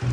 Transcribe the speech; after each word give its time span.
Hello, 0.00 0.10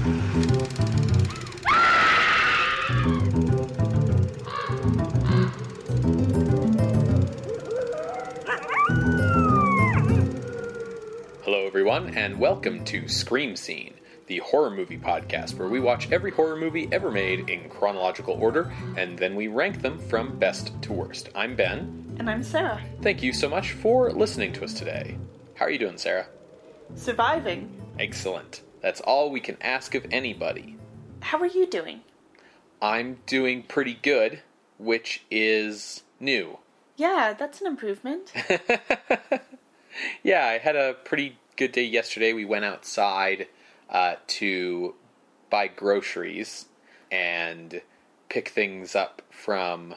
everyone, 11.67 12.17
and 12.17 12.39
welcome 12.39 12.83
to 12.85 13.07
Scream 13.07 13.55
Scene, 13.55 13.93
the 14.25 14.39
horror 14.39 14.71
movie 14.71 14.97
podcast 14.97 15.53
where 15.59 15.67
we 15.67 15.79
watch 15.79 16.11
every 16.11 16.31
horror 16.31 16.55
movie 16.55 16.89
ever 16.91 17.11
made 17.11 17.47
in 17.47 17.69
chronological 17.69 18.33
order 18.41 18.73
and 18.97 19.19
then 19.19 19.35
we 19.35 19.49
rank 19.49 19.83
them 19.83 19.99
from 19.99 20.39
best 20.39 20.73
to 20.81 20.93
worst. 20.93 21.29
I'm 21.35 21.55
Ben. 21.55 22.15
And 22.17 22.27
I'm 22.27 22.41
Sarah. 22.41 22.81
Thank 23.03 23.21
you 23.21 23.31
so 23.31 23.47
much 23.47 23.73
for 23.73 24.11
listening 24.11 24.51
to 24.53 24.63
us 24.63 24.73
today. 24.73 25.19
How 25.53 25.65
are 25.65 25.69
you 25.69 25.77
doing, 25.77 25.99
Sarah? 25.99 26.25
Surviving. 26.95 27.79
Excellent. 27.99 28.61
That's 28.85 29.01
all 29.01 29.31
we 29.31 29.39
can 29.39 29.57
ask 29.61 29.95
of 29.95 30.05
anybody. 30.11 30.77
How 31.21 31.39
are 31.39 31.47
you 31.47 31.65
doing? 31.65 32.01
I'm 32.79 33.17
doing 33.25 33.63
pretty 33.63 33.95
good, 33.95 34.43
which 34.77 35.23
is 35.31 36.03
new. 36.19 36.59
Yeah, 36.95 37.33
that's 37.33 37.61
an 37.61 37.65
improvement. 37.65 38.31
Yeah, 40.23 40.45
I 40.45 40.57
had 40.57 40.75
a 40.75 40.93
pretty 40.93 41.37
good 41.55 41.71
day 41.71 41.85
yesterday. 41.85 42.33
We 42.33 42.45
went 42.45 42.65
outside 42.65 43.47
uh, 43.89 44.15
to 44.27 44.93
buy 45.49 45.67
groceries 45.67 46.65
and 47.11 47.81
pick 48.29 48.49
things 48.49 48.95
up 48.95 49.21
from 49.29 49.95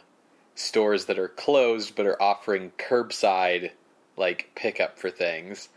stores 0.55 1.07
that 1.07 1.19
are 1.19 1.29
closed 1.29 1.97
but 1.97 2.07
are 2.07 2.23
offering 2.23 2.73
curbside 2.79 3.73
like 4.17 4.51
pickup 4.55 4.99
for 4.99 5.11
things. 5.11 5.69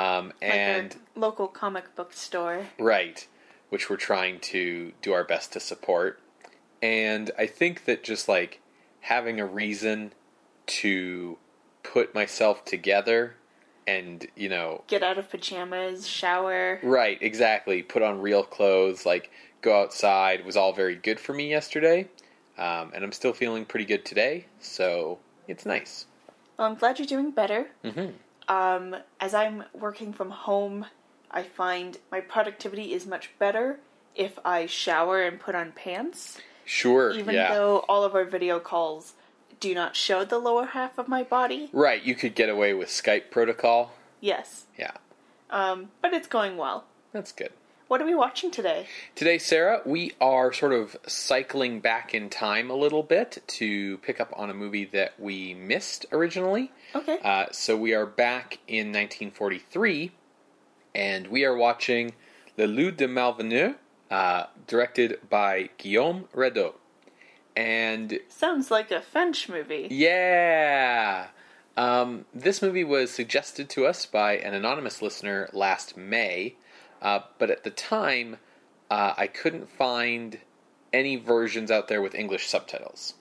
Um, 0.00 0.32
and 0.40 0.92
like 0.92 0.98
local 1.16 1.48
comic 1.48 1.94
book 1.96 2.12
store. 2.12 2.66
Right, 2.78 3.26
which 3.68 3.90
we're 3.90 3.96
trying 3.96 4.40
to 4.40 4.92
do 5.02 5.12
our 5.12 5.24
best 5.24 5.52
to 5.52 5.60
support. 5.60 6.20
And 6.82 7.30
I 7.38 7.46
think 7.46 7.84
that 7.84 8.02
just 8.02 8.28
like 8.28 8.60
having 9.00 9.40
a 9.40 9.46
reason 9.46 10.12
to 10.66 11.36
put 11.82 12.14
myself 12.14 12.64
together 12.64 13.34
and, 13.86 14.26
you 14.36 14.48
know, 14.48 14.84
Get 14.86 15.02
out 15.02 15.18
of 15.18 15.28
pajamas, 15.28 16.06
shower. 16.06 16.78
right, 16.82 17.18
exactly, 17.20 17.82
put 17.82 18.02
on 18.02 18.20
real 18.20 18.44
clothes, 18.44 19.04
like 19.04 19.30
go 19.62 19.80
outside 19.82 20.44
was 20.44 20.56
all 20.56 20.72
very 20.72 20.94
good 20.94 21.18
for 21.20 21.32
me 21.34 21.50
yesterday. 21.50 22.08
Um, 22.56 22.92
and 22.94 23.02
I'm 23.04 23.12
still 23.12 23.32
feeling 23.32 23.64
pretty 23.64 23.86
good 23.86 24.04
today, 24.04 24.46
so 24.60 25.18
it's 25.48 25.64
nice. 25.66 26.06
Well, 26.58 26.68
I'm 26.68 26.76
glad 26.76 26.98
you're 26.98 27.06
doing 27.06 27.30
better. 27.30 27.68
hmm 27.84 28.10
Um, 28.50 28.96
as 29.20 29.32
I'm 29.32 29.62
working 29.72 30.12
from 30.12 30.30
home, 30.30 30.86
I 31.30 31.44
find 31.44 31.96
my 32.10 32.20
productivity 32.20 32.92
is 32.92 33.06
much 33.06 33.30
better 33.38 33.78
if 34.16 34.38
I 34.44 34.66
shower 34.66 35.22
and 35.22 35.38
put 35.38 35.54
on 35.54 35.70
pants. 35.72 36.38
Sure, 36.64 37.12
Even 37.12 37.34
yeah. 37.36 37.54
though 37.54 37.78
all 37.88 38.02
of 38.04 38.14
our 38.14 38.24
video 38.24 38.58
calls 38.58 39.14
do 39.60 39.72
not 39.74 39.94
show 39.94 40.24
the 40.24 40.38
lower 40.38 40.66
half 40.66 40.98
of 40.98 41.06
my 41.06 41.22
body. 41.22 41.68
Right, 41.72 42.02
you 42.02 42.14
could 42.16 42.34
get 42.34 42.48
away 42.48 42.74
with 42.74 42.88
Skype 42.88 43.30
protocol. 43.30 43.92
Yes. 44.20 44.66
Yeah, 44.76 44.92
Um, 45.50 45.90
but 46.02 46.12
it's 46.12 46.26
going 46.28 46.56
well. 46.56 46.84
that's 47.12 47.30
good. 47.32 47.52
What 47.90 48.00
are 48.00 48.04
we 48.04 48.14
watching 48.14 48.52
today? 48.52 48.86
Today, 49.16 49.36
Sarah, 49.36 49.82
we 49.84 50.12
are 50.20 50.52
sort 50.52 50.72
of 50.72 50.96
cycling 51.08 51.80
back 51.80 52.14
in 52.14 52.30
time 52.30 52.70
a 52.70 52.74
little 52.76 53.02
bit 53.02 53.42
to 53.48 53.98
pick 53.98 54.20
up 54.20 54.32
on 54.36 54.48
a 54.48 54.54
movie 54.54 54.84
that 54.84 55.18
we 55.18 55.54
missed 55.54 56.06
originally. 56.12 56.70
Okay. 56.94 57.18
Uh, 57.24 57.46
so 57.50 57.76
we 57.76 57.92
are 57.92 58.06
back 58.06 58.58
in 58.68 58.92
1943, 58.92 60.12
and 60.94 61.26
we 61.26 61.44
are 61.44 61.56
watching 61.56 62.12
Le 62.56 62.66
Loup 62.66 62.96
de 62.96 63.08
Malveneur, 63.08 63.74
uh, 64.08 64.44
directed 64.68 65.18
by 65.28 65.70
Guillaume 65.76 66.28
Radot. 66.32 66.74
And 67.56 68.20
Sounds 68.28 68.70
like 68.70 68.92
a 68.92 69.00
French 69.00 69.48
movie. 69.48 69.88
yeah. 69.90 71.26
Um, 71.76 72.26
this 72.32 72.62
movie 72.62 72.84
was 72.84 73.10
suggested 73.10 73.68
to 73.70 73.86
us 73.86 74.06
by 74.06 74.36
an 74.36 74.54
anonymous 74.54 75.02
listener 75.02 75.50
last 75.52 75.96
May, 75.96 76.54
uh, 77.02 77.20
but 77.38 77.50
at 77.50 77.64
the 77.64 77.70
time, 77.70 78.36
uh, 78.90 79.14
I 79.16 79.26
couldn't 79.26 79.68
find 79.70 80.38
any 80.92 81.16
versions 81.16 81.70
out 81.70 81.88
there 81.88 82.02
with 82.02 82.14
English 82.14 82.48
subtitles. 82.48 83.14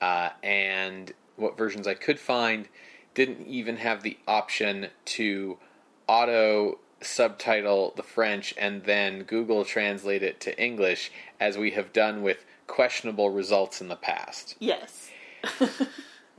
Uh, 0.00 0.30
and 0.42 1.12
what 1.36 1.56
versions 1.56 1.86
I 1.86 1.94
could 1.94 2.20
find 2.20 2.68
didn't 3.14 3.46
even 3.46 3.76
have 3.76 4.02
the 4.02 4.18
option 4.28 4.88
to 5.06 5.58
auto 6.06 6.78
subtitle 7.00 7.92
the 7.96 8.02
French 8.02 8.54
and 8.58 8.84
then 8.84 9.22
Google 9.22 9.64
translate 9.64 10.22
it 10.22 10.40
to 10.40 10.62
English, 10.62 11.10
as 11.40 11.56
we 11.56 11.70
have 11.72 11.92
done 11.92 12.22
with 12.22 12.44
questionable 12.66 13.30
results 13.30 13.80
in 13.80 13.88
the 13.88 13.96
past. 13.96 14.56
Yes. 14.58 15.10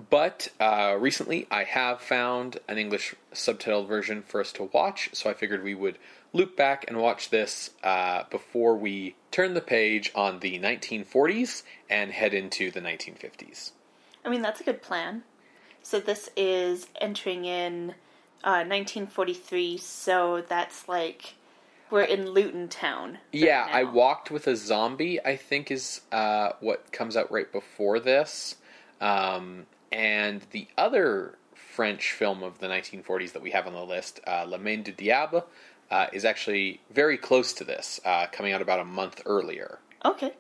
But 0.09 0.50
uh, 0.59 0.96
recently, 1.00 1.47
I 1.50 1.64
have 1.64 2.02
found 2.02 2.59
an 2.68 2.78
English 2.78 3.16
subtitled 3.34 3.88
version 3.88 4.22
for 4.22 4.40
us 4.40 4.52
to 4.53 4.70
watch, 4.72 5.09
so 5.14 5.30
I 5.30 5.34
figured 5.34 5.64
we 5.64 5.74
would 5.74 5.97
loop 6.34 6.56
back 6.56 6.86
and 6.88 6.98
watch 6.98 7.30
this 7.30 7.72
uh, 7.84 8.24
before 8.30 8.76
we 8.76 9.16
turn 9.32 9.54
the 9.54 9.62
page 9.62 10.12
on 10.16 10.40
the 10.40 10.60
1940s 10.60 11.64
and 11.90 12.12
head 12.12 12.34
into 12.34 12.72
the 12.72 12.82
1950s. 12.82 13.72
I 14.26 14.30
mean, 14.30 14.42
that's 14.42 14.62
a 14.62 14.64
good 14.64 14.82
plan. 14.82 15.24
So 15.82 16.00
this 16.00 16.30
is 16.36 16.88
entering 17.00 17.46
in 17.46 17.92
uh, 18.44 18.68
1943, 18.68 19.78
so 19.78 20.44
that's 20.48 20.88
like 20.88 21.36
we're 21.90 22.02
in 22.02 22.30
Lewton 22.32 22.68
town. 22.68 23.20
right 23.32 23.32
Yeah, 23.32 23.68
I. 23.72 23.84
Walked 23.86 24.30
with 24.30 24.48
a 24.48 24.56
Zombie, 24.56 25.24
I 25.24 25.38
think, 25.38 25.72
is 25.72 26.02
uh, 26.12 26.52
what 26.59 26.92
comes 26.92 27.16
out 27.16 27.32
right 27.32 27.50
before 27.50 28.00
this. 28.00 28.56
Um, 29.00 29.66
and 29.92 30.46
the 30.52 30.68
other 30.78 31.38
French 31.56 32.12
film 32.12 32.44
of 32.44 32.59
the 32.59 32.68
1940s 32.68 33.32
that 33.34 33.42
we 33.42 33.52
have 33.52 33.68
on 33.68 33.74
the 33.74 33.86
list, 33.86 34.20
uh, 34.28 34.46
La 34.48 34.58
Main 34.58 34.84
du 34.84 34.92
Diable, 34.92 35.46
uh, 35.92 36.08
is 36.14 36.25
actually 36.25 36.81
very 36.92 37.18
close 37.18 37.53
to 37.53 37.64
this, 37.64 38.00
uh, 38.06 38.28
coming 38.31 38.53
out 38.53 38.62
about 38.62 38.80
a 38.80 38.86
month 38.86 39.22
earlier. 39.25 39.80
Okay. 40.03 40.34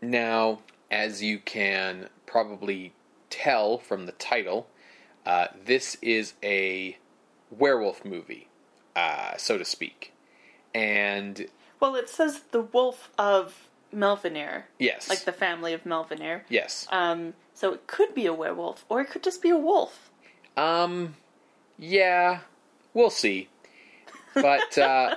Now, 0.00 0.60
as 0.90 1.22
you 1.22 1.38
can 1.38 2.08
probably 2.26 2.92
tell 3.30 3.78
from 3.78 4.06
the 4.06 4.12
title, 4.12 4.68
uh, 5.24 5.48
this 5.64 5.96
is 6.02 6.34
a 6.42 6.96
werewolf 7.50 8.04
movie, 8.04 8.48
uh, 8.94 9.36
so 9.36 9.58
to 9.58 9.64
speak. 9.64 10.12
And 10.74 11.46
Well, 11.80 11.94
it 11.94 12.08
says 12.08 12.40
the 12.50 12.60
Wolf 12.60 13.10
of 13.18 13.68
Malveneur, 13.92 14.64
yes, 14.78 15.08
like 15.08 15.24
the 15.24 15.32
family 15.32 15.72
of 15.72 15.84
Malveneur. 15.84 16.42
yes. 16.48 16.86
Um, 16.90 17.34
so 17.54 17.72
it 17.72 17.86
could 17.86 18.14
be 18.14 18.26
a 18.26 18.34
werewolf, 18.34 18.84
or 18.88 19.00
it 19.00 19.08
could 19.10 19.22
just 19.22 19.40
be 19.40 19.48
a 19.50 19.56
wolf. 19.56 20.10
Um, 20.56 21.16
yeah, 21.78 22.40
we'll 22.92 23.08
see. 23.10 23.48
But 24.36 24.78
uh, 24.78 25.16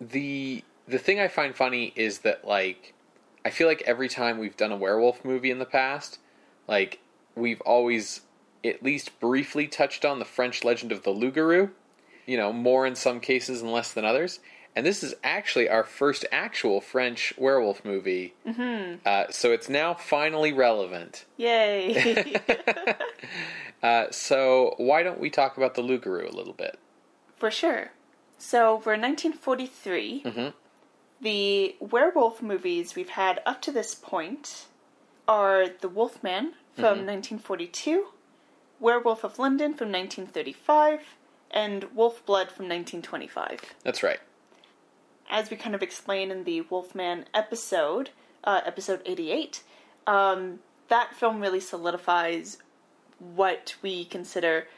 the 0.00 0.64
the 0.86 0.98
thing 0.98 1.20
I 1.20 1.28
find 1.28 1.54
funny 1.54 1.92
is 1.96 2.20
that 2.20 2.46
like 2.46 2.94
I 3.44 3.50
feel 3.50 3.68
like 3.68 3.82
every 3.82 4.08
time 4.08 4.38
we've 4.38 4.56
done 4.56 4.72
a 4.72 4.76
werewolf 4.76 5.24
movie 5.24 5.50
in 5.50 5.58
the 5.58 5.66
past, 5.66 6.18
like 6.66 7.00
we've 7.34 7.60
always 7.62 8.22
at 8.64 8.82
least 8.82 9.18
briefly 9.20 9.66
touched 9.66 10.04
on 10.04 10.18
the 10.18 10.24
French 10.24 10.64
legend 10.64 10.92
of 10.92 11.02
the 11.02 11.10
Loup-garou. 11.10 11.68
You 12.26 12.38
know, 12.38 12.52
more 12.52 12.86
in 12.86 12.94
some 12.94 13.20
cases 13.20 13.60
and 13.60 13.70
less 13.70 13.92
than 13.92 14.06
others. 14.06 14.40
And 14.76 14.84
this 14.84 15.04
is 15.04 15.14
actually 15.22 15.68
our 15.68 15.84
first 15.84 16.24
actual 16.32 16.80
French 16.80 17.34
werewolf 17.36 17.84
movie. 17.84 18.34
Mm-hmm. 18.46 18.96
Uh, 19.04 19.26
so 19.30 19.52
it's 19.52 19.68
now 19.68 19.94
finally 19.94 20.52
relevant. 20.52 21.26
Yay! 21.36 22.34
Uh, 23.84 24.10
so 24.10 24.72
why 24.78 25.02
don't 25.02 25.20
we 25.20 25.28
talk 25.28 25.58
about 25.58 25.74
the 25.74 25.82
Loup-garou 25.82 26.26
a 26.26 26.32
little 26.32 26.54
bit? 26.54 26.78
For 27.36 27.50
sure. 27.50 27.90
So 28.44 28.82
we're 28.84 28.94
in 28.94 29.00
1943. 29.00 30.22
Mhm. 30.22 30.52
The 31.18 31.76
werewolf 31.80 32.42
movies 32.42 32.94
we've 32.94 33.08
had 33.08 33.40
up 33.46 33.62
to 33.62 33.72
this 33.72 33.94
point 33.94 34.66
are 35.26 35.66
The 35.66 35.88
Wolfman 35.88 36.54
from 36.76 37.06
1942, 37.06 38.12
Werewolf 38.78 39.24
of 39.24 39.38
London 39.38 39.72
from 39.72 39.90
1935, 39.90 41.16
and 41.50 41.84
Wolf 41.94 42.24
Blood 42.26 42.50
from 42.50 42.68
1925. 42.68 43.74
That's 43.82 44.02
right. 44.02 44.20
As 45.30 45.48
we 45.48 45.56
kind 45.56 45.74
of 45.74 45.82
explain 45.82 46.30
in 46.30 46.44
the 46.44 46.60
Wolfman 46.60 47.24
episode, 47.32 48.10
uh, 48.44 48.60
episode 48.66 49.00
88, 49.06 49.62
um, 50.06 50.60
that 50.88 51.16
film 51.16 51.40
really 51.40 51.60
solidifies 51.60 52.58
what 53.18 53.74
we 53.80 54.04
consider 54.04 54.68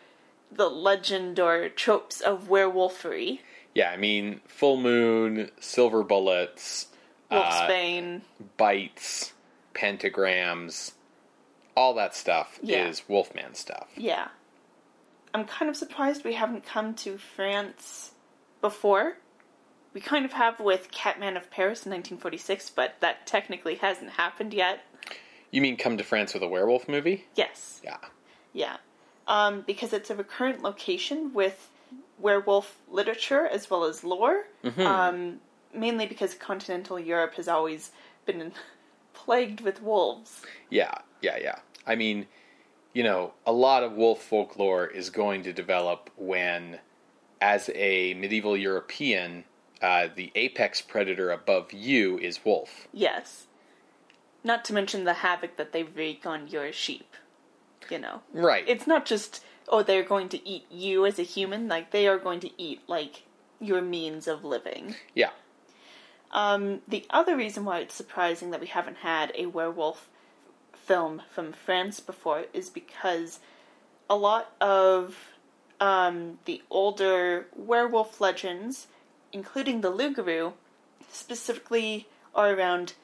the 0.53 0.71
legend 0.71 1.41
or 1.41 1.69
tropes 1.69 2.21
of 2.21 2.49
werewolfery. 2.49 3.41
Yeah, 3.77 3.91
I 3.91 3.99
mean, 3.99 4.41
full 4.49 4.79
moon, 4.79 5.51
silver 5.61 6.03
bullets, 6.03 6.87
uh, 7.31 7.43
Wolfsbane. 7.69 8.23
bites, 8.57 9.35
pentagrams, 9.75 10.93
all 11.77 11.93
that 11.95 12.15
stuff 12.15 12.59
Yeah. 12.63 12.87
is 12.89 13.07
Wolfman 13.07 13.55
stuff. 13.55 13.89
Yeah. 13.95 14.29
I'm 15.35 15.45
kind 15.45 15.69
of 15.69 15.77
surprised 15.77 16.25
we 16.25 16.33
haven't 16.33 16.65
come 16.65 16.95
to 16.95 17.19
France 17.19 18.13
before. 18.63 19.19
We 19.93 20.01
kind 20.01 20.25
of 20.25 20.33
have 20.33 20.59
with 20.59 20.91
Catman 20.91 21.37
of 21.37 21.51
Paris 21.51 21.85
in 21.85 21.91
1946, 21.93 22.71
but 22.71 22.95
that 23.01 23.27
technically 23.27 23.75
hasn't 23.75 24.13
happened 24.13 24.55
yet. 24.55 24.81
You 25.51 25.61
mean 25.61 25.77
Come 25.77 25.99
to 25.99 26.05
France 26.05 26.33
with 26.33 26.43
a 26.43 26.49
Werewolf 26.49 26.89
movie? 26.89 27.27
Yes. 27.35 27.81
Yeah. 27.85 27.99
Yeah. 28.55 28.79
Um, 29.29 29.61
because 29.67 29.93
it's 29.93 30.09
a 30.09 30.17
recurrent 30.17 30.63
location 30.63 31.35
with 31.35 31.71
werewolf 32.19 32.79
literature 32.89 33.47
as 33.47 33.71
well 33.71 33.85
as 33.85 34.03
lore. 34.05 34.45
Um, 34.79 35.41
mainly 35.75 36.07
because 36.07 36.35
continental 36.35 36.99
Europe 36.99 37.35
has 37.35 37.49
always 37.49 37.91
been 38.25 38.53
plagued 39.13 39.61
with 39.61 39.83
wolves. 39.83 40.43
Yeah, 40.71 40.95
yeah, 41.21 41.37
yeah. 41.41 41.57
I 41.87 41.95
mean, 41.95 42.27
you 42.93 43.03
know, 43.03 43.33
a 43.47 43.53
lot 43.53 43.83
of 43.83 43.93
wolf 43.93 44.23
folklore 44.23 44.87
is 44.87 45.11
going 45.11 45.43
to 45.43 45.53
develop 45.53 46.11
when, 46.17 46.79
as 47.41 47.71
a 47.75 48.15
medieval 48.15 48.57
European, 48.57 49.45
uh, 49.83 50.09
the 50.15 50.33
apex 50.35 50.81
predator 50.81 51.31
above 51.31 51.73
you 51.73 52.19
is 52.19 52.45
wolf. 52.45 52.89
Yes. 52.93 53.47
Not 54.43 54.65
to 54.67 54.73
mention 54.73 55.05
the 55.05 55.15
havoc 55.15 55.57
that 55.57 55.73
they 55.73 55.83
wreak 55.83 56.25
on 56.25 56.49
your 56.49 56.73
sheep. 56.73 57.15
You 57.91 57.99
know. 57.99 58.23
Right. 58.33 58.65
It's 58.67 58.87
not 58.87 59.05
just, 59.05 59.45
oh, 59.69 59.83
they're 59.83 60.03
going 60.03 60.29
to 60.31 60.49
eat 60.49 60.67
you 60.71 61.07
as 61.07 61.19
a 61.19 61.23
human. 61.23 61.69
Like, 61.69 61.91
they 61.91 62.07
are 62.07 62.19
going 62.19 62.41
to 62.41 62.51
eat, 62.61 62.83
like, 62.87 63.23
your 63.61 63.83
means 63.83 64.27
of 64.29 64.45
living. 64.45 64.95
yeah. 65.15 65.31
Um, 66.33 66.81
the 66.87 67.07
other 67.11 67.37
reason 67.37 67.65
why 67.65 67.79
it's 67.79 67.95
surprising 67.95 68.51
that 68.51 68.61
we 68.61 68.67
haven't 68.67 68.99
had 68.99 69.33
a 69.35 69.47
werewolf 69.47 70.09
film 70.75 71.23
from 71.31 71.53
France 71.53 72.01
before 72.01 72.45
is 72.53 72.69
because 72.69 73.41
a 74.11 74.17
lot 74.17 74.53
of 74.61 75.17
um, 75.81 76.39
the 76.45 76.63
older 76.71 77.47
werewolf 77.55 78.21
legends, 78.21 78.87
including 79.33 79.81
the 79.81 79.91
Loup-garou, 79.91 80.53
specifically 81.09 82.09
are 82.35 82.53
around 82.53 82.95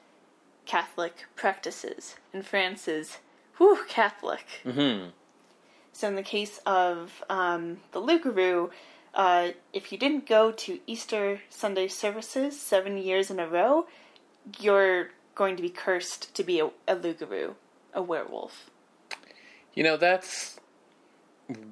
Catholic 0.65 1.25
practices. 1.35 2.15
And 2.31 2.45
France 2.45 2.87
is, 2.87 3.17
whew, 3.57 3.79
Catholic. 3.87 4.45
hmm 4.63 5.07
So 5.93 6.07
in 6.07 6.15
the 6.15 6.23
case 6.23 6.59
of 6.65 7.23
um, 7.29 7.77
the 7.91 7.99
Loup-garou, 7.99 8.71
uh, 9.13 9.49
if 9.71 9.91
you 9.91 9.97
didn't 9.97 10.25
go 10.25 10.51
to 10.51 10.79
Easter 10.87 11.41
Sunday 11.49 11.87
services 11.87 12.59
seven 12.59 12.97
years 12.97 13.29
in 13.29 13.39
a 13.39 13.47
row, 13.47 13.85
you're 14.59 15.11
going 15.35 15.55
to 15.55 15.61
be 15.61 15.69
cursed 15.69 16.33
to 16.35 16.43
be 16.43 16.59
a, 16.59 16.71
a 16.87 16.95
Loup-garou, 16.95 17.55
a 17.93 18.01
werewolf. 18.01 18.71
You 19.75 19.83
know, 19.83 19.97
that's 19.97 20.59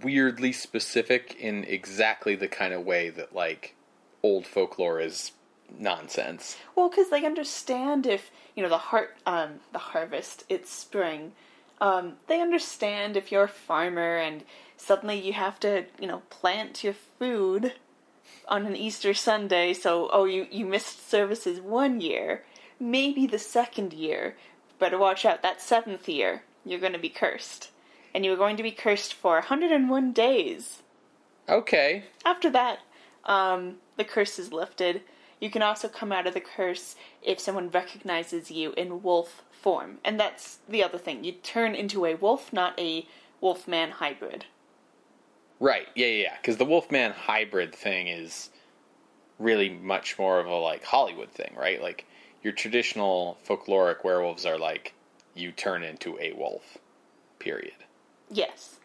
weirdly 0.01 0.51
specific 0.51 1.35
in 1.39 1.63
exactly 1.63 2.35
the 2.35 2.47
kind 2.47 2.73
of 2.73 2.85
way 2.85 3.09
that, 3.09 3.33
like, 3.33 3.75
old 4.21 4.45
folklore 4.45 4.99
is 4.99 5.31
nonsense. 5.79 6.57
Well, 6.75 6.89
because 6.89 7.09
they 7.09 7.25
understand 7.25 8.05
if 8.05 8.29
you 8.55 8.61
know 8.61 8.69
the 8.69 8.77
heart, 8.77 9.15
um, 9.25 9.61
the 9.71 9.79
harvest, 9.79 10.43
it's 10.49 10.71
spring. 10.71 11.31
Um, 11.81 12.13
they 12.27 12.39
understand 12.39 13.17
if 13.17 13.31
you're 13.31 13.43
a 13.43 13.49
farmer 13.49 14.15
and 14.17 14.43
suddenly 14.77 15.19
you 15.19 15.33
have 15.33 15.59
to, 15.61 15.85
you 15.99 16.07
know, 16.07 16.21
plant 16.29 16.83
your 16.83 16.93
food 16.93 17.73
on 18.47 18.67
an 18.67 18.75
Easter 18.75 19.13
Sunday. 19.15 19.73
So, 19.73 20.09
oh, 20.13 20.25
you 20.25 20.47
you 20.51 20.65
missed 20.65 21.09
services 21.09 21.59
one 21.59 21.99
year, 21.99 22.43
maybe 22.79 23.25
the 23.25 23.39
second 23.39 23.93
year. 23.93 24.35
Better 24.77 24.97
watch 24.97 25.25
out. 25.25 25.41
That 25.41 25.61
seventh 25.61 26.07
year, 26.07 26.43
you're 26.63 26.79
going 26.79 26.93
to 26.93 26.99
be 26.99 27.09
cursed, 27.09 27.71
and 28.13 28.23
you're 28.23 28.37
going 28.37 28.57
to 28.57 28.63
be 28.63 28.71
cursed 28.71 29.13
for 29.13 29.33
101 29.33 30.11
days. 30.13 30.83
Okay. 31.49 32.03
After 32.23 32.49
that, 32.51 32.79
um, 33.25 33.77
the 33.97 34.03
curse 34.03 34.39
is 34.39 34.53
lifted. 34.53 35.01
You 35.41 35.49
can 35.49 35.63
also 35.63 35.89
come 35.89 36.11
out 36.11 36.27
of 36.27 36.33
the 36.33 36.39
curse 36.39 36.95
if 37.21 37.39
someone 37.39 37.69
recognizes 37.69 38.51
you 38.51 38.71
in 38.77 39.03
wolf 39.03 39.43
form. 39.51 39.97
And 40.05 40.19
that's 40.19 40.59
the 40.69 40.83
other 40.83 40.97
thing. 40.97 41.23
You 41.23 41.33
turn 41.33 41.75
into 41.75 42.05
a 42.05 42.15
wolf, 42.15 42.53
not 42.53 42.79
a 42.79 43.05
wolf 43.41 43.67
man 43.67 43.91
hybrid. 43.91 44.45
Right. 45.59 45.87
Yeah, 45.95 46.07
yeah, 46.07 46.23
yeah. 46.23 46.37
Because 46.37 46.57
the 46.57 46.65
Wolfman 46.65 47.11
hybrid 47.11 47.73
thing 47.75 48.07
is 48.07 48.49
really 49.37 49.69
much 49.69 50.17
more 50.17 50.39
of 50.39 50.47
a 50.47 50.55
like 50.55 50.83
Hollywood 50.83 51.29
thing, 51.31 51.53
right? 51.55 51.81
Like 51.81 52.05
your 52.43 52.53
traditional 52.53 53.37
folkloric 53.47 54.03
werewolves 54.03 54.45
are 54.45 54.57
like 54.57 54.93
you 55.35 55.51
turn 55.51 55.83
into 55.83 56.17
a 56.19 56.33
wolf. 56.33 56.77
Period. 57.39 57.73
Yes. 58.29 58.77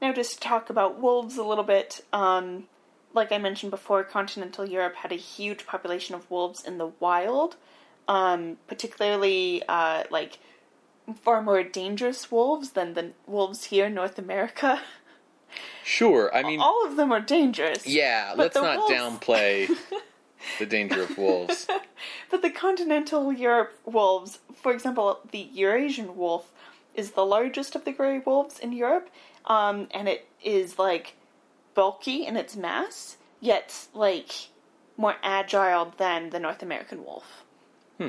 Now, 0.00 0.12
just 0.12 0.34
to 0.34 0.40
talk 0.40 0.70
about 0.70 1.00
wolves 1.00 1.36
a 1.36 1.44
little 1.44 1.64
bit. 1.64 2.04
Um, 2.12 2.64
like 3.14 3.32
I 3.32 3.38
mentioned 3.38 3.70
before, 3.70 4.02
continental 4.04 4.66
Europe 4.66 4.96
had 4.96 5.12
a 5.12 5.16
huge 5.16 5.66
population 5.66 6.14
of 6.14 6.30
wolves 6.30 6.64
in 6.64 6.78
the 6.78 6.88
wild, 7.00 7.56
um, 8.08 8.56
particularly 8.66 9.62
uh, 9.68 10.04
like 10.10 10.38
far 11.22 11.42
more 11.42 11.62
dangerous 11.62 12.30
wolves 12.30 12.70
than 12.70 12.94
the 12.94 13.12
wolves 13.26 13.64
here 13.64 13.86
in 13.86 13.94
North 13.94 14.18
America. 14.18 14.80
Sure. 15.84 16.34
I 16.34 16.42
mean, 16.42 16.60
All 16.60 16.86
of 16.86 16.96
them 16.96 17.12
are 17.12 17.20
dangerous. 17.20 17.86
yeah. 17.86 18.32
Let's 18.34 18.54
not 18.54 18.78
wolves- 18.78 18.94
downplay 18.94 19.68
the 20.58 20.64
danger 20.64 21.02
of 21.02 21.18
wolves. 21.18 21.66
But 22.30 22.40
the 22.40 22.50
continental 22.50 23.30
Europe 23.32 23.78
wolves, 23.84 24.38
for 24.54 24.72
example, 24.72 25.20
the 25.30 25.46
Eurasian 25.52 26.16
wolf 26.16 26.50
is 26.94 27.10
the 27.12 27.26
largest 27.26 27.74
of 27.76 27.84
the 27.84 27.92
gray 27.92 28.18
wolves 28.18 28.58
in 28.58 28.72
Europe, 28.72 29.10
um, 29.44 29.88
and 29.90 30.08
it 30.08 30.26
is 30.42 30.78
like 30.78 31.14
bulky 31.74 32.26
in 32.26 32.36
its 32.36 32.56
mass, 32.56 33.16
yet 33.40 33.88
like 33.94 34.48
more 34.96 35.16
agile 35.22 35.92
than 35.96 36.30
the 36.30 36.40
North 36.40 36.62
American 36.62 37.04
wolf. 37.04 37.44
Hmm. 37.98 38.08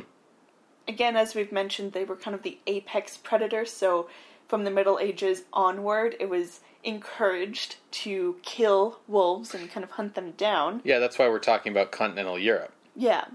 Again, 0.88 1.16
as 1.16 1.34
we've 1.36 1.52
mentioned, 1.52 1.94
they 1.94 2.04
were 2.04 2.16
kind 2.16 2.36
of 2.36 2.44
the 2.44 2.58
apex 2.68 3.18
predator, 3.18 3.66
so 3.66 4.10
from 4.48 4.64
the 4.66 4.72
Middle 4.72 5.00
Ages 5.00 5.44
onward, 5.54 6.16
it 6.20 6.30
was 6.30 6.60
encouraged 6.84 7.78
to 7.92 8.36
kill 8.44 9.00
wolves 9.08 9.56
and 9.56 9.72
kind 9.72 9.84
of 9.84 9.92
hunt 9.92 10.16
them 10.16 10.32
down. 10.32 10.82
Yeah, 10.84 11.00
that's 11.00 11.18
why 11.18 11.30
we're 11.30 11.40
talking 11.40 11.72
about 11.72 11.92
continental 11.92 12.38
Europe 12.38 12.74
Yeah. 12.96 13.26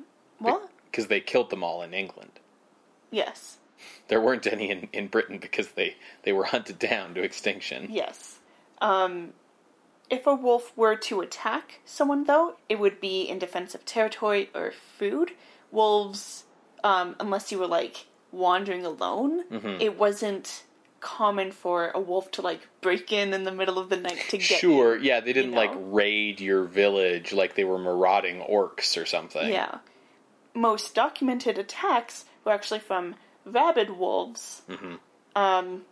Well, 0.40 0.70
because 0.90 1.08
they 1.08 1.20
killed 1.20 1.50
them 1.50 1.64
all 1.64 1.82
in 1.82 1.94
England. 1.94 2.38
yes. 3.10 3.58
There 4.08 4.20
weren't 4.20 4.46
any 4.46 4.70
in, 4.70 4.88
in 4.92 5.06
Britain 5.06 5.38
because 5.38 5.68
they, 5.68 5.96
they 6.24 6.32
were 6.32 6.44
hunted 6.44 6.78
down 6.78 7.14
to 7.14 7.22
extinction. 7.22 7.88
Yes. 7.90 8.38
Um, 8.80 9.32
if 10.10 10.26
a 10.26 10.34
wolf 10.34 10.72
were 10.76 10.96
to 10.96 11.20
attack 11.20 11.80
someone, 11.84 12.24
though, 12.24 12.56
it 12.68 12.78
would 12.78 13.00
be 13.00 13.22
in 13.22 13.38
defense 13.38 13.74
of 13.74 13.84
territory 13.84 14.50
or 14.54 14.72
food. 14.98 15.32
Wolves, 15.70 16.44
um, 16.82 17.14
unless 17.20 17.52
you 17.52 17.58
were 17.58 17.66
like 17.66 18.06
wandering 18.32 18.84
alone, 18.86 19.44
it 19.80 19.98
wasn't 19.98 20.64
common 21.00 21.52
for 21.52 21.90
a 21.90 22.00
wolf 22.00 22.30
to 22.32 22.42
like 22.42 22.66
break 22.80 23.12
in 23.12 23.32
in 23.32 23.44
the 23.44 23.52
middle 23.52 23.78
of 23.78 23.88
the 23.88 23.96
night 23.96 24.18
to 24.30 24.38
get 24.38 24.58
Sure, 24.58 24.96
yeah, 24.96 25.20
they 25.20 25.32
didn't 25.32 25.52
like 25.52 25.72
know? 25.72 25.80
raid 25.80 26.40
your 26.40 26.64
village 26.64 27.32
like 27.32 27.54
they 27.54 27.64
were 27.64 27.78
marauding 27.78 28.40
orcs 28.40 29.00
or 29.00 29.06
something. 29.06 29.52
Yeah. 29.52 29.78
Most 30.54 30.94
documented 30.94 31.56
attacks 31.58 32.24
were 32.44 32.52
actually 32.52 32.80
from 32.80 33.14
rabid 33.44 33.90
wolves. 33.90 34.62
hmm 34.68 34.96
um, 35.36 35.82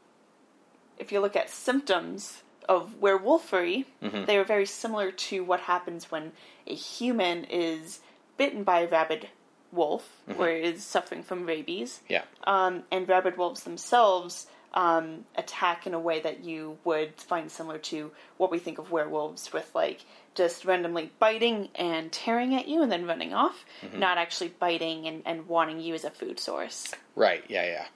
if 0.98 1.12
you 1.12 1.20
look 1.20 1.36
at 1.36 1.48
symptoms 1.50 2.42
of 2.68 2.94
werewolfery, 3.00 3.86
Mhm. 4.02 4.26
they 4.26 4.36
are 4.36 4.44
very 4.44 4.66
similar 4.66 5.10
to 5.10 5.44
what 5.44 5.60
happens 5.60 6.10
when 6.10 6.32
a 6.66 6.74
human 6.74 7.44
is 7.44 8.00
bitten 8.36 8.64
by 8.64 8.80
a 8.80 8.86
rabid 8.88 9.28
wolf 9.72 10.22
or 10.38 10.48
is 10.48 10.84
suffering 10.84 11.22
from 11.22 11.46
rabies. 11.46 12.00
Yeah. 12.08 12.22
Um, 12.44 12.84
and 12.90 13.08
rabid 13.08 13.36
wolves 13.36 13.64
themselves 13.64 14.46
um, 14.74 15.24
attack 15.36 15.86
in 15.86 15.94
a 15.94 15.98
way 15.98 16.20
that 16.20 16.44
you 16.44 16.76
would 16.84 17.18
find 17.18 17.50
similar 17.50 17.78
to 17.78 18.12
what 18.36 18.50
we 18.50 18.58
think 18.58 18.76
of 18.76 18.90
werewolves 18.90 19.50
with, 19.50 19.74
like, 19.74 20.00
just 20.34 20.66
randomly 20.66 21.12
biting 21.18 21.70
and 21.76 22.12
tearing 22.12 22.54
at 22.54 22.68
you 22.68 22.82
and 22.82 22.92
then 22.92 23.06
running 23.06 23.32
off, 23.32 23.64
not 23.94 24.18
actually 24.18 24.48
biting 24.48 25.06
and, 25.06 25.22
and 25.24 25.48
wanting 25.48 25.80
you 25.80 25.94
as 25.94 26.04
a 26.04 26.10
food 26.10 26.38
source. 26.38 26.92
Right, 27.14 27.42
yeah, 27.48 27.64
yeah. 27.64 27.86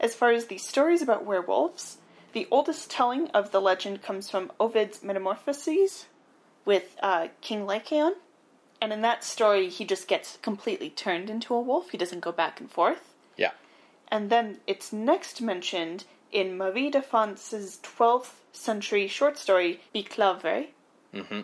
As 0.00 0.16
far 0.16 0.32
as 0.32 0.46
the 0.46 0.58
stories 0.58 1.00
about 1.00 1.24
werewolves, 1.24 1.98
the 2.32 2.48
oldest 2.50 2.90
telling 2.90 3.28
of 3.28 3.50
the 3.50 3.60
legend 3.60 4.02
comes 4.02 4.30
from 4.30 4.52
Ovid's 4.60 5.02
Metamorphoses 5.02 6.06
with 6.64 6.96
uh, 7.02 7.28
King 7.40 7.66
Lycaon. 7.66 8.14
And 8.80 8.92
in 8.92 9.00
that 9.02 9.24
story, 9.24 9.68
he 9.70 9.84
just 9.84 10.06
gets 10.06 10.38
completely 10.42 10.90
turned 10.90 11.30
into 11.30 11.54
a 11.54 11.60
wolf. 11.60 11.90
He 11.90 11.98
doesn't 11.98 12.20
go 12.20 12.32
back 12.32 12.60
and 12.60 12.70
forth. 12.70 13.14
Yeah. 13.36 13.52
And 14.08 14.28
then 14.30 14.58
it's 14.66 14.92
next 14.92 15.40
mentioned 15.40 16.04
in 16.30 16.58
Marie 16.58 16.90
de 16.90 17.00
France's 17.00 17.80
12th 17.82 18.32
century 18.52 19.08
short 19.08 19.38
story, 19.38 19.80
Bisclavret, 19.94 20.68
hmm 21.14 21.40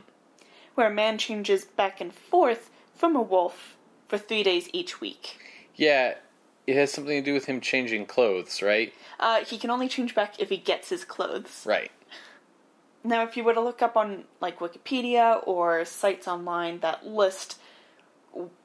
where 0.75 0.87
a 0.87 0.95
man 0.95 1.19
changes 1.19 1.65
back 1.65 2.01
and 2.01 2.13
forth 2.13 2.71
from 2.95 3.15
a 3.15 3.23
wolf 3.23 3.77
for 4.09 4.19
three 4.19 4.43
days 4.43 4.69
each 4.73 5.01
week. 5.01 5.39
Yeah, 5.75 6.15
it 6.67 6.77
has 6.77 6.93
something 6.93 7.23
to 7.23 7.25
do 7.25 7.35
with 7.35 7.47
him 7.47 7.61
changing 7.61 8.07
clothes, 8.07 8.63
right? 8.63 8.93
Uh, 9.19 9.45
he 9.45 9.59
can 9.59 9.71
only 9.71 9.89
change 9.89 10.15
back 10.15 10.39
if 10.39 10.49
he 10.49 10.57
gets 10.57 10.91
his 10.91 11.05
clothes. 11.05 11.65
Right. 11.67 11.91
now, 13.05 13.23
if 13.25 13.37
you 13.37 13.45
were 13.45 13.55
to 13.55 13.61
look 13.61 13.83
up 13.83 13.97
on 13.97 14.25
like 14.41 14.59
Wikipedia 14.61 15.47
or 15.47 15.85
sites 15.85 16.29
online 16.29 16.81
that 16.81 17.07
list 17.07 17.59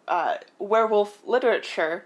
uh, 0.08 0.36
werewolf 0.60 1.26
literature, 1.26 2.06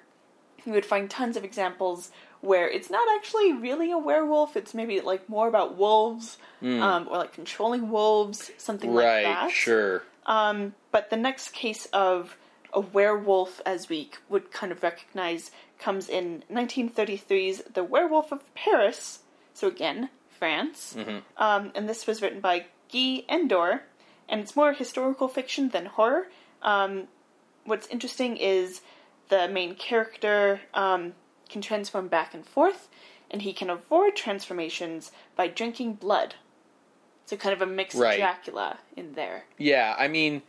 you 0.65 0.74
would 0.74 0.86
find 0.86 1.10
tons 1.10 1.36
of 1.36 1.43
examples 1.43 2.12
where 2.41 2.67
it's 2.67 2.89
not 2.89 3.07
actually 3.15 3.53
really 3.53 3.91
a 3.91 3.98
werewolf. 3.98 4.57
It's 4.57 4.74
maybe 4.74 5.00
like 5.01 5.29
more 5.29 5.48
about 5.48 5.77
wolves 5.77 6.38
um, 6.63 7.07
or 7.10 7.17
like 7.17 7.33
controlling 7.33 7.89
wolves, 7.89 8.51
something 8.57 8.93
like 8.93 9.05
right, 9.05 9.24
that. 9.24 9.51
sure. 9.51 10.03
Um, 10.25 10.74
but 10.91 11.10
the 11.10 11.17
next 11.17 11.53
case 11.53 11.88
of 11.93 12.38
a 12.74 12.80
werewolf, 12.80 13.62
as 13.66 13.90
we 13.90 14.10
would 14.30 14.51
kind 14.51 14.72
of 14.72 14.82
recognize, 14.84 15.51
comes 15.80 16.08
in 16.10 16.44
1933's 16.51 17.63
The 17.74 17.84
Werewolf 17.84 18.32
of 18.32 18.54
Paris. 18.56 19.20
So 19.54 19.68
again, 19.68 20.10
France. 20.30 20.96
Um, 21.38 21.72
and 21.75 21.88
this 21.90 22.08
was 22.08 22.22
written 22.22 22.40
by 22.40 22.66
Guy 22.92 23.24
Endore, 23.30 23.84
and 24.30 24.42
it's 24.42 24.56
more 24.56 24.74
historical 24.74 25.28
fiction 25.28 25.70
than 25.70 25.86
horror. 25.86 26.28
Um, 26.62 27.08
what's 27.66 27.88
interesting 27.88 28.38
is 28.38 28.82
the 29.30 29.48
main 29.48 29.75
character 29.75 30.62
um, 30.74 31.13
can 31.50 31.62
transform 31.62 32.08
back 32.08 32.34
and 32.34 32.46
forth, 32.46 32.88
and 33.30 33.42
he 33.42 33.54
can 33.54 33.70
avoid 33.70 34.16
transformations 34.16 35.12
by 35.36 35.48
drinking 35.48 35.94
blood. 35.94 36.36
So 37.25 37.38
kind 37.38 37.54
of 37.54 37.62
a 37.62 37.66
mix 37.66 37.96
Right. 37.96 38.13
of 38.13 38.20
Dracula 38.20 38.80
in 38.98 39.13
there. 39.13 39.46
Yeah, 39.58 39.96
I 39.98 40.08
mean, 40.10 40.42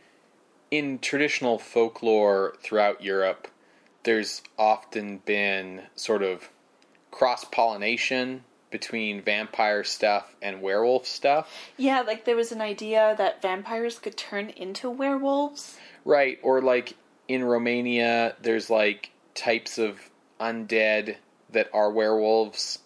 in 0.73 0.97
traditional 0.97 1.59
folklore 1.59 2.55
throughout 2.59 3.03
Europe, 3.03 3.47
there's 4.05 4.41
often 4.57 5.19
been 5.19 5.83
sort 5.93 6.23
of 6.23 6.49
cross 7.11 7.45
pollination 7.45 8.43
between 8.71 9.21
vampire 9.21 9.83
stuff 9.83 10.35
and 10.41 10.63
werewolf 10.63 11.05
stuff. 11.05 11.47
Yeah, 11.77 12.01
like 12.01 12.25
there 12.25 12.35
was 12.35 12.51
an 12.51 12.59
idea 12.59 13.13
that 13.19 13.39
vampires 13.39 13.99
could 13.99 14.17
turn 14.17 14.49
into 14.49 14.89
werewolves. 14.89 15.77
Right, 16.05 16.39
or 16.41 16.59
like 16.59 16.95
in 17.27 17.43
Romania, 17.43 18.35
there's 18.41 18.71
like 18.71 19.11
types 19.35 19.77
of 19.77 20.09
undead 20.39 21.17
that 21.51 21.69
are 21.71 21.91
werewolves 21.91 22.79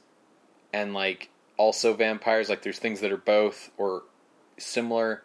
and 0.73 0.93
like 0.93 1.29
also 1.55 1.93
vampires. 1.93 2.49
Like 2.49 2.63
there's 2.63 2.79
things 2.79 2.99
that 2.99 3.13
are 3.13 3.15
both 3.15 3.71
or 3.77 4.03
similar. 4.57 5.23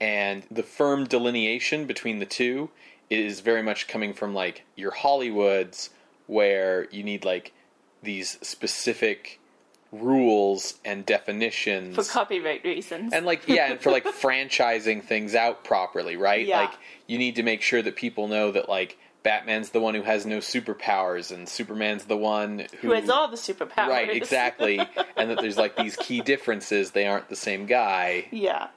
And 0.00 0.44
the 0.50 0.62
firm 0.62 1.04
delineation 1.06 1.86
between 1.86 2.18
the 2.18 2.26
two 2.26 2.70
is 3.10 3.40
very 3.40 3.62
much 3.62 3.88
coming 3.88 4.12
from 4.14 4.34
like 4.34 4.64
your 4.76 4.92
Hollywoods, 4.92 5.88
where 6.26 6.86
you 6.90 7.02
need 7.02 7.24
like 7.24 7.52
these 8.02 8.38
specific 8.42 9.40
rules 9.90 10.74
and 10.84 11.06
definitions 11.06 11.94
For 11.96 12.04
copyright 12.04 12.62
reasons. 12.62 13.12
and 13.14 13.24
like 13.24 13.48
yeah 13.48 13.70
and 13.72 13.80
for 13.80 13.90
like 13.90 14.04
franchising 14.20 15.02
things 15.02 15.34
out 15.34 15.64
properly 15.64 16.14
right 16.16 16.46
Yeah. 16.46 16.60
like 16.60 16.72
you 17.06 17.16
need 17.16 17.36
to 17.36 17.42
make 17.42 17.62
sure 17.62 17.80
that 17.80 17.96
people 17.96 18.28
know 18.28 18.50
that 18.52 18.68
like 18.68 18.98
batman's 19.22 19.70
the 19.70 19.80
one 19.80 19.94
who 19.94 20.02
has 20.02 20.26
no 20.26 20.38
superpowers 20.38 21.32
and 21.32 21.48
superman's 21.48 22.04
the 22.04 22.18
one 22.18 22.66
who, 22.82 22.88
who 22.88 22.92
has 22.92 23.08
all 23.08 23.28
the 23.28 23.36
superpowers. 23.38 23.88
right 23.88 24.10
exactly 24.14 24.78
and 25.16 25.30
that 25.30 25.40
there's 25.40 25.56
like 25.56 25.74
these 25.76 25.96
key 25.96 26.20
differences 26.20 26.90
they 26.90 27.06
aren't 27.06 27.30
the 27.30 27.34
same 27.36 27.64
guy 27.64 28.26
yeah. 28.30 28.68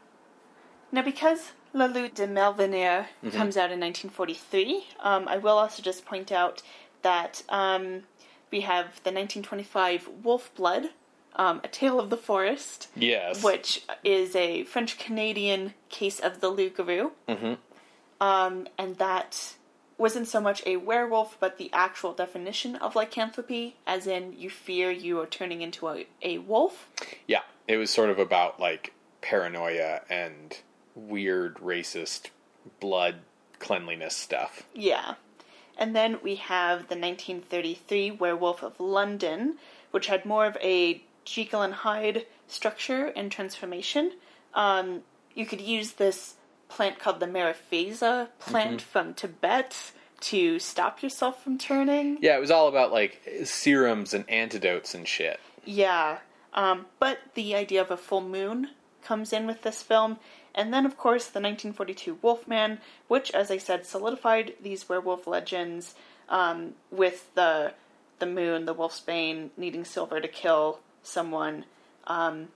Now, 0.91 1.01
because 1.01 1.51
La 1.73 1.87
Lutte 1.87 2.15
de 2.15 2.27
Malveneur 2.27 3.05
Mm-hmm. 3.23 3.29
comes 3.37 3.55
out 3.57 3.71
in 3.71 3.79
1943, 3.79 4.85
um, 4.99 5.27
I 5.27 5.37
will 5.37 5.57
also 5.57 5.81
just 5.81 6.05
point 6.05 6.31
out 6.31 6.61
that 7.01 7.43
um, 7.49 8.03
we 8.51 8.61
have 8.61 8.85
the 9.03 9.11
1925 9.11 10.09
Wolf 10.23 10.53
Blood, 10.55 10.89
um, 11.35 11.61
A 11.63 11.67
Tale 11.67 11.99
of 11.99 12.09
the 12.09 12.17
Forest, 12.17 12.89
yes 12.95 13.41
which 13.43 13.83
is 14.03 14.35
a 14.35 14.63
French 14.65 14.97
Canadian 14.99 15.73
case 15.89 16.19
of 16.19 16.41
the 16.41 16.49
loup-garou. 16.49 17.11
Mhm. 17.29 17.57
Um, 18.19 18.67
and 18.77 18.97
that 18.97 19.55
wasn't 19.97 20.27
so 20.27 20.41
much 20.41 20.61
a 20.65 20.75
werewolf, 20.77 21.37
but 21.39 21.57
the 21.57 21.69
actual 21.73 22.11
definition 22.13 22.75
of 22.75 22.95
lycanthropy, 22.95 23.75
as 23.87 24.07
in 24.07 24.33
you 24.37 24.49
fear 24.49 24.91
you 24.91 25.19
are 25.21 25.25
turning 25.27 25.61
into 25.61 25.87
a, 25.87 26.05
a 26.21 26.39
wolf. 26.39 26.89
yeah 27.27 27.41
it 27.67 27.77
was 27.77 27.89
sort 27.91 28.09
of 28.09 28.19
about 28.19 28.59
like 28.59 28.93
paranoia 29.21 30.01
and 30.09 30.57
weird 31.07 31.55
racist 31.57 32.29
blood 32.79 33.15
cleanliness 33.59 34.15
stuff 34.15 34.63
Yeah. 34.73 35.15
And 35.77 35.95
then 35.95 36.19
we 36.21 36.35
have 36.35 36.89
the 36.89 36.95
1933 36.95 38.11
Werewolf 38.11 38.61
of 38.61 38.79
London, 38.79 39.57
which 39.91 40.07
had 40.07 40.25
more 40.25 40.45
of 40.45 40.57
a 40.61 41.01
Jekyll 41.25 41.61
and 41.61 41.73
Hyde 41.73 42.25
structure 42.47 43.05
and 43.15 43.31
transformation. 43.31 44.11
Um, 44.53 45.01
you 45.33 45.45
could 45.45 45.61
use 45.61 45.93
this 45.93 46.35
plant 46.69 46.99
called 46.99 47.19
the 47.19 47.25
Mariphasa 47.25 48.27
plant 48.39 48.81
from 48.81 49.13
Tibet 49.13 49.91
to 50.21 50.59
stop 50.59 51.01
yourself 51.01 51.43
from 51.43 51.57
turning. 51.57 52.17
yeah 52.21 52.37
it 52.37 52.39
was 52.41 52.51
all 52.51 52.67
about 52.67 52.91
like 52.91 53.21
serums 53.43 54.13
and 54.13 54.29
antidotes 54.29 54.93
and 54.93 55.07
shit 55.07 55.39
Yeah. 55.65 56.19
Um, 56.53 56.85
but 56.99 57.19
the 57.33 57.55
idea 57.55 57.81
of 57.81 57.89
a 57.91 57.97
full 57.97 58.21
moon 58.21 58.69
comes 59.03 59.31
in 59.33 59.47
with 59.47 59.61
this 59.63 59.81
film. 59.81 60.19
And 60.53 60.73
then, 60.73 60.85
of 60.85 60.97
course, 60.97 61.25
the 61.25 61.39
1942 61.39 62.19
Wolfman, 62.21 62.79
which, 63.07 63.31
as 63.31 63.49
I 63.49 63.57
said, 63.57 63.85
solidified 63.85 64.53
these 64.61 64.89
werewolf 64.89 65.27
legends 65.27 65.95
um, 66.29 66.73
with 66.91 67.33
the 67.35 67.73
the 68.19 68.25
moon, 68.27 68.65
the 68.65 68.73
wolf's 68.73 68.99
bane, 68.99 69.49
needing 69.57 69.83
silver 69.83 70.21
to 70.21 70.27
kill 70.27 70.79
someone. 71.01 71.65
Um, 72.05 72.49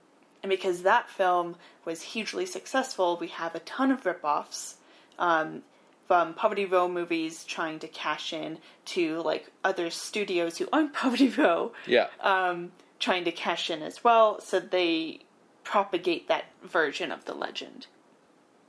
and 0.43 0.49
because 0.51 0.83
that 0.83 1.09
film 1.09 1.55
was 1.85 2.03
hugely 2.03 2.45
successful, 2.45 3.17
we 3.19 3.29
have 3.29 3.55
a 3.55 3.59
ton 3.59 3.89
of 3.89 4.03
ripoffs 4.03 4.75
um, 5.17 5.63
from 6.07 6.35
Poverty 6.35 6.65
Row 6.65 6.87
movies 6.87 7.43
trying 7.43 7.79
to 7.79 7.87
cash 7.87 8.31
in 8.31 8.59
to 8.85 9.21
like 9.21 9.49
other 9.63 9.89
studios 9.89 10.57
who 10.57 10.67
aren't 10.71 10.93
Poverty 11.01 11.29
Row 11.29 11.71
yeah 11.87 12.07
um, 12.19 12.71
trying 12.99 13.23
to 13.25 13.31
cash 13.31 13.69
in 13.69 13.81
as 13.81 14.03
well, 14.03 14.39
so 14.39 14.59
they 14.59 15.19
propagate 15.65 16.29
that 16.29 16.45
version 16.63 17.11
of 17.11 17.25
the 17.25 17.33
legend. 17.33 17.87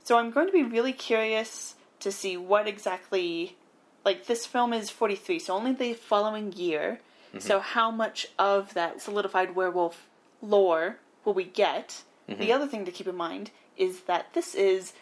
So 0.03 0.17
I'm 0.17 0.31
going 0.31 0.47
to 0.47 0.53
be 0.53 0.63
really 0.63 0.91
curious 0.91 1.75
to 2.01 2.11
see 2.11 2.35
what 2.35 2.67
exactly. 2.67 3.55
Like, 4.03 4.25
this 4.25 4.45
film 4.45 4.71
is 4.71 4.89
43, 4.89 5.39
so 5.39 5.53
only 5.53 5.73
the 5.73 5.93
following 5.93 6.53
year. 6.53 6.99
Mm-hmm. 7.29 7.39
So, 7.39 7.59
how 7.59 7.91
much 7.91 8.27
of 8.39 8.73
that 8.73 9.01
solidified 9.01 9.55
werewolf 9.55 10.09
lore 10.41 10.97
will 11.25 11.33
we 11.33 11.43
get? 11.43 12.03
The 12.27 12.35
mm-hmm. 12.35 12.51
other 12.51 12.67
thing 12.67 12.85
to 12.85 12.91
keep 12.91 13.07
in 13.07 13.15
mind 13.15 13.51
is 13.75 14.01
that 14.01 14.33
this 14.33 14.55
is 14.55 14.93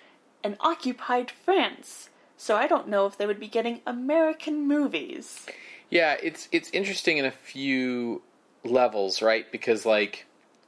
an 0.44 0.58
occupied 0.60 1.30
France. 1.30 2.10
So, 2.36 2.56
I 2.56 2.66
don't 2.66 2.88
know 2.88 3.06
if 3.06 3.18
they 3.18 3.28
would 3.28 3.40
be 3.40 3.48
getting 3.48 3.82
American 3.86 4.68
movies. 4.68 5.46
Yeah, 5.92 6.18
it's 6.22 6.50
it's 6.52 6.72
interesting 6.72 7.18
in 7.18 7.25
a 7.25 7.32
few 7.32 8.24
levels, 8.64 9.22
right? 9.22 9.50
Because 9.52 9.86
like 9.86 10.25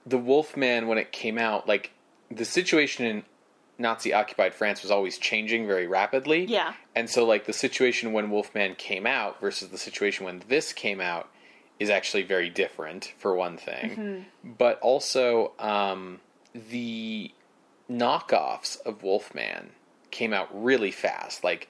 the 0.07 0.17
Wolfman 0.17 0.87
when 0.87 0.97
it 0.97 1.11
came 1.11 1.37
out, 1.37 1.67
like 1.67 1.91
the 2.31 2.45
situation 2.45 3.05
in 3.05 3.23
Nazi 3.77 4.13
occupied 4.13 4.53
France 4.53 4.81
was 4.81 4.91
always 4.91 5.17
changing 5.17 5.67
very 5.67 5.87
rapidly. 5.87 6.45
Yeah. 6.45 6.73
And 6.95 7.09
so 7.09 7.25
like 7.25 7.45
the 7.45 7.53
situation 7.53 8.13
when 8.13 8.29
Wolfman 8.29 8.75
came 8.75 9.05
out 9.05 9.39
versus 9.39 9.69
the 9.69 9.77
situation 9.77 10.25
when 10.25 10.43
this 10.47 10.73
came 10.73 11.01
out 11.01 11.29
is 11.79 11.89
actually 11.89 12.23
very 12.23 12.49
different 12.49 13.13
for 13.17 13.35
one 13.35 13.57
thing. 13.57 14.25
But 14.43 14.79
also 14.79 15.51
um 15.59 16.21
the 16.53 17.31
knockoffs 17.89 18.81
of 18.85 19.03
Wolfman 19.03 19.71
came 20.09 20.33
out 20.33 20.49
really 20.51 20.91
fast. 20.91 21.43
Like, 21.43 21.69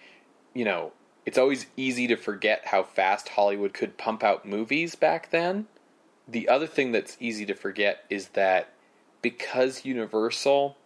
you 0.53 0.63
know, 0.63 0.93
it's 1.25 1.37
always 1.37 1.65
easy 1.75 2.07
to 2.07 2.15
forget 2.15 2.67
how 2.67 2.83
fast 2.83 3.29
Hollywood 3.29 3.73
could 3.73 3.97
pump 3.97 4.23
out 4.23 4.45
movies 4.45 4.95
back 4.95 5.29
then. 5.31 5.67
The 6.27 6.49
other 6.49 6.67
thing 6.67 6.91
that's 6.91 7.17
easy 7.19 7.45
to 7.45 7.53
forget 7.53 8.05
is 8.09 8.29
that 8.29 8.73
because 9.21 9.85
Universal 9.85 10.77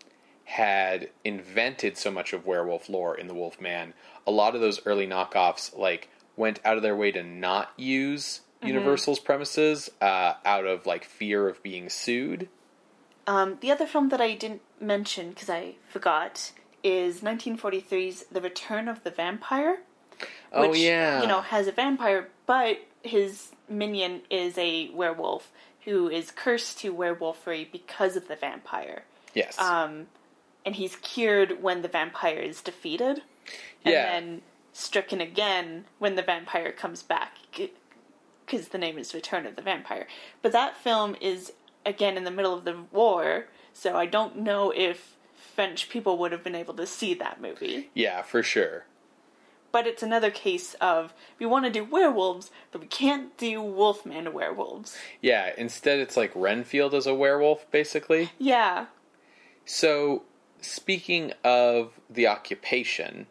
had 0.46 1.10
invented 1.24 1.98
so 1.98 2.12
much 2.12 2.34
of 2.34 2.46
werewolf 2.46 2.90
lore 2.90 3.16
in 3.16 3.28
the 3.28 3.34
Wolfman, 3.34 3.94
a 4.28 4.32
lot 4.32 4.56
of 4.56 4.62
those 4.62 4.86
early 4.86 5.08
knockoffs 5.08 5.78
like 5.78 6.10
went 6.36 6.60
out 6.66 6.78
of 6.78 6.84
their 6.84 6.96
way 6.96 7.12
to 7.12 7.24
not 7.24 7.72
use 7.78 8.42
Universal's 8.64 9.20
premises 9.20 9.90
uh, 10.02 10.34
out 10.46 10.66
of 10.66 10.86
like 10.86 11.04
fear 11.04 11.48
of 11.48 11.62
being 11.64 11.90
sued. 11.90 12.48
Um, 13.28 13.58
the 13.62 13.72
other 13.72 13.86
film 13.86 14.10
that 14.10 14.22
I 14.22 14.34
didn't 14.34 14.62
mention 14.80 15.30
because 15.30 15.50
I 15.50 15.76
forgot 15.88 16.52
is 16.84 17.22
1943's 17.22 18.26
The 18.32 18.42
Return 18.42 18.88
of 18.88 19.04
the 19.04 19.12
Vampire. 19.12 19.80
Oh 20.54 20.70
which, 20.70 20.80
yeah, 20.80 21.22
you 21.22 21.28
know, 21.28 21.42
has 21.42 21.68
a 21.68 21.72
vampire, 21.72 22.30
but 22.46 22.80
his 23.04 23.52
minion 23.70 24.22
is 24.30 24.58
a 24.58 24.90
werewolf 24.90 25.52
who 25.86 26.10
is 26.10 26.30
cursed 26.32 26.80
to 26.80 26.94
werewolfery 26.94 27.68
because 27.72 28.16
of 28.16 28.28
the 28.28 28.36
vampire. 28.36 29.04
yes, 29.34 29.58
Um, 29.60 30.08
and 30.66 30.76
he's 30.76 30.96
cured 30.98 31.64
when 31.64 31.82
the 31.82 31.88
vampire 31.88 32.38
is 32.40 32.62
defeated, 32.62 33.24
and 33.86 33.94
Yeah. 33.94 34.06
then 34.06 34.42
stricken 34.74 35.20
again 35.22 35.86
when 36.00 36.16
the 36.16 36.22
vampire 36.22 36.72
comes 36.72 37.02
back, 37.02 37.38
because 38.46 38.68
the 38.70 38.78
name 38.78 38.98
is 38.98 39.14
Return 39.14 39.46
of 39.46 39.56
the 39.56 39.62
Vampire. 39.62 40.08
But 40.42 40.52
that 40.52 40.78
film 40.78 41.16
is 41.22 41.54
again 41.86 42.18
in 42.18 42.26
the 42.26 42.32
middle 42.32 42.54
of 42.54 42.64
the 42.66 42.78
war, 42.92 43.48
so 43.74 43.96
I 43.98 44.06
don't 44.06 44.36
know 44.38 44.72
if 44.72 45.16
French 45.56 45.90
people 45.90 46.18
would 46.20 46.32
have 46.32 46.44
been 46.44 46.56
able 46.56 46.74
to 46.76 46.86
see 46.86 47.14
that 47.16 47.42
movie. 47.42 47.90
Yeah, 47.94 48.22
for 48.22 48.44
sure. 48.44 48.86
But 49.72 49.88
it's 49.88 50.04
another 50.04 50.32
case 50.32 50.76
of 50.82 51.14
we 51.40 51.46
want 51.46 51.66
to 51.66 51.72
do 51.72 51.84
werewolves, 51.84 52.52
but 52.72 52.82
we 52.82 52.88
can't 52.88 53.38
do 53.38 53.62
Wolfman 53.62 54.34
werewolves. 54.34 54.98
Yeah, 55.22 55.52
instead 55.58 56.00
it's 56.00 56.18
like 56.18 56.32
Renfield 56.36 56.94
as 56.94 57.08
a 57.08 57.16
werewolf, 57.16 57.70
basically. 57.72 58.32
Yeah. 58.38 58.88
So, 59.66 60.24
speaking 60.60 61.34
of 61.44 62.00
the 62.10 62.28
occupation, 62.28 63.28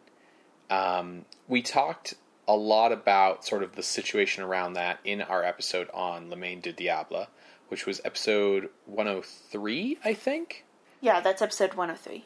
um, 0.69 1.25
we 1.47 1.61
talked 1.61 2.15
a 2.47 2.55
lot 2.55 2.91
about 2.91 3.45
sort 3.45 3.63
of 3.63 3.75
the 3.75 3.83
situation 3.83 4.43
around 4.43 4.73
that 4.73 4.99
in 5.03 5.21
our 5.21 5.43
episode 5.43 5.89
on 5.93 6.29
Le 6.29 6.35
Main 6.35 6.59
du 6.59 6.71
Diable, 6.71 7.27
which 7.67 7.85
was 7.85 8.01
episode 8.03 8.69
103, 8.85 9.99
I 10.03 10.13
think. 10.13 10.65
Yeah, 10.99 11.19
that's 11.19 11.41
episode 11.41 11.75
103. 11.75 12.25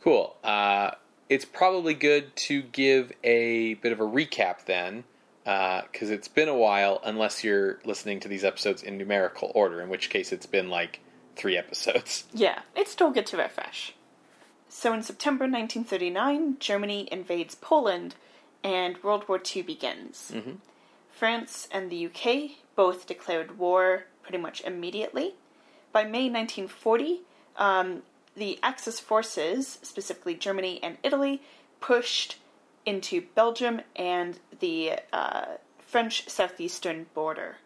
Cool. 0.00 0.36
Uh, 0.44 0.92
it's 1.28 1.44
probably 1.44 1.94
good 1.94 2.34
to 2.36 2.62
give 2.62 3.12
a 3.22 3.74
bit 3.74 3.92
of 3.92 4.00
a 4.00 4.04
recap 4.04 4.64
then, 4.66 5.04
because 5.44 6.10
it's 6.10 6.28
been 6.28 6.48
a 6.48 6.56
while, 6.56 7.00
unless 7.04 7.44
you're 7.44 7.78
listening 7.84 8.20
to 8.20 8.28
these 8.28 8.44
episodes 8.44 8.82
in 8.82 8.98
numerical 8.98 9.52
order, 9.54 9.80
in 9.80 9.88
which 9.88 10.10
case 10.10 10.32
it's 10.32 10.46
been 10.46 10.68
like 10.68 11.00
three 11.36 11.56
episodes. 11.56 12.24
Yeah, 12.34 12.60
it's 12.74 12.90
still 12.90 13.10
good 13.10 13.26
to 13.26 13.36
refresh. 13.36 13.94
So 14.68 14.92
in 14.92 15.02
September 15.02 15.44
1939, 15.44 16.56
Germany 16.58 17.08
invades 17.12 17.54
Poland 17.54 18.16
and 18.62 19.00
World 19.02 19.28
War 19.28 19.40
II 19.54 19.62
begins. 19.62 20.32
France 21.10 21.68
and 21.70 21.90
the 21.90 22.06
UK 22.06 22.56
both 22.74 23.06
declared 23.06 23.56
war 23.58 24.06
pretty 24.22 24.38
much 24.38 24.62
immediately. 24.62 25.34
By 25.92 26.02
May 26.02 26.28
1940, 26.28 27.20
um, 27.56 28.02
the 28.36 28.58
Axis 28.62 29.00
forces, 29.00 29.78
specifically 29.82 30.34
Germany 30.34 30.80
and 30.82 30.98
Italy, 31.02 31.42
pushed 31.80 32.38
into 32.86 33.22
Belgium 33.34 33.80
and 33.96 34.38
the 34.60 34.92
uh, 35.12 35.44
French 35.78 36.28
southeastern 36.28 37.06
border. 37.14 37.56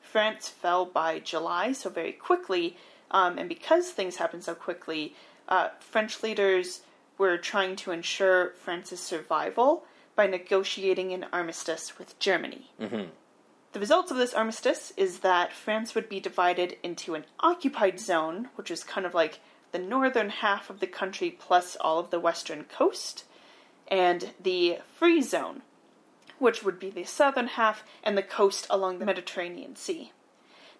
France 0.00 0.48
fell 0.48 0.84
by 0.84 1.20
July, 1.20 1.72
so 1.72 1.88
very 1.88 2.12
quickly, 2.12 2.76
um, 3.10 3.38
and 3.38 3.48
because 3.48 3.90
things 3.90 4.16
happened 4.16 4.42
so 4.44 4.54
quickly, 4.54 5.14
uh, 5.48 5.68
French 5.78 6.22
leaders 6.22 6.80
were 7.16 7.36
trying 7.36 7.76
to 7.76 7.90
ensure 7.92 8.50
France's 8.50 9.00
survival 9.00 9.84
by 10.16 10.26
negotiating 10.26 11.12
an 11.12 11.26
armistice 11.32 11.98
with 11.98 12.18
Germany. 12.18 12.70
The 13.72 13.80
result 13.80 14.10
of 14.10 14.16
this 14.16 14.34
armistice 14.34 14.92
is 14.96 15.20
that 15.20 15.52
France 15.52 15.94
would 15.94 16.08
be 16.08 16.18
divided 16.18 16.76
into 16.82 17.14
an 17.14 17.24
occupied 17.38 18.00
zone, 18.00 18.48
which 18.56 18.70
is 18.70 18.82
kind 18.82 19.06
of 19.06 19.14
like 19.14 19.38
the 19.72 19.78
northern 19.78 20.30
half 20.30 20.70
of 20.70 20.80
the 20.80 20.86
country 20.86 21.30
plus 21.30 21.76
all 21.80 21.98
of 21.98 22.10
the 22.10 22.20
western 22.20 22.64
coast, 22.64 23.24
and 23.88 24.30
the 24.42 24.78
free 24.96 25.20
zone, 25.20 25.62
which 26.38 26.62
would 26.62 26.78
be 26.78 26.90
the 26.90 27.04
southern 27.04 27.48
half 27.48 27.82
and 28.02 28.16
the 28.16 28.22
coast 28.22 28.66
along 28.70 28.98
the 28.98 29.06
Mediterranean 29.06 29.76
Sea. 29.76 30.12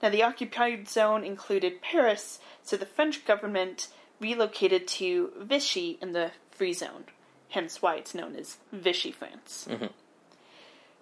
Now, 0.02 0.08
the 0.08 0.22
occupied 0.22 0.88
zone 0.88 1.24
included 1.24 1.82
Paris, 1.82 2.38
so 2.62 2.76
the 2.76 2.86
French 2.86 3.24
government 3.24 3.88
relocated 4.18 4.86
to 4.86 5.32
Vichy 5.38 5.98
in 6.00 6.12
the 6.12 6.30
free 6.50 6.72
zone, 6.72 7.04
hence 7.50 7.82
why 7.82 7.96
it's 7.96 8.14
known 8.14 8.36
as 8.36 8.58
Vichy 8.72 9.12
France. 9.12 9.66
Mm-hmm. 9.68 9.86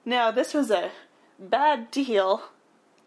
Now, 0.05 0.31
this 0.31 0.55
was 0.55 0.71
a 0.71 0.91
bad 1.39 1.91
deal. 1.91 2.43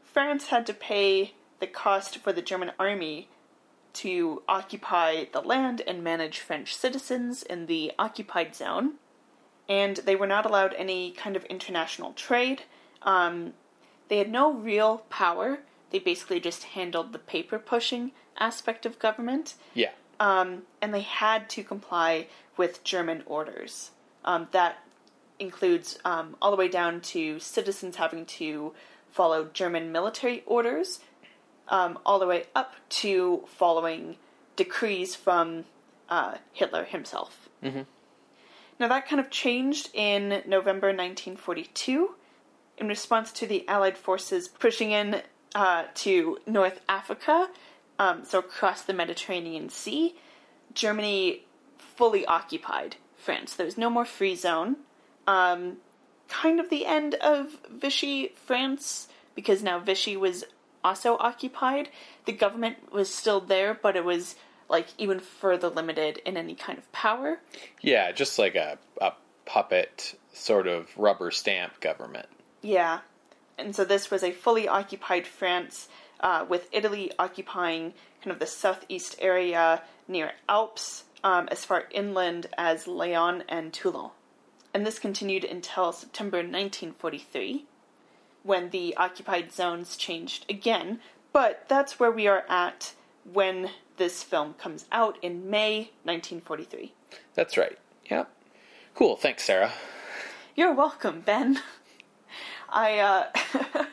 France 0.04 0.48
had 0.48 0.66
to 0.68 0.74
pay 0.74 1.34
the 1.60 1.68
cost 1.68 2.18
for 2.18 2.32
the 2.32 2.42
German 2.42 2.72
army 2.80 3.28
to 3.94 4.42
occupy 4.48 5.26
the 5.32 5.42
land 5.42 5.82
and 5.88 6.04
manage 6.04 6.40
French 6.40 6.76
citizens 6.76 7.44
in 7.44 7.66
the 7.66 7.92
occupied 8.00 8.56
zone, 8.56 8.94
and 9.68 9.98
they 9.98 10.16
were 10.16 10.28
not 10.28 10.46
allowed 10.46 10.74
any 10.76 11.12
kind 11.12 11.36
of 11.36 11.46
international 11.46 12.14
trade. 12.14 12.64
Um, 13.02 13.54
they 14.08 14.18
had 14.18 14.32
no 14.32 14.52
real 14.52 15.00
power. 15.10 15.60
They 15.92 16.00
basically 16.00 16.40
just 16.40 16.64
handled 16.64 17.14
the 17.14 17.20
paper 17.20 17.60
pushing 17.60 18.12
aspect 18.40 18.86
of 18.86 19.00
government, 19.00 19.56
Yeah. 19.74 19.92
um, 20.20 20.64
and 20.82 20.94
they 20.94 21.02
had 21.02 21.50
to 21.52 21.64
comply 21.64 22.28
with 22.58 22.84
German 22.84 23.24
orders. 23.26 23.92
Um, 24.24 24.48
that 24.52 24.80
includes 25.40 25.98
um, 26.06 26.36
all 26.42 26.52
the 26.52 26.58
way 26.58 26.68
down 26.68 27.02
to 27.02 27.40
citizens 27.40 27.96
having 27.96 28.26
to 28.26 28.74
follow 29.12 29.46
German 29.54 29.92
military 29.92 30.44
orders, 30.46 31.00
um, 31.72 31.98
all 32.06 32.20
the 32.20 32.28
way 32.28 32.44
up 32.54 32.76
to 32.90 33.44
following 33.58 34.18
decrees 34.56 35.16
from 35.16 35.66
uh, 36.10 36.36
Hitler 36.52 36.84
himself. 36.84 37.50
Now, 38.80 38.88
that 38.90 39.08
kind 39.08 39.20
of 39.20 39.30
changed 39.30 39.90
in 39.94 40.44
November 40.46 40.88
1942 40.88 42.12
in 42.78 42.88
response 42.88 43.32
to 43.34 43.48
the 43.48 43.68
Allied 43.68 43.98
forces 43.98 44.48
pushing 44.48 44.92
in 44.92 45.22
uh, 45.56 45.86
to 45.96 46.40
North 46.46 46.82
Africa, 46.90 47.50
um, 48.00 48.24
so 48.26 48.40
across 48.40 48.82
the 48.82 48.94
Mediterranean 48.94 49.70
Sea. 49.70 50.16
Germany 50.74 51.46
fully 51.78 52.26
occupied 52.26 52.96
France. 53.16 53.56
There 53.56 53.66
was 53.66 53.78
no 53.78 53.90
more 53.90 54.06
free 54.06 54.36
zone. 54.36 54.78
Um, 55.28 55.78
kind 56.28 56.60
of 56.60 56.70
the 56.70 56.86
end 56.86 57.16
of 57.16 57.58
Vichy 57.70 58.34
France, 58.36 59.08
because 59.36 59.62
now 59.62 59.80
Vichy 59.80 60.18
was 60.18 60.46
also 60.84 61.18
occupied. 61.20 61.90
The 62.26 62.34
government 62.34 62.92
was 62.92 63.14
still 63.14 63.40
there, 63.40 63.74
but 63.74 63.96
it 63.96 64.06
was 64.06 64.36
like 64.70 64.88
even 64.98 65.20
further 65.20 65.70
limited 65.70 66.20
in 66.26 66.38
any 66.38 66.56
kind 66.56 66.78
of 66.78 66.92
power. 66.92 67.40
Yeah, 67.82 68.12
just 68.12 68.40
like 68.40 68.56
a, 68.56 68.78
a 69.02 69.14
puppet 69.46 70.18
sort 70.34 70.68
of 70.68 70.88
rubber 70.98 71.30
stamp 71.32 71.80
government. 71.82 72.28
Yeah. 72.62 73.00
And 73.58 73.76
so 73.76 73.84
this 73.84 74.10
was 74.10 74.24
a 74.24 74.32
fully 74.32 74.68
occupied 74.68 75.28
France, 75.28 75.90
uh, 76.22 76.46
with 76.48 76.70
Italy 76.72 77.12
occupying 77.20 77.94
kind 78.24 78.32
of 78.32 78.40
the 78.40 78.48
southeast 78.48 79.16
area 79.20 79.82
near 80.08 80.32
Alps, 80.48 81.04
um, 81.24 81.48
as 81.52 81.66
far 81.66 81.86
inland 81.92 82.48
as 82.58 82.88
Lyon 82.88 83.44
and 83.50 83.74
Toulon. 83.74 84.12
And 84.74 84.86
this 84.86 85.00
continued 85.00 85.44
until 85.44 85.92
September 85.92 86.38
1943, 86.38 87.66
when 88.44 88.70
the 88.70 88.96
occupied 88.98 89.52
zones 89.52 89.96
changed 89.98 90.46
again. 90.50 91.00
But 91.34 91.66
that's 91.70 92.00
where 92.00 92.12
we 92.12 92.28
are 92.28 92.44
at 92.50 92.94
when 93.32 93.70
this 93.98 94.24
film 94.24 94.54
comes 94.56 94.86
out 94.92 95.18
in 95.22 95.50
May 95.50 95.92
1943. 96.04 96.94
That's 97.36 97.58
right. 97.58 97.78
Yep. 98.10 98.30
Cool. 98.96 99.16
Thanks, 99.16 99.44
Sarah. 99.44 99.72
You're 100.56 100.74
welcome, 100.74 101.22
Ben. 101.22 101.60
I, 102.70 103.00
uh. 103.00 103.28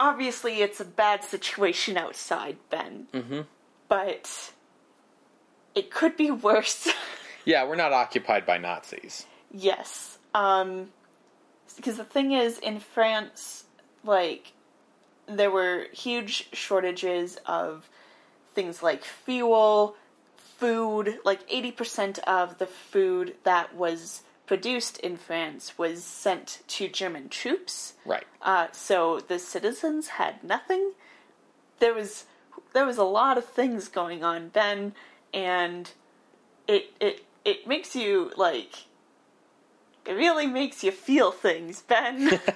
obviously, 0.00 0.62
it's 0.62 0.80
a 0.80 0.84
bad 0.84 1.24
situation 1.24 1.96
outside, 1.96 2.56
Ben. 2.70 3.08
Mm-hmm. 3.12 3.40
But. 3.88 4.52
It 5.74 5.90
could 5.90 6.16
be 6.16 6.30
worse. 6.30 6.88
Yeah, 7.44 7.64
we're 7.66 7.76
not 7.76 7.94
occupied 7.94 8.44
by 8.44 8.58
Nazis. 8.58 9.24
yes. 9.50 10.18
Um. 10.34 10.90
Because 11.76 11.96
the 11.96 12.04
thing 12.04 12.32
is, 12.32 12.58
in 12.58 12.80
France, 12.80 13.64
like. 14.04 14.52
There 15.30 15.50
were 15.50 15.88
huge 15.92 16.48
shortages 16.54 17.38
of 17.44 17.90
things 18.54 18.82
like 18.82 19.04
fuel, 19.04 19.94
food. 20.38 21.18
Like, 21.22 21.46
80% 21.50 22.18
of 22.20 22.56
the 22.56 22.66
food 22.66 23.34
that 23.44 23.74
was 23.74 24.22
produced 24.48 24.98
in 25.00 25.18
France 25.18 25.76
was 25.78 26.02
sent 26.02 26.62
to 26.66 26.88
German 26.88 27.28
troops. 27.28 27.92
Right. 28.04 28.24
Uh, 28.42 28.68
so 28.72 29.20
the 29.20 29.38
citizens 29.38 30.08
had 30.08 30.42
nothing. 30.42 30.92
There 31.78 31.94
was 31.94 32.24
there 32.72 32.86
was 32.86 32.96
a 32.96 33.04
lot 33.04 33.38
of 33.38 33.44
things 33.44 33.88
going 33.88 34.24
on 34.24 34.50
then, 34.54 34.94
and 35.32 35.92
it 36.66 36.92
it 36.98 37.24
it 37.44 37.68
makes 37.68 37.94
you 37.94 38.32
like 38.36 38.86
it 40.08 40.14
really 40.14 40.46
makes 40.46 40.82
you 40.82 40.90
feel 40.90 41.30
things, 41.30 41.82
Ben. 41.82 42.40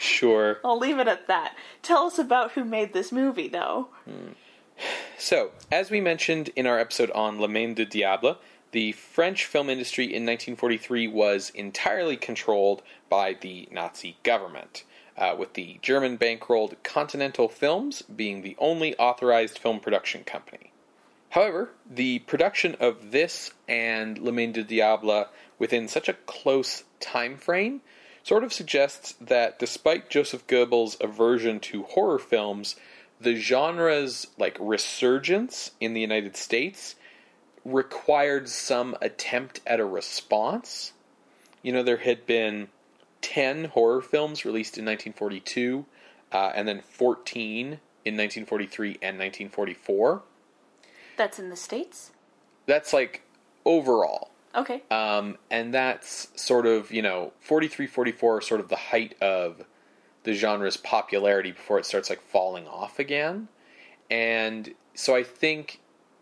Sure. 0.00 0.60
I'll 0.64 0.78
leave 0.78 0.98
it 0.98 1.08
at 1.08 1.26
that. 1.26 1.54
Tell 1.82 2.06
us 2.06 2.18
about 2.18 2.52
who 2.52 2.64
made 2.64 2.94
this 2.94 3.12
movie, 3.12 3.48
though. 3.48 3.88
So, 5.18 5.50
as 5.70 5.90
we 5.90 6.00
mentioned 6.00 6.48
in 6.56 6.66
our 6.66 6.78
episode 6.78 7.10
on 7.10 7.38
Le 7.38 7.48
Main 7.48 7.74
du 7.74 7.84
Diable, 7.84 8.38
the 8.72 8.92
French 8.92 9.44
film 9.44 9.68
industry 9.68 10.04
in 10.06 10.24
1943 10.24 11.06
was 11.08 11.50
entirely 11.50 12.16
controlled 12.16 12.82
by 13.10 13.34
the 13.34 13.68
Nazi 13.70 14.16
government, 14.22 14.84
uh, 15.18 15.36
with 15.38 15.52
the 15.52 15.78
German 15.82 16.16
bankrolled 16.16 16.82
Continental 16.82 17.50
Films 17.50 18.00
being 18.00 18.40
the 18.40 18.56
only 18.58 18.96
authorized 18.96 19.58
film 19.58 19.80
production 19.80 20.24
company. 20.24 20.69
However, 21.30 21.70
the 21.88 22.20
production 22.20 22.76
of 22.80 23.12
this 23.12 23.52
and 23.68 24.18
Le 24.18 24.32
Main 24.32 24.52
du 24.52 24.64
Diable 24.64 25.26
within 25.58 25.86
such 25.86 26.08
a 26.08 26.14
close 26.14 26.84
time 26.98 27.36
frame 27.36 27.82
sort 28.24 28.44
of 28.44 28.52
suggests 28.52 29.14
that 29.20 29.58
despite 29.58 30.10
Joseph 30.10 30.46
Goebbels' 30.46 31.00
aversion 31.00 31.60
to 31.60 31.84
horror 31.84 32.18
films, 32.18 32.76
the 33.20 33.36
genre's 33.36 34.26
like 34.38 34.56
resurgence 34.58 35.70
in 35.80 35.94
the 35.94 36.00
United 36.00 36.36
States 36.36 36.96
required 37.64 38.48
some 38.48 38.96
attempt 39.00 39.60
at 39.66 39.78
a 39.78 39.84
response. 39.84 40.92
You 41.62 41.72
know, 41.72 41.82
there 41.82 41.98
had 41.98 42.26
been 42.26 42.68
10 43.22 43.66
horror 43.66 44.00
films 44.00 44.44
released 44.44 44.78
in 44.78 44.84
1942, 44.84 45.84
uh, 46.32 46.52
and 46.54 46.66
then 46.66 46.80
14 46.80 47.66
in 48.04 48.16
1943 48.16 48.88
and 49.02 49.18
1944. 49.18 50.22
That's 51.20 51.38
in 51.38 51.50
the 51.50 51.56
States? 51.56 52.12
That's 52.64 52.94
like 52.94 53.24
overall. 53.66 54.30
Okay. 54.54 54.82
Um, 54.90 55.36
and 55.50 55.74
that's 55.74 56.28
sort 56.34 56.64
of, 56.64 56.90
you 56.90 57.02
know, 57.02 57.34
43, 57.40 57.86
44 57.86 58.40
sort 58.40 58.58
of 58.58 58.70
the 58.70 58.76
height 58.76 59.20
of 59.20 59.66
the 60.22 60.32
genre's 60.32 60.78
popularity 60.78 61.52
before 61.52 61.78
it 61.78 61.84
starts 61.84 62.08
like 62.08 62.22
falling 62.22 62.66
off 62.66 62.98
again. 62.98 63.48
And 64.10 64.72
so 64.94 65.14
I 65.14 65.22
think 65.22 65.80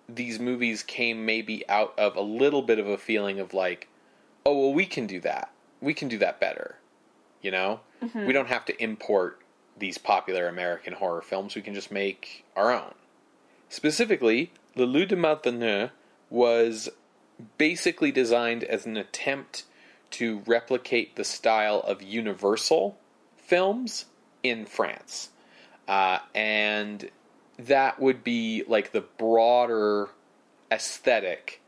these 0.09 0.41
movies 0.41 0.83
came 0.83 1.25
maybe 1.25 1.63
out 1.69 1.97
of 1.97 2.17
a 2.17 2.21
little 2.21 2.63
bit 2.63 2.81
of 2.81 2.89
a 2.89 2.99
feeling 2.99 3.39
of 3.39 3.55
like, 3.55 3.87
oh, 4.45 4.59
well, 4.59 4.75
we 4.75 4.85
can 4.85 5.07
do 5.07 5.21
that. 5.21 5.53
We 5.81 5.95
can 5.95 6.09
do 6.09 6.19
that 6.19 6.41
better. 6.41 6.75
You 7.41 7.53
know? 7.53 7.81
We 8.27 8.33
don't 8.33 8.49
have 8.49 8.65
to 8.65 8.83
import 8.83 9.43
these 9.79 9.97
popular 9.97 10.49
American 10.49 10.95
horror 10.95 11.23
films. 11.23 11.55
We 11.55 11.63
can 11.63 11.75
just 11.75 11.93
make 11.93 12.45
our 12.57 12.73
own. 12.73 12.95
Specifically, 13.69 14.51
Le 14.79 14.85
Loup 14.85 15.07
de 15.07 15.17
Malveneur 15.17 15.91
was 16.31 16.89
basically 17.57 18.13
designed 18.13 18.63
as 18.63 18.87
an 18.87 18.97
attempt 18.97 19.65
to 20.11 20.41
replicate 20.47 21.17
the 21.17 21.25
style 21.25 21.81
of 21.81 22.01
Universal 22.01 22.97
films 23.37 24.05
in 24.45 24.65
France. 24.65 25.31
Uh, 25.89 26.21
and 26.33 27.11
that 27.59 27.99
would 27.99 28.23
be 28.23 28.63
like 28.69 28.93
the 28.93 29.01
broader 29.01 30.11
aesthetic 30.71 31.61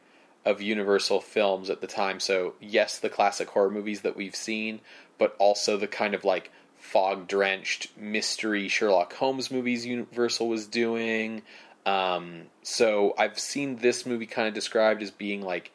of 0.44 0.62
Universal 0.62 1.20
films 1.20 1.68
at 1.68 1.80
the 1.80 1.88
time. 1.88 2.20
So, 2.20 2.54
yes, 2.60 2.96
the 2.96 3.08
classic 3.08 3.48
horror 3.50 3.70
movies 3.70 4.02
that 4.02 4.16
we've 4.16 4.36
seen, 4.36 4.80
but 5.18 5.34
also 5.40 5.76
the 5.76 5.88
kind 5.88 6.14
of 6.14 6.24
like 6.24 6.52
fog 6.76 7.26
drenched 7.26 7.88
mystery 7.96 8.68
Sherlock 8.68 9.14
Holmes 9.14 9.50
movies 9.50 9.84
Universal 9.84 10.48
was 10.48 10.66
doing. 10.66 11.42
Um, 11.90 12.42
so, 12.62 13.14
I've 13.18 13.38
seen 13.38 13.76
this 13.76 14.06
movie 14.06 14.26
kind 14.26 14.48
of 14.48 14.54
described 14.54 15.02
as 15.02 15.10
being 15.10 15.42
like, 15.42 15.72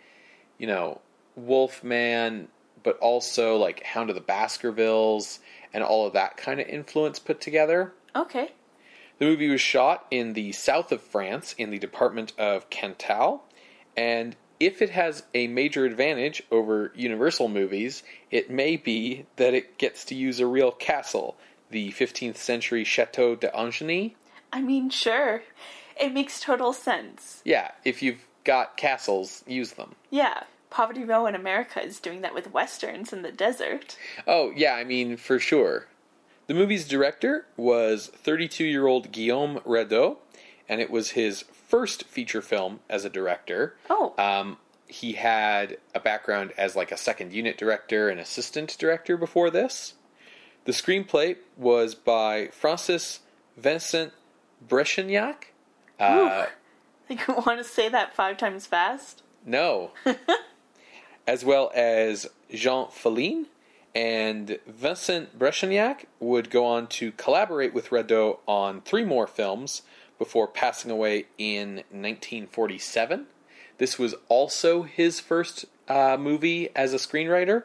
you 0.57 0.67
know, 0.67 1.01
Wolfman, 1.35 2.47
but 2.83 2.97
also 2.99 3.57
like 3.57 3.83
Hound 3.83 4.09
of 4.09 4.15
the 4.15 4.21
Baskervilles 4.21 5.39
and 5.73 5.83
all 5.83 6.07
of 6.07 6.13
that 6.13 6.37
kind 6.37 6.59
of 6.61 6.67
influence 6.67 7.19
put 7.19 7.41
together. 7.41 7.93
Okay. 8.15 8.51
The 9.17 9.25
movie 9.25 9.49
was 9.49 9.61
shot 9.61 10.05
in 10.11 10.33
the 10.33 10.51
south 10.51 10.91
of 10.91 11.01
France 11.01 11.55
in 11.57 11.69
the 11.69 11.79
department 11.79 12.33
of 12.37 12.69
Cantal, 12.69 13.43
and 13.95 14.35
if 14.59 14.81
it 14.81 14.89
has 14.91 15.23
a 15.33 15.47
major 15.47 15.85
advantage 15.85 16.41
over 16.51 16.91
Universal 16.95 17.49
movies, 17.49 18.03
it 18.31 18.49
may 18.49 18.77
be 18.77 19.25
that 19.35 19.53
it 19.53 19.77
gets 19.77 20.05
to 20.05 20.15
use 20.15 20.39
a 20.39 20.47
real 20.47 20.71
castle, 20.71 21.35
the 21.69 21.91
15th 21.91 22.37
century 22.37 22.83
Chateau 22.83 23.35
d'Anjony. 23.35 24.15
I 24.53 24.61
mean, 24.61 24.89
sure. 24.89 25.43
It 25.99 26.13
makes 26.13 26.39
total 26.39 26.73
sense. 26.73 27.41
Yeah, 27.45 27.71
if 27.83 28.01
you've 28.01 28.25
got 28.43 28.77
castles, 28.77 29.43
use 29.47 29.73
them. 29.73 29.95
Yeah. 30.09 30.43
Poverty 30.69 31.05
Row 31.05 31.25
in 31.25 31.35
America 31.35 31.81
is 31.81 31.99
doing 31.99 32.21
that 32.21 32.33
with 32.33 32.51
westerns 32.51 33.13
in 33.13 33.21
the 33.21 33.31
desert. 33.31 33.97
Oh, 34.27 34.51
yeah, 34.55 34.73
I 34.73 34.83
mean, 34.83 35.15
for 35.15 35.39
sure. 35.39 35.87
The 36.47 36.53
movie's 36.53 36.87
director 36.87 37.45
was 37.57 38.07
32 38.07 38.65
year 38.65 38.85
old 38.87 39.11
Guillaume 39.11 39.59
Radot, 39.65 40.17
and 40.67 40.81
it 40.81 40.91
was 40.91 41.11
his 41.11 41.43
first 41.43 42.03
feature 42.05 42.41
film 42.41 42.81
as 42.89 43.05
a 43.05 43.09
director. 43.09 43.77
Oh. 43.89 44.13
Um, 44.17 44.57
he 44.87 45.13
had 45.13 45.77
a 45.93 45.99
background 45.99 46.53
as 46.57 46.75
like 46.75 46.91
a 46.91 46.97
second 46.97 47.33
unit 47.33 47.57
director 47.57 48.09
and 48.09 48.19
assistant 48.19 48.77
director 48.77 49.17
before 49.17 49.49
this. 49.49 49.93
The 50.65 50.71
screenplay 50.71 51.37
was 51.57 51.95
by 51.95 52.49
Francis 52.51 53.21
Vincent 53.57 54.13
Brechignac. 54.67 55.53
Uh, 55.99 56.45
Think 57.07 57.27
you 57.27 57.35
want 57.35 57.59
to 57.59 57.63
say 57.63 57.87
that 57.89 58.15
five 58.15 58.37
times 58.37 58.65
fast? 58.65 59.21
no. 59.45 59.91
as 61.27 61.43
well 61.43 61.71
as 61.73 62.27
Jean 62.53 62.89
Feline. 62.89 63.47
And 63.93 64.59
Vincent 64.67 65.39
Brechignac 65.39 66.05
would 66.19 66.49
go 66.49 66.65
on 66.65 66.87
to 66.87 67.13
collaborate 67.13 67.73
with 67.73 67.89
Radot 67.91 68.39
on 68.45 68.81
three 68.81 69.05
more 69.05 69.25
films 69.25 69.83
before 70.19 70.47
passing 70.47 70.91
away 70.91 71.27
in 71.37 71.75
1947. 71.91 73.27
This 73.77 73.97
was 73.97 74.15
also 74.27 74.83
his 74.83 75.19
first 75.21 75.65
uh, 75.87 76.17
movie 76.19 76.69
as 76.75 76.93
a 76.93 76.97
screenwriter, 76.97 77.63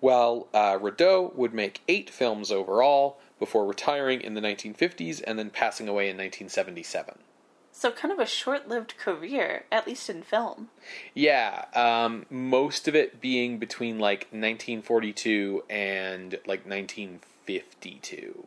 while 0.00 0.48
uh, 0.52 0.78
Radot 0.78 1.34
would 1.36 1.54
make 1.54 1.80
eight 1.88 2.10
films 2.10 2.50
overall 2.50 3.18
before 3.38 3.64
retiring 3.66 4.20
in 4.20 4.34
the 4.34 4.40
1950s 4.42 5.22
and 5.26 5.38
then 5.38 5.48
passing 5.48 5.88
away 5.88 6.04
in 6.04 6.16
1977. 6.16 7.14
So, 7.74 7.90
kind 7.90 8.12
of 8.12 8.18
a 8.18 8.26
short 8.26 8.68
lived 8.68 8.98
career, 8.98 9.64
at 9.72 9.86
least 9.86 10.10
in 10.10 10.22
film. 10.22 10.68
Yeah, 11.14 11.64
um, 11.74 12.26
most 12.28 12.86
of 12.86 12.94
it 12.94 13.20
being 13.20 13.58
between 13.58 13.98
like 13.98 14.28
1942 14.30 15.64
and 15.70 16.32
like 16.46 16.66
1952. 16.66 18.46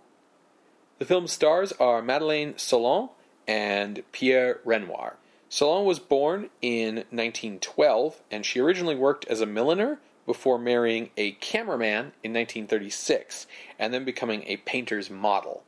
The 1.00 1.06
film's 1.06 1.34
stars 1.34 1.74
are 1.74 2.02
Madeleine 2.02 2.54
Sologne 2.58 3.10
and 3.48 4.04
Pierre 4.12 4.60
Renoir. 4.64 5.18
Solon 5.50 5.86
was 5.86 6.00
born 6.00 6.50
in 6.62 6.96
1912, 7.12 8.22
and 8.32 8.46
she 8.46 8.60
originally 8.60 8.96
worked 8.96 9.26
as 9.26 9.42
a 9.42 9.46
milliner 9.46 10.00
before 10.26 10.58
marrying 10.58 11.12
a 11.18 11.32
cameraman 11.34 12.14
in 12.24 12.34
1936, 12.34 13.48
and 13.78 13.94
then 13.94 14.06
becoming 14.06 14.44
a 14.48 14.58
painter's 14.58 15.10
model. 15.10 15.64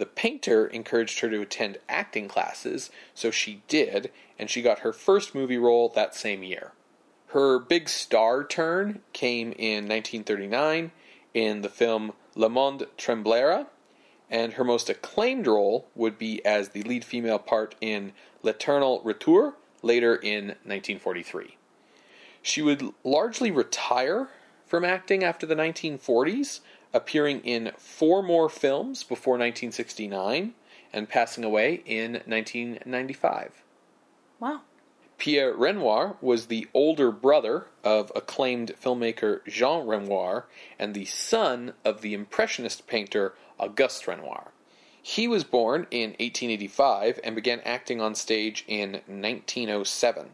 The 0.00 0.06
painter 0.06 0.66
encouraged 0.66 1.20
her 1.20 1.28
to 1.28 1.42
attend 1.42 1.76
acting 1.86 2.26
classes, 2.26 2.90
so 3.14 3.30
she 3.30 3.60
did, 3.68 4.10
and 4.38 4.48
she 4.48 4.62
got 4.62 4.78
her 4.78 4.94
first 4.94 5.34
movie 5.34 5.58
role 5.58 5.90
that 5.90 6.14
same 6.14 6.42
year. 6.42 6.72
Her 7.32 7.58
big 7.58 7.86
star 7.90 8.42
turn 8.42 9.02
came 9.12 9.52
in 9.58 9.86
1939 9.86 10.92
in 11.34 11.60
the 11.60 11.68
film 11.68 12.14
Le 12.34 12.48
Monde 12.48 12.86
Tremblera, 12.96 13.66
and 14.30 14.54
her 14.54 14.64
most 14.64 14.88
acclaimed 14.88 15.46
role 15.46 15.86
would 15.94 16.16
be 16.16 16.42
as 16.46 16.70
the 16.70 16.82
lead 16.82 17.04
female 17.04 17.38
part 17.38 17.74
in 17.82 18.14
L'Eternel 18.42 19.02
Retour 19.04 19.56
later 19.82 20.16
in 20.16 20.46
1943. 20.64 21.58
She 22.40 22.62
would 22.62 22.94
largely 23.04 23.50
retire 23.50 24.30
from 24.64 24.82
acting 24.82 25.22
after 25.22 25.44
the 25.44 25.56
1940s, 25.56 26.60
appearing 26.92 27.40
in 27.40 27.72
four 27.76 28.22
more 28.22 28.48
films 28.48 29.02
before 29.02 29.34
1969 29.34 30.54
and 30.92 31.08
passing 31.08 31.44
away 31.44 31.82
in 31.86 32.12
1995. 32.26 33.62
Wow. 34.38 34.62
Pierre 35.18 35.52
Renoir 35.52 36.16
was 36.22 36.46
the 36.46 36.66
older 36.72 37.12
brother 37.12 37.66
of 37.84 38.10
acclaimed 38.16 38.72
filmmaker 38.82 39.44
Jean 39.46 39.86
Renoir 39.86 40.46
and 40.78 40.94
the 40.94 41.04
son 41.04 41.74
of 41.84 42.00
the 42.00 42.14
Impressionist 42.14 42.86
painter 42.86 43.34
Auguste 43.58 44.06
Renoir. 44.06 44.52
He 45.02 45.28
was 45.28 45.44
born 45.44 45.86
in 45.90 46.10
1885 46.10 47.20
and 47.22 47.34
began 47.34 47.60
acting 47.60 48.00
on 48.00 48.14
stage 48.14 48.64
in 48.66 48.92
1907. 49.06 50.30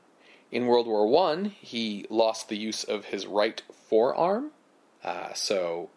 In 0.53 0.67
World 0.67 0.87
War 0.87 1.33
I, 1.33 1.49
he 1.61 2.07
lost 2.09 2.49
the 2.49 2.57
use 2.57 2.85
of 2.85 3.07
his 3.07 3.27
right 3.27 3.63
forearm, 3.89 4.53
uh, 5.03 5.33
so 5.35 5.91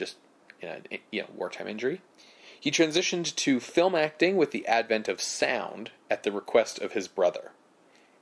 just 0.00 0.16
you 0.60 0.68
know, 0.68 0.78
you 1.12 1.20
know, 1.22 1.28
wartime 1.36 1.68
injury. 1.68 2.00
He 2.58 2.70
transitioned 2.70 3.34
to 3.36 3.60
film 3.60 3.94
acting 3.94 4.36
with 4.36 4.50
the 4.50 4.66
advent 4.66 5.08
of 5.08 5.20
sound 5.20 5.92
at 6.10 6.24
the 6.24 6.32
request 6.32 6.78
of 6.78 6.92
his 6.92 7.08
brother. 7.08 7.52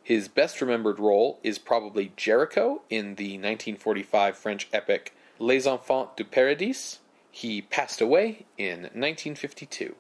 His 0.03 0.29
best 0.29 0.61
remembered 0.61 0.99
role 0.99 1.39
is 1.43 1.59
probably 1.59 2.13
Jericho 2.17 2.83
in 2.89 3.17
the 3.17 3.35
1945 3.35 4.37
French 4.37 4.69
epic 4.73 5.15
Les 5.39 5.67
Enfants 5.67 6.13
du 6.17 6.25
Paradis. 6.25 6.99
He 7.31 7.63
passed 7.63 8.01
away 8.01 8.47
in 8.57 8.83
1952. 8.83 9.95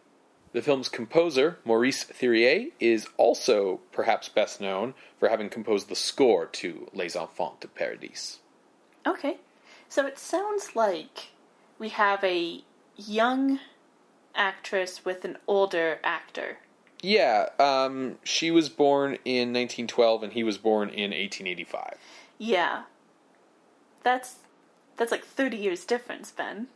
The 0.53 0.63
film's 0.63 0.89
composer, 0.89 1.59
Maurice 1.65 2.05
Thiriet, 2.05 2.73
is 2.81 3.07
also 3.17 3.81
perhaps 3.93 4.29
best 4.29 4.61
known 4.61 4.95
for 5.19 5.29
having 5.29 5.51
composed 5.51 5.89
the 5.89 5.97
score 5.97 6.47
to 6.47 6.89
Les 6.95 7.15
Enfants 7.15 7.59
du 7.61 7.69
Paradis. 7.69 8.39
Okay. 9.07 9.39
So 9.89 10.07
it 10.07 10.19
sounds 10.19 10.75
like 10.75 11.29
we 11.79 11.91
have 11.91 12.23
a 12.25 12.63
young 12.97 13.61
actress 14.35 15.05
with 15.05 15.25
an 15.25 15.37
older 15.47 15.99
actor. 16.03 16.59
Yeah, 17.03 17.49
um, 17.59 18.17
she 18.25 18.51
was 18.51 18.69
born 18.69 19.19
in 19.25 19.53
1912 19.53 20.25
and 20.25 20.33
he 20.33 20.43
was 20.43 20.59
born 20.59 20.89
in 20.89 21.11
1885. 21.11 21.97
Yeah. 22.39 22.85
That's 24.03 24.37
that's 24.97 25.13
like 25.13 25.25
30 25.25 25.57
years 25.57 25.85
difference, 25.85 26.31
Ben. 26.33 26.69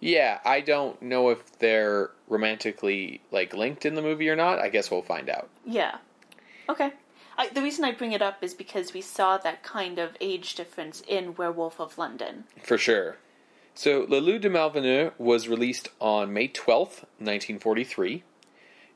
Yeah, 0.00 0.38
I 0.44 0.60
don't 0.60 1.00
know 1.02 1.30
if 1.30 1.58
they're 1.58 2.10
romantically 2.28 3.22
like 3.32 3.54
linked 3.54 3.84
in 3.84 3.94
the 3.94 4.02
movie 4.02 4.28
or 4.28 4.36
not. 4.36 4.58
I 4.58 4.68
guess 4.68 4.90
we'll 4.90 5.02
find 5.02 5.28
out. 5.28 5.48
Yeah. 5.64 5.98
Okay. 6.68 6.92
I, 7.36 7.48
the 7.48 7.62
reason 7.62 7.84
I 7.84 7.90
bring 7.90 8.12
it 8.12 8.22
up 8.22 8.42
is 8.42 8.54
because 8.54 8.94
we 8.94 9.00
saw 9.00 9.38
that 9.38 9.64
kind 9.64 9.98
of 9.98 10.16
age 10.20 10.54
difference 10.54 11.02
in 11.08 11.34
Werewolf 11.34 11.80
of 11.80 11.98
London. 11.98 12.44
For 12.62 12.78
sure. 12.78 13.16
So, 13.76 14.06
Le 14.08 14.18
Loup 14.20 14.38
de 14.38 14.48
Malveneur 14.48 15.12
was 15.18 15.48
released 15.48 15.88
on 16.00 16.32
May 16.32 16.46
12th, 16.46 17.02
1943. 17.18 18.22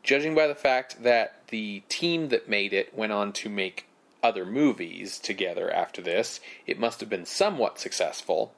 Judging 0.05 0.37
by 0.37 0.47
the 0.47 0.55
fact 0.55 1.03
that 1.03 1.43
the 1.49 1.83
team 1.89 2.29
that 2.29 2.49
made 2.49 2.73
it 2.73 2.97
went 2.97 3.11
on 3.11 3.33
to 3.33 3.49
make 3.49 3.87
other 4.23 4.47
movies 4.47 5.19
together 5.19 5.69
after 5.69 6.01
this, 6.01 6.39
it 6.65 6.79
must 6.79 7.01
have 7.01 7.09
been 7.09 7.27
somewhat 7.27 7.81
successful. 7.81 8.55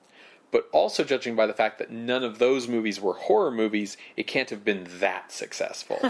But 0.50 0.68
also 0.72 1.04
judging 1.04 1.36
by 1.36 1.46
the 1.46 1.54
fact 1.54 1.78
that 1.78 1.90
none 1.90 2.22
of 2.22 2.38
those 2.38 2.68
movies 2.68 3.00
were 3.00 3.14
horror 3.14 3.50
movies, 3.50 3.96
it 4.14 4.26
can't 4.26 4.50
have 4.50 4.64
been 4.64 4.86
that 4.98 5.32
successful. 5.32 6.00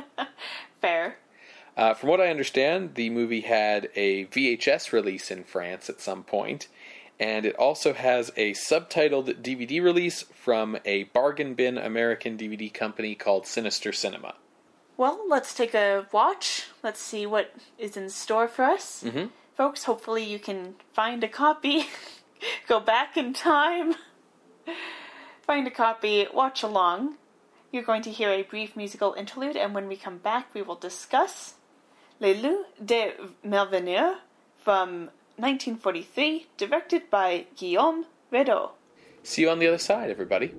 Fair. 0.82 1.16
Uh, 1.74 1.94
from 1.94 2.10
what 2.10 2.20
I 2.20 2.28
understand, 2.28 2.96
the 2.96 3.08
movie 3.08 3.42
had 3.42 3.88
a 3.94 4.26
VHS 4.26 4.92
release 4.92 5.30
in 5.30 5.44
France 5.44 5.88
at 5.88 6.00
some 6.00 6.24
point, 6.24 6.68
and 7.20 7.44
it 7.44 7.56
also 7.56 7.92
has 7.92 8.30
a 8.36 8.52
subtitled 8.52 9.42
DVD 9.42 9.82
release 9.82 10.22
from 10.22 10.78
a 10.84 11.04
bargain 11.04 11.54
bin 11.54 11.76
American 11.76 12.36
DVD 12.36 12.72
company 12.72 13.14
called 13.14 13.46
Sinister 13.46 13.92
Cinema. 13.92 14.34
Well, 14.96 15.20
let's 15.28 15.54
take 15.54 15.74
a 15.74 16.06
watch. 16.12 16.66
Let's 16.82 17.00
see 17.00 17.26
what 17.26 17.54
is 17.78 17.96
in 17.96 18.10
store 18.10 18.48
for 18.48 18.64
us. 18.64 19.04
Mm-hmm. 19.04 19.26
Folks, 19.56 19.84
hopefully 19.84 20.24
you 20.24 20.38
can 20.38 20.74
find 20.92 21.22
a 21.24 21.28
copy, 21.28 21.86
go 22.68 22.80
back 22.80 23.16
in 23.16 23.32
time, 23.32 23.94
find 25.42 25.66
a 25.66 25.70
copy, 25.70 26.26
watch 26.32 26.62
along. 26.62 27.16
You're 27.72 27.82
going 27.82 28.02
to 28.02 28.10
hear 28.10 28.30
a 28.30 28.42
brief 28.42 28.76
musical 28.76 29.14
interlude, 29.14 29.56
and 29.56 29.74
when 29.74 29.88
we 29.88 29.96
come 29.96 30.18
back, 30.18 30.54
we 30.54 30.62
will 30.62 30.76
discuss 30.76 31.54
Les 32.18 32.34
Loups 32.34 32.66
de 32.84 33.12
Malveneur 33.44 34.16
from 34.56 35.10
1943, 35.38 36.46
directed 36.56 37.10
by 37.10 37.46
Guillaume 37.56 38.06
Radot. 38.32 38.70
See 39.22 39.42
you 39.42 39.50
on 39.50 39.58
the 39.58 39.68
other 39.68 39.78
side, 39.78 40.10
everybody. 40.10 40.52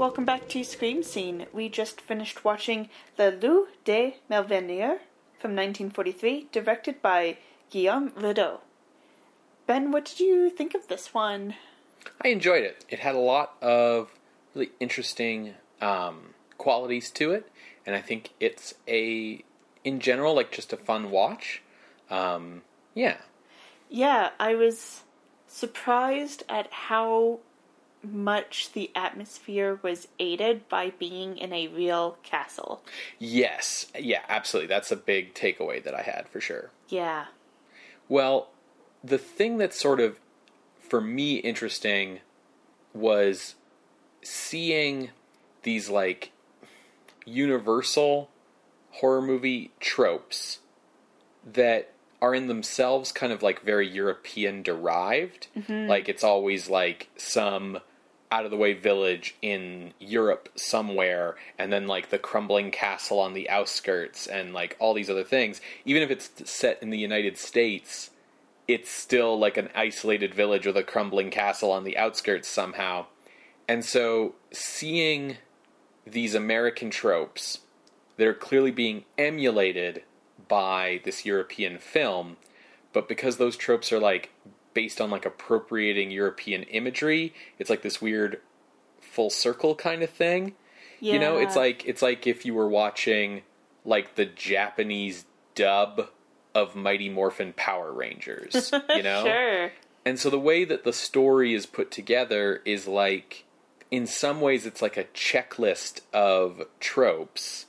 Welcome 0.00 0.24
back 0.24 0.48
to 0.48 0.64
Scream 0.64 1.02
Scene. 1.02 1.44
We 1.52 1.68
just 1.68 2.00
finished 2.00 2.42
watching 2.42 2.88
Le 3.18 3.32
Loup 3.32 3.68
de 3.84 4.16
Malveneur 4.30 5.00
from 5.38 5.54
1943, 5.54 6.48
directed 6.50 7.02
by 7.02 7.36
Guillaume 7.68 8.08
Radot. 8.12 8.60
Ben, 9.66 9.92
what 9.92 10.06
did 10.06 10.18
you 10.18 10.48
think 10.48 10.74
of 10.74 10.88
this 10.88 11.12
one? 11.12 11.54
I 12.24 12.28
enjoyed 12.28 12.64
it. 12.64 12.82
It 12.88 13.00
had 13.00 13.14
a 13.14 13.18
lot 13.18 13.56
of 13.60 14.10
really 14.54 14.70
interesting 14.80 15.52
um, 15.82 16.32
qualities 16.56 17.10
to 17.10 17.32
it, 17.32 17.52
and 17.84 17.94
I 17.94 18.00
think 18.00 18.30
it's 18.40 18.72
a, 18.88 19.44
in 19.84 20.00
general, 20.00 20.34
like 20.34 20.50
just 20.50 20.72
a 20.72 20.78
fun 20.78 21.10
watch. 21.10 21.60
Um, 22.08 22.62
yeah. 22.94 23.18
Yeah, 23.90 24.30
I 24.40 24.54
was 24.54 25.02
surprised 25.46 26.42
at 26.48 26.72
how 26.72 27.40
much 28.02 28.72
the 28.72 28.90
atmosphere 28.94 29.78
was 29.82 30.08
aided 30.18 30.68
by 30.68 30.90
being 30.98 31.36
in 31.36 31.52
a 31.52 31.68
real 31.68 32.16
castle. 32.22 32.82
Yes. 33.18 33.86
Yeah, 33.98 34.22
absolutely. 34.28 34.68
That's 34.68 34.90
a 34.90 34.96
big 34.96 35.34
takeaway 35.34 35.82
that 35.84 35.94
I 35.94 36.02
had 36.02 36.28
for 36.28 36.40
sure. 36.40 36.70
Yeah. 36.88 37.26
Well, 38.08 38.50
the 39.04 39.18
thing 39.18 39.58
that's 39.58 39.78
sort 39.78 40.00
of, 40.00 40.18
for 40.80 41.00
me, 41.00 41.36
interesting 41.36 42.20
was 42.92 43.54
seeing 44.22 45.10
these 45.62 45.88
like 45.88 46.32
universal 47.24 48.30
horror 48.92 49.22
movie 49.22 49.70
tropes 49.78 50.58
that 51.44 51.92
are 52.20 52.34
in 52.34 52.48
themselves 52.48 53.12
kind 53.12 53.32
of 53.32 53.42
like 53.42 53.62
very 53.62 53.88
European 53.88 54.62
derived. 54.62 55.46
Mm-hmm. 55.56 55.88
Like 55.88 56.08
it's 56.08 56.24
always 56.24 56.68
like 56.68 57.08
some 57.16 57.78
out 58.32 58.44
of 58.44 58.50
the 58.50 58.56
way 58.56 58.72
village 58.72 59.34
in 59.42 59.92
Europe 59.98 60.48
somewhere, 60.54 61.36
and 61.58 61.72
then 61.72 61.86
like 61.86 62.10
the 62.10 62.18
crumbling 62.18 62.70
castle 62.70 63.18
on 63.18 63.34
the 63.34 63.48
outskirts, 63.50 64.26
and 64.26 64.52
like 64.52 64.76
all 64.78 64.94
these 64.94 65.10
other 65.10 65.24
things. 65.24 65.60
Even 65.84 66.02
if 66.02 66.10
it's 66.10 66.30
set 66.50 66.82
in 66.82 66.90
the 66.90 66.98
United 66.98 67.36
States, 67.36 68.10
it's 68.68 68.90
still 68.90 69.38
like 69.38 69.56
an 69.56 69.68
isolated 69.74 70.32
village 70.32 70.66
with 70.66 70.76
a 70.76 70.82
crumbling 70.84 71.30
castle 71.30 71.72
on 71.72 71.82
the 71.82 71.98
outskirts 71.98 72.48
somehow. 72.48 73.06
And 73.66 73.84
so 73.84 74.34
seeing 74.52 75.38
these 76.06 76.34
American 76.34 76.90
tropes 76.90 77.60
that 78.16 78.26
are 78.26 78.34
clearly 78.34 78.70
being 78.70 79.04
emulated 79.18 80.02
by 80.48 81.00
this 81.04 81.24
European 81.24 81.78
film, 81.78 82.36
but 82.92 83.08
because 83.08 83.36
those 83.36 83.56
tropes 83.56 83.92
are 83.92 83.98
like 83.98 84.30
based 84.74 85.00
on 85.00 85.10
like 85.10 85.26
appropriating 85.26 86.10
European 86.10 86.62
imagery, 86.64 87.34
it's 87.58 87.70
like 87.70 87.82
this 87.82 88.00
weird 88.00 88.40
full 89.00 89.30
circle 89.30 89.74
kind 89.74 90.02
of 90.02 90.10
thing. 90.10 90.54
Yeah. 91.00 91.14
You 91.14 91.18
know, 91.18 91.38
it's 91.38 91.56
like 91.56 91.84
it's 91.86 92.02
like 92.02 92.26
if 92.26 92.44
you 92.44 92.54
were 92.54 92.68
watching 92.68 93.42
like 93.84 94.16
the 94.16 94.26
Japanese 94.26 95.24
dub 95.54 96.08
of 96.54 96.74
Mighty 96.74 97.08
Morphin 97.08 97.52
Power 97.54 97.92
Rangers, 97.92 98.72
you 98.94 99.02
know? 99.02 99.24
sure. 99.24 99.72
And 100.04 100.18
so 100.18 100.30
the 100.30 100.40
way 100.40 100.64
that 100.64 100.84
the 100.84 100.92
story 100.92 101.54
is 101.54 101.66
put 101.66 101.90
together 101.90 102.62
is 102.64 102.88
like, 102.88 103.44
in 103.90 104.06
some 104.06 104.40
ways, 104.40 104.66
it's 104.66 104.80
like 104.80 104.96
a 104.96 105.04
checklist 105.04 106.00
of 106.12 106.62
tropes. 106.78 107.66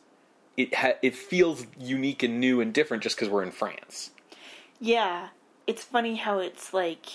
It 0.55 0.73
ha- 0.75 0.97
it 1.01 1.15
feels 1.15 1.65
unique 1.79 2.23
and 2.23 2.39
new 2.39 2.61
and 2.61 2.73
different 2.73 3.03
just 3.03 3.15
because 3.15 3.29
we're 3.29 3.43
in 3.43 3.51
France. 3.51 4.11
Yeah. 4.79 5.29
It's 5.71 5.85
funny 5.85 6.17
how 6.17 6.39
it's 6.39 6.73
like 6.73 7.05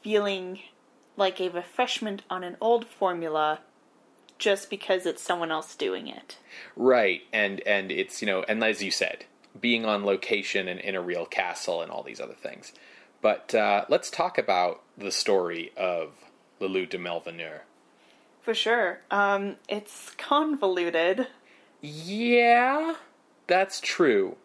feeling 0.00 0.60
like 1.18 1.42
a 1.42 1.50
refreshment 1.50 2.22
on 2.30 2.42
an 2.42 2.56
old 2.58 2.86
formula 2.86 3.60
just 4.38 4.70
because 4.70 5.04
it's 5.04 5.20
someone 5.20 5.50
else 5.50 5.74
doing 5.74 6.08
it. 6.08 6.38
Right, 6.74 7.20
and 7.34 7.60
and 7.66 7.92
it's 7.92 8.22
you 8.22 8.26
know, 8.26 8.46
and 8.48 8.64
as 8.64 8.82
you 8.82 8.90
said, 8.90 9.26
being 9.60 9.84
on 9.84 10.06
location 10.06 10.68
and 10.68 10.80
in 10.80 10.94
a 10.94 11.02
real 11.02 11.26
castle 11.26 11.82
and 11.82 11.90
all 11.90 12.02
these 12.02 12.18
other 12.18 12.32
things. 12.32 12.72
But 13.20 13.54
uh, 13.54 13.84
let's 13.90 14.08
talk 14.08 14.38
about 14.38 14.80
the 14.96 15.12
story 15.12 15.70
of 15.76 16.12
Le 16.60 16.68
Loup 16.68 16.88
de 16.88 16.96
Malveneur. 16.96 17.60
For 18.40 18.54
sure. 18.54 19.00
Um, 19.10 19.56
it's 19.68 20.12
convoluted, 20.16 21.26
Yeah, 21.82 22.94
that's 23.46 23.82
true. 23.82 24.38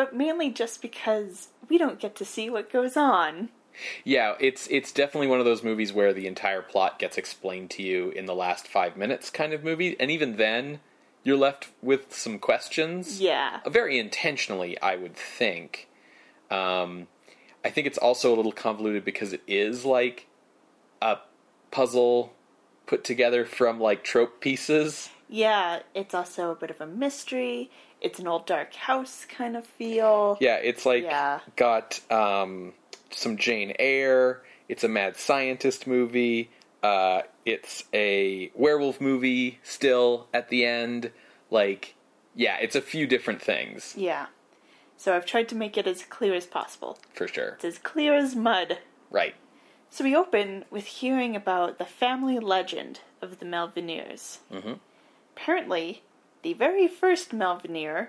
But 0.00 0.16
mainly 0.16 0.48
just 0.48 0.80
because 0.80 1.48
we 1.68 1.76
don't 1.76 2.00
get 2.00 2.16
to 2.16 2.24
see 2.24 2.48
what 2.48 2.72
goes 2.72 2.96
on. 2.96 3.50
Yeah, 4.02 4.34
it's 4.40 4.66
it's 4.68 4.92
definitely 4.92 5.26
one 5.26 5.40
of 5.40 5.44
those 5.44 5.62
movies 5.62 5.92
where 5.92 6.14
the 6.14 6.26
entire 6.26 6.62
plot 6.62 6.98
gets 6.98 7.18
explained 7.18 7.68
to 7.72 7.82
you 7.82 8.08
in 8.08 8.24
the 8.24 8.34
last 8.34 8.66
five 8.66 8.96
minutes, 8.96 9.28
kind 9.28 9.52
of 9.52 9.62
movie, 9.62 10.00
and 10.00 10.10
even 10.10 10.38
then, 10.38 10.80
you're 11.22 11.36
left 11.36 11.68
with 11.82 12.14
some 12.14 12.38
questions. 12.38 13.20
Yeah. 13.20 13.60
Uh, 13.62 13.68
very 13.68 13.98
intentionally, 13.98 14.80
I 14.80 14.96
would 14.96 15.14
think. 15.14 15.86
Um, 16.50 17.06
I 17.62 17.68
think 17.68 17.86
it's 17.86 17.98
also 17.98 18.34
a 18.34 18.36
little 18.36 18.52
convoluted 18.52 19.04
because 19.04 19.34
it 19.34 19.42
is 19.46 19.84
like 19.84 20.28
a 21.02 21.18
puzzle 21.70 22.32
put 22.86 23.04
together 23.04 23.44
from 23.44 23.78
like 23.78 24.02
trope 24.02 24.40
pieces. 24.40 25.10
Yeah, 25.28 25.80
it's 25.94 26.14
also 26.14 26.50
a 26.50 26.54
bit 26.54 26.70
of 26.70 26.80
a 26.80 26.86
mystery. 26.86 27.70
It's 28.00 28.18
an 28.18 28.26
old 28.26 28.46
dark 28.46 28.74
house 28.74 29.26
kind 29.26 29.56
of 29.56 29.66
feel. 29.66 30.38
Yeah, 30.40 30.56
it's 30.56 30.86
like 30.86 31.04
Yeah. 31.04 31.40
got 31.56 32.00
um, 32.10 32.72
some 33.10 33.36
Jane 33.36 33.74
Eyre. 33.78 34.42
It's 34.68 34.84
a 34.84 34.88
mad 34.88 35.16
scientist 35.16 35.86
movie. 35.86 36.50
Uh, 36.82 37.22
it's 37.44 37.84
a 37.92 38.50
werewolf 38.54 39.00
movie 39.00 39.58
still 39.62 40.28
at 40.32 40.48
the 40.48 40.64
end. 40.64 41.10
Like, 41.50 41.94
yeah, 42.34 42.56
it's 42.58 42.76
a 42.76 42.80
few 42.80 43.06
different 43.06 43.42
things 43.42 43.94
Yeah. 43.96 44.26
So 44.96 45.14
I've 45.16 45.26
tried 45.26 45.48
to 45.48 45.54
make 45.54 45.76
it 45.78 45.86
as 45.86 46.02
clear 46.04 46.34
as 46.34 46.46
possible. 46.46 46.98
for 47.14 47.26
sure. 47.26 47.54
It's 47.54 47.64
as 47.64 47.78
clear 47.78 48.14
as 48.14 48.34
mud. 48.36 48.78
Right. 49.10 49.34
So 49.90 50.04
we 50.04 50.14
open 50.14 50.64
with 50.70 50.86
hearing 50.86 51.34
about 51.34 51.78
the 51.78 51.84
family 51.84 52.38
legend 52.38 53.00
of 53.20 53.40
the 53.40 53.44
Malveneurs. 53.46 54.38
Mhm. 54.52 54.78
Apparently, 55.36 56.02
the 56.42 56.52
very 56.54 56.88
first 56.88 57.32
Malveneur 57.32 58.08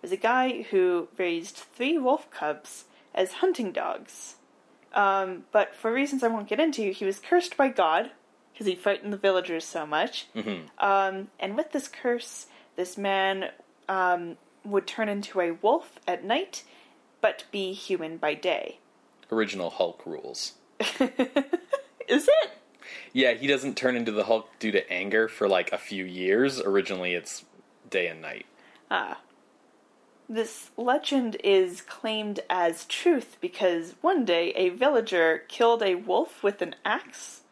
was 0.00 0.12
a 0.12 0.16
guy 0.16 0.62
who 0.70 1.08
raised 1.16 1.56
three 1.56 1.96
wolf 1.98 2.30
cubs 2.30 2.84
as 3.14 3.34
hunting 3.34 3.72
dogs. 3.72 4.36
Um, 4.94 5.44
but 5.52 5.74
for 5.74 5.92
reasons 5.92 6.22
I 6.22 6.28
won't 6.28 6.48
get 6.48 6.60
into, 6.60 6.90
he 6.90 7.04
was 7.04 7.18
cursed 7.18 7.56
by 7.56 7.68
God 7.68 8.10
because 8.52 8.66
he 8.66 8.74
frightened 8.74 9.12
the 9.12 9.16
villagers 9.18 9.64
so 9.64 9.86
much. 9.86 10.26
Um, 10.78 11.28
and 11.40 11.56
with 11.56 11.72
this 11.72 11.88
curse, 11.88 12.46
this 12.76 12.98
man 12.98 13.50
um, 13.88 14.36
would 14.64 14.86
turn 14.86 15.08
into 15.08 15.40
a 15.40 15.52
wolf 15.52 15.98
at 16.06 16.24
night, 16.24 16.64
but 17.20 17.44
be 17.50 17.72
human 17.72 18.18
by 18.18 18.34
day. 18.34 18.78
Original 19.30 19.70
Hulk 19.70 20.04
rules. 20.04 20.52
Is 22.08 22.28
it? 22.28 22.50
Yeah, 23.14 23.32
he 23.34 23.46
doesn't 23.46 23.76
turn 23.76 23.96
into 23.96 24.12
the 24.12 24.24
Hulk 24.24 24.48
due 24.58 24.72
to 24.72 24.92
anger 24.92 25.28
for 25.28 25.48
like 25.48 25.72
a 25.72 25.78
few 25.78 26.04
years. 26.04 26.60
Originally, 26.60 27.14
it's 27.14 27.44
day 27.92 28.08
and 28.08 28.20
night. 28.20 28.46
Ah. 28.90 29.20
This 30.28 30.70
legend 30.76 31.36
is 31.44 31.82
claimed 31.82 32.40
as 32.48 32.86
truth 32.86 33.36
because 33.40 33.94
one 34.00 34.24
day 34.24 34.50
a 34.52 34.70
villager 34.70 35.44
killed 35.46 35.82
a 35.82 35.94
wolf 35.94 36.42
with 36.42 36.62
an 36.62 36.74
axe, 36.84 37.42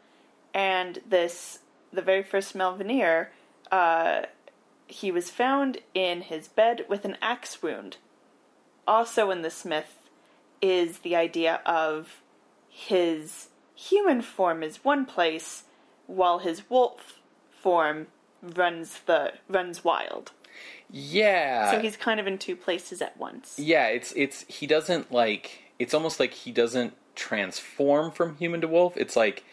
and 0.54 1.00
this, 1.06 1.60
the 1.92 2.02
very 2.02 2.22
first 2.22 2.54
Malveneur, 2.54 3.28
uh, 3.70 4.22
he 4.86 5.12
was 5.12 5.30
found 5.30 5.78
in 5.94 6.22
his 6.22 6.48
bed 6.48 6.86
with 6.88 7.04
an 7.04 7.16
axe 7.20 7.62
wound. 7.62 7.98
Also 8.86 9.30
in 9.30 9.42
this 9.42 9.64
myth 9.64 10.08
is 10.62 10.98
the 10.98 11.14
idea 11.14 11.60
of 11.66 12.22
his 12.68 13.48
human 13.74 14.22
form 14.22 14.62
is 14.62 14.84
one 14.84 15.04
place, 15.04 15.64
while 16.06 16.38
his 16.38 16.68
wolf 16.70 17.20
form 17.50 18.06
runs 18.42 19.00
the 19.06 19.32
runs 19.48 19.84
wild. 19.84 20.32
Yeah. 20.90 21.70
So 21.70 21.78
he's 21.80 21.96
kind 21.96 22.18
of 22.20 22.26
in 22.26 22.38
two 22.38 22.56
places 22.56 23.00
at 23.00 23.16
once. 23.16 23.56
Yeah, 23.58 23.86
it's 23.88 24.12
it's 24.16 24.44
he 24.48 24.66
doesn't 24.66 25.12
like 25.12 25.62
it's 25.78 25.94
almost 25.94 26.18
like 26.20 26.32
he 26.34 26.52
doesn't 26.52 26.94
transform 27.14 28.10
from 28.10 28.36
human 28.36 28.60
to 28.60 28.68
wolf. 28.68 28.96
It's 28.96 29.16
like 29.16 29.44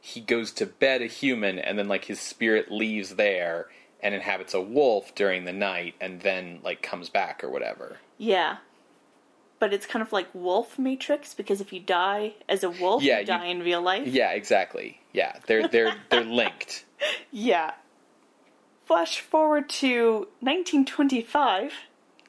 he 0.00 0.20
goes 0.20 0.52
to 0.52 0.66
bed 0.66 1.02
a 1.02 1.06
human 1.06 1.58
and 1.58 1.78
then 1.78 1.88
like 1.88 2.04
his 2.06 2.20
spirit 2.20 2.70
leaves 2.70 3.16
there 3.16 3.66
and 4.00 4.14
inhabits 4.14 4.54
a 4.54 4.60
wolf 4.60 5.14
during 5.14 5.44
the 5.44 5.52
night 5.52 5.94
and 6.00 6.20
then 6.20 6.60
like 6.62 6.82
comes 6.82 7.08
back 7.08 7.42
or 7.42 7.50
whatever. 7.50 7.98
Yeah. 8.18 8.58
But 9.58 9.72
it's 9.72 9.86
kind 9.86 10.02
of 10.02 10.12
like 10.12 10.28
wolf 10.34 10.78
matrix 10.78 11.34
because 11.34 11.60
if 11.60 11.72
you 11.72 11.80
die 11.80 12.34
as 12.48 12.62
a 12.62 12.70
wolf, 12.70 13.02
Yeah, 13.02 13.14
you 13.14 13.20
you- 13.20 13.26
die 13.26 13.46
in 13.46 13.60
real 13.60 13.80
life. 13.82 14.06
Yeah, 14.06 14.30
exactly. 14.32 15.00
Yeah, 15.12 15.38
they're 15.46 15.66
they're 15.68 15.94
they're 16.10 16.24
linked. 16.40 16.84
Yeah. 17.30 17.72
Flash 18.86 19.20
forward 19.20 19.68
to 19.68 20.28
1925, 20.40 21.72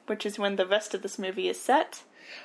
which 0.06 0.26
is 0.26 0.38
when 0.38 0.56
the 0.56 0.66
rest 0.66 0.92
of 0.92 1.02
this 1.02 1.18
movie 1.18 1.48
is 1.48 1.60
set. 1.60 2.02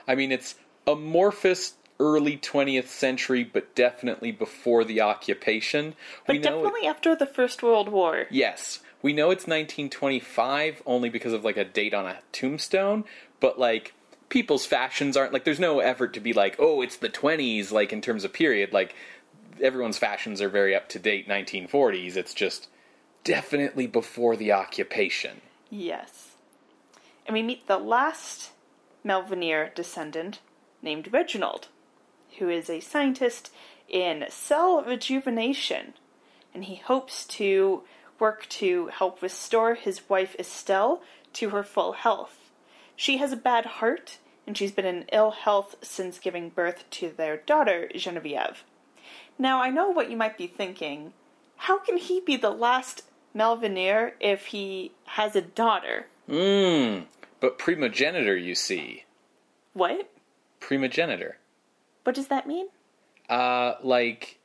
I 0.07 0.13
mean, 0.15 0.31
it's 0.31 0.55
amorphous 0.85 1.73
early 1.99 2.37
20th 2.37 2.89
century 2.89 3.43
but 3.43 3.73
definitely 3.75 4.31
before 4.31 4.83
the 4.83 5.01
occupation. 5.01 5.95
But 6.27 6.33
we 6.33 6.39
know 6.39 6.49
it- 6.49 6.63
definitely 6.63 6.87
after 6.87 7.15
the 7.15 7.25
First 7.25 7.63
World 7.63 7.89
War. 7.89 8.27
Yes, 8.29 8.79
we 9.01 9.13
know 9.13 9.31
it's 9.31 9.47
1925 9.47 10.83
only 10.85 11.09
because 11.09 11.33
of 11.33 11.43
like 11.43 11.57
a 11.57 11.65
date 11.65 11.93
on 11.93 12.05
a 12.05 12.19
tombstone, 12.31 13.05
but 13.39 13.57
like 13.59 13.93
people's 14.29 14.65
fashions 14.65 15.17
aren't 15.17 15.33
like 15.33 15.43
there's 15.43 15.59
no 15.59 15.79
effort 15.79 16.13
to 16.13 16.19
be 16.19 16.33
like, 16.33 16.55
"Oh, 16.59 16.81
it's 16.81 16.97
the 16.97 17.09
20s" 17.09 17.71
like 17.71 17.91
in 17.93 18.01
terms 18.01 18.23
of 18.23 18.33
period. 18.33 18.73
Like 18.73 18.95
everyone's 19.61 19.97
fashions 19.97 20.41
are 20.41 20.49
very 20.49 20.75
up 20.75 20.89
to 20.89 20.99
date 20.99 21.27
1940s. 21.27 22.15
It's 22.15 22.33
just 22.33 22.67
definitely 23.23 23.87
before 23.87 24.35
the 24.35 24.51
occupation. 24.51 25.41
Yes. 25.69 26.35
And 27.25 27.33
we 27.33 27.41
meet 27.41 27.67
the 27.67 27.77
last 27.77 28.51
Malveneur 29.03 29.73
descendant 29.73 30.39
named 30.81 31.11
Reginald, 31.11 31.67
who 32.39 32.49
is 32.49 32.69
a 32.69 32.79
scientist 32.79 33.51
in 33.87 34.25
cell 34.29 34.83
rejuvenation, 34.83 35.93
and 36.53 36.65
he 36.65 36.75
hopes 36.75 37.25
to 37.25 37.83
work 38.19 38.47
to 38.47 38.87
help 38.87 39.21
restore 39.21 39.75
his 39.75 40.09
wife 40.09 40.35
Estelle 40.37 41.01
to 41.33 41.49
her 41.49 41.63
full 41.63 41.93
health. 41.93 42.37
She 42.95 43.17
has 43.17 43.31
a 43.31 43.37
bad 43.37 43.65
heart, 43.65 44.19
and 44.45 44.57
she's 44.57 44.71
been 44.71 44.85
in 44.85 45.05
ill 45.11 45.31
health 45.31 45.75
since 45.81 46.19
giving 46.19 46.49
birth 46.49 46.89
to 46.91 47.09
their 47.09 47.37
daughter, 47.37 47.89
Genevieve. 47.95 48.63
Now, 49.37 49.61
I 49.61 49.69
know 49.69 49.89
what 49.89 50.11
you 50.11 50.17
might 50.17 50.37
be 50.37 50.47
thinking. 50.47 51.13
How 51.57 51.79
can 51.79 51.97
he 51.97 52.19
be 52.19 52.37
the 52.37 52.51
last 52.51 53.03
Malveneur 53.33 54.13
if 54.19 54.47
he 54.47 54.91
has 55.05 55.35
a 55.35 55.41
daughter? 55.41 56.07
Mmm. 56.29 57.05
But 57.39 57.57
primogenitor, 57.57 58.41
you 58.41 58.55
see. 58.55 59.03
What? 59.73 60.09
Primogenitor. 60.61 61.33
What 62.03 62.15
does 62.15 62.27
that 62.27 62.47
mean? 62.47 62.67
Uh, 63.29 63.75
like 63.83 64.39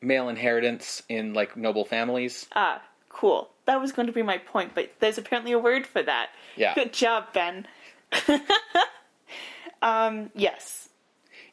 male 0.00 0.28
inheritance 0.28 1.02
in 1.08 1.34
like 1.34 1.56
noble 1.56 1.84
families. 1.84 2.46
Ah, 2.54 2.82
cool. 3.08 3.50
That 3.66 3.80
was 3.80 3.92
going 3.92 4.06
to 4.06 4.12
be 4.12 4.22
my 4.22 4.38
point, 4.38 4.72
but 4.74 4.92
there's 5.00 5.18
apparently 5.18 5.52
a 5.52 5.58
word 5.58 5.86
for 5.86 6.02
that. 6.02 6.30
Yeah. 6.56 6.74
Good 6.74 6.92
job, 6.92 7.32
Ben. 7.32 7.66
um, 9.82 10.30
yes. 10.34 10.90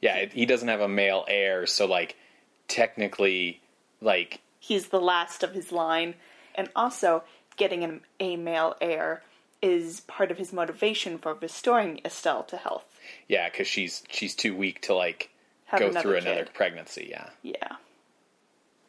Yeah, 0.02 0.18
it, 0.18 0.34
he 0.34 0.46
doesn't 0.46 0.68
have 0.68 0.82
a 0.82 0.88
male 0.88 1.26
heir, 1.28 1.66
so 1.66 1.86
like 1.86 2.16
technically, 2.68 3.62
like 4.02 4.42
He's 4.60 4.90
the 4.90 5.02
last 5.02 5.42
of 5.42 5.54
his 5.54 5.72
line. 5.72 6.14
And 6.56 6.70
also, 6.76 7.24
getting 7.58 7.84
an, 7.84 8.02
a 8.20 8.36
male 8.36 8.76
heir 8.82 9.24
is 9.62 10.02
part 10.02 10.32
of 10.32 10.38
his 10.38 10.52
motivation 10.52 11.18
for 11.18 11.36
restoring 11.36 12.02
Estelle 12.04 12.44
to 12.44 12.58
health. 12.58 12.86
yeah, 13.28 13.50
because 13.50 13.68
she's 13.68 14.04
she's 14.10 14.36
too 14.36 14.56
weak 14.56 14.82
to 14.82 14.94
like 14.94 15.30
Have 15.66 15.80
go 15.80 15.90
another 15.90 16.02
through 16.02 16.18
another 16.18 16.48
pregnancy. 16.54 17.08
Yeah, 17.10 17.30
Yeah. 17.44 17.76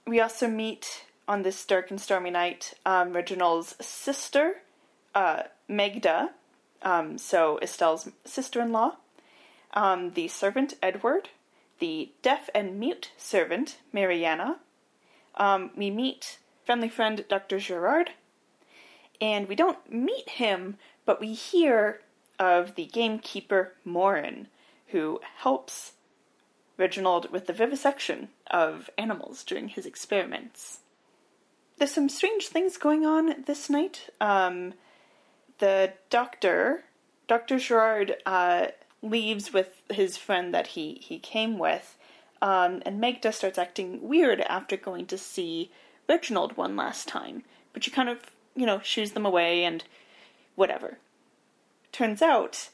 We 0.07 0.21
also 0.21 0.49
meet 0.49 1.05
on 1.29 1.43
this 1.43 1.65
dark 1.65 1.91
and 1.91 2.01
stormy 2.01 2.31
night 2.31 2.75
um, 2.85 3.13
Reginald's 3.13 3.77
sister, 3.85 4.63
uh, 5.15 5.45
Megda, 5.71 6.31
um, 6.83 7.19
so 7.19 7.59
Estelle's 7.63 8.09
sister 8.25 8.61
in 8.61 8.73
law, 8.73 8.97
um, 9.75 10.11
the 10.11 10.29
servant 10.29 10.75
Edward, 10.83 11.29
the 11.79 12.11
deaf 12.23 12.51
and 12.55 12.79
mute 12.79 13.13
servant 13.17 13.79
Mariana. 13.93 14.59
Um, 15.37 15.71
we 15.77 15.91
meet 15.91 16.39
friendly 16.65 16.89
friend 16.89 17.25
Dr. 17.29 17.59
Gerard, 17.59 18.13
and 19.21 19.49
we 19.49 19.55
don't 19.55 19.93
meet 19.93 20.29
him, 20.29 20.77
but 21.05 21.21
we 21.21 21.33
hear 21.33 22.01
of 22.39 22.75
the 22.75 22.87
gamekeeper 22.87 23.75
Morin, 23.85 24.49
who 24.89 25.21
helps 25.39 25.93
Reginald 26.77 27.31
with 27.31 27.47
the 27.47 27.53
vivisection 27.53 28.29
of 28.51 28.91
animals 28.99 29.45
during 29.45 29.69
his 29.69 29.87
experiments. 29.87 30.81
There's 31.79 31.93
some 31.93 32.09
strange 32.09 32.49
things 32.49 32.77
going 32.77 33.07
on 33.07 33.45
this 33.47 33.71
night. 33.71 34.11
Um, 34.21 34.75
the 35.59 35.93
doctor, 36.11 36.85
Dr. 37.29 37.59
Gerard, 37.59 38.17
uh, 38.27 38.69
leaves 39.03 39.53
with 39.53 39.83
his 39.91 40.17
friend 40.17 40.55
that 40.55 40.69
he, 40.69 40.95
he 40.95 41.19
came 41.19 41.59
with, 41.59 41.97
um, 42.41 42.83
and 42.85 43.01
Magda 43.01 43.33
starts 43.33 43.59
acting 43.59 44.09
weird 44.09 44.41
after 44.41 44.77
going 44.77 45.07
to 45.07 45.19
see 45.19 45.71
Reginald 46.09 46.57
one 46.57 46.77
last 46.77 47.09
time. 47.09 47.43
But 47.73 47.85
she 47.85 47.91
kind 47.91 48.09
of, 48.09 48.19
you 48.55 48.67
know, 48.67 48.81
shoos 48.81 49.13
them 49.13 49.27
away 49.27 49.65
and 49.65 49.85
whatever. 50.55 50.99
Turns 51.91 52.23
out, 52.23 52.69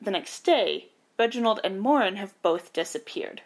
the 0.00 0.10
next 0.10 0.40
day, 0.40 0.88
Reginald 1.18 1.60
and 1.64 1.80
Morin 1.80 2.16
have 2.16 2.40
both 2.42 2.72
disappeared. 2.72 3.42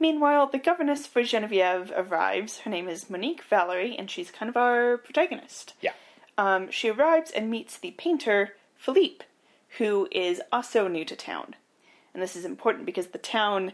Meanwhile, 0.00 0.48
the 0.48 0.58
governess 0.58 1.06
for 1.06 1.22
Genevieve 1.22 1.92
arrives. 1.96 2.58
Her 2.58 2.70
name 2.70 2.88
is 2.88 3.10
Monique 3.10 3.42
Valerie, 3.42 3.96
and 3.98 4.10
she's 4.10 4.30
kind 4.30 4.48
of 4.48 4.56
our 4.56 4.96
protagonist. 4.96 5.74
yeah, 5.80 5.92
Um, 6.36 6.70
she 6.70 6.88
arrives 6.88 7.32
and 7.32 7.50
meets 7.50 7.76
the 7.76 7.90
painter 7.92 8.54
Philippe, 8.76 9.24
who 9.78 10.08
is 10.12 10.40
also 10.52 10.86
new 10.86 11.04
to 11.04 11.16
town. 11.16 11.56
And 12.14 12.22
this 12.22 12.36
is 12.36 12.44
important 12.44 12.86
because 12.86 13.08
the 13.08 13.18
town 13.18 13.72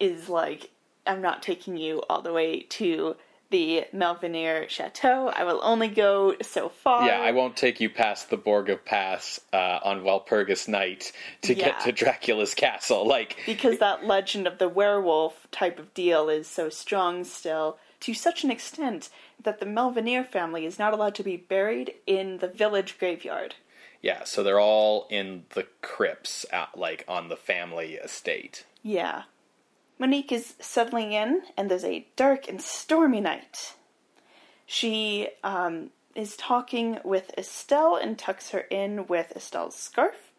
is 0.00 0.28
like, 0.28 0.70
I'm 1.06 1.22
not 1.22 1.42
taking 1.42 1.76
you 1.76 2.02
all 2.08 2.20
the 2.20 2.32
way 2.32 2.60
to 2.70 3.16
the 3.54 3.84
Malveneur 3.92 4.68
Chateau. 4.68 5.28
I 5.28 5.44
will 5.44 5.60
only 5.62 5.86
go 5.86 6.34
so 6.42 6.68
far. 6.68 7.06
yeah. 7.06 7.20
I 7.20 7.30
won't 7.30 7.56
take 7.56 7.78
you 7.80 7.88
past 7.88 8.28
the 8.28 8.36
Borgo 8.36 8.76
Pass 8.76 9.38
uh, 9.52 9.78
on 9.84 10.00
Walpurgis 10.02 10.66
night 10.66 11.12
to 11.42 11.54
Yeah. 11.54 11.66
get 11.66 11.80
to 11.82 11.92
Dracula's 11.92 12.52
castle. 12.52 13.06
Like, 13.06 13.36
because 13.46 13.78
that 13.78 14.04
legend 14.04 14.48
of 14.48 14.58
the 14.58 14.68
werewolf 14.68 15.46
type 15.52 15.78
of 15.78 15.94
deal 15.94 16.28
is 16.28 16.48
so 16.48 16.68
strong 16.68 17.22
still, 17.22 17.78
to 18.00 18.12
such 18.12 18.42
an 18.42 18.50
extent 18.50 19.08
that 19.40 19.60
the 19.60 19.66
Malveneur 19.66 20.24
family 20.24 20.66
is 20.66 20.76
not 20.80 20.92
allowed 20.92 21.14
to 21.14 21.22
be 21.22 21.36
buried 21.36 21.94
in 22.08 22.38
the 22.38 22.48
village 22.48 22.98
graveyard. 22.98 23.54
yeah. 24.02 24.24
So 24.24 24.42
they're 24.42 24.58
all 24.58 25.06
in 25.10 25.44
the 25.50 25.66
crypts, 25.80 26.44
out, 26.52 26.76
like 26.76 27.04
on 27.06 27.28
the 27.28 27.36
family 27.36 27.94
estate. 27.94 28.64
Yeah. 28.82 29.22
Monique 29.98 30.32
is 30.32 30.54
settling 30.58 31.12
in, 31.12 31.42
and 31.56 31.70
there's 31.70 31.84
a 31.84 32.06
dark 32.16 32.48
and 32.48 32.60
stormy 32.60 33.20
night. 33.20 33.74
She 34.66 35.28
um, 35.42 35.90
is 36.14 36.36
talking 36.36 36.98
with 37.04 37.32
Estelle 37.38 37.96
and 37.96 38.18
tucks 38.18 38.50
her 38.50 38.60
in 38.60 39.06
with 39.06 39.32
Estelle's 39.36 39.76
scarf. 39.76 40.32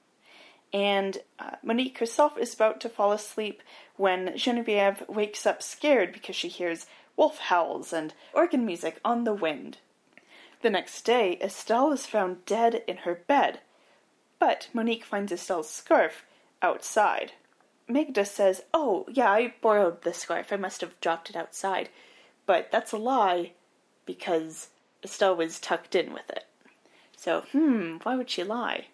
And 0.73 1.19
uh, 1.39 1.51
Monique 1.63 1.99
herself 1.99 2.37
is 2.37 2.53
about 2.53 2.81
to 2.81 2.89
fall 2.89 3.11
asleep 3.11 3.61
when 3.95 4.35
Genevieve 4.35 5.03
wakes 5.07 5.45
up 5.45 5.63
scared 5.63 6.11
because 6.11 6.35
she 6.35 6.49
hears 6.49 6.85
wolf 7.15 7.37
howls 7.37 7.93
and 7.93 8.13
organ 8.33 8.65
music 8.65 8.99
on 9.05 9.23
the 9.23 9.33
wind. 9.33 9.77
The 10.61 10.69
next 10.69 11.03
day, 11.03 11.37
Estelle 11.41 11.93
is 11.93 12.05
found 12.05 12.45
dead 12.45 12.83
in 12.87 12.97
her 12.97 13.15
bed, 13.15 13.59
but 14.39 14.67
Monique 14.73 15.05
finds 15.05 15.31
Estelle's 15.31 15.69
scarf 15.69 16.25
outside. 16.61 17.33
Magda 17.87 18.25
says, 18.25 18.63
Oh, 18.73 19.05
yeah, 19.11 19.29
I 19.31 19.53
borrowed 19.61 20.01
the 20.01 20.13
scarf. 20.13 20.51
I 20.51 20.57
must 20.57 20.81
have 20.81 20.99
dropped 21.01 21.29
it 21.29 21.35
outside. 21.35 21.89
But 22.45 22.71
that's 22.71 22.91
a 22.91 22.97
lie 22.97 23.53
because 24.05 24.69
Estelle 25.03 25.35
was 25.35 25.59
tucked 25.59 25.95
in 25.95 26.13
with 26.13 26.29
it. 26.29 26.45
So, 27.17 27.41
hmm, 27.51 27.97
why 28.03 28.15
would 28.15 28.29
she 28.29 28.43
lie? 28.43 28.87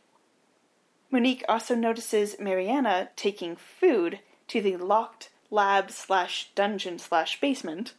Monique 1.10 1.44
also 1.50 1.76
notices 1.76 2.40
Mariana 2.40 3.10
taking 3.16 3.58
food 3.58 4.20
to 4.48 4.62
the 4.62 4.78
locked 4.78 5.30
lab 5.50 5.92
slash 5.92 6.50
dungeon 6.56 6.98
slash 6.98 7.40
basement. 7.42 7.94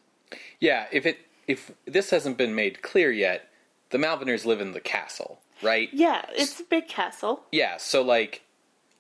Yeah, 0.58 0.86
if 0.90 1.04
it 1.04 1.18
if 1.46 1.72
this 1.84 2.10
hasn't 2.10 2.38
been 2.38 2.54
made 2.54 2.80
clear 2.80 3.12
yet, 3.12 3.50
the 3.90 3.98
Malveneurs 3.98 4.46
live 4.46 4.60
in 4.60 4.72
the 4.72 4.80
castle, 4.80 5.40
right? 5.62 5.90
Yeah, 5.92 6.24
it's 6.34 6.60
a 6.60 6.64
big 6.64 6.88
castle. 6.88 7.42
Yeah, 7.52 7.76
so 7.76 8.00
like 8.00 8.42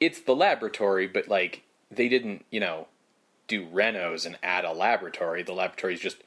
it's 0.00 0.20
the 0.20 0.36
laboratory, 0.36 1.06
but 1.06 1.28
like 1.28 1.62
they 1.94 2.08
didn't, 2.08 2.44
you 2.50 2.60
know, 2.60 2.88
do 3.48 3.66
renos 3.66 4.24
and 4.26 4.38
add 4.42 4.64
a 4.64 4.72
laboratory. 4.72 5.42
The 5.42 5.52
laboratory's 5.52 6.00
just 6.00 6.18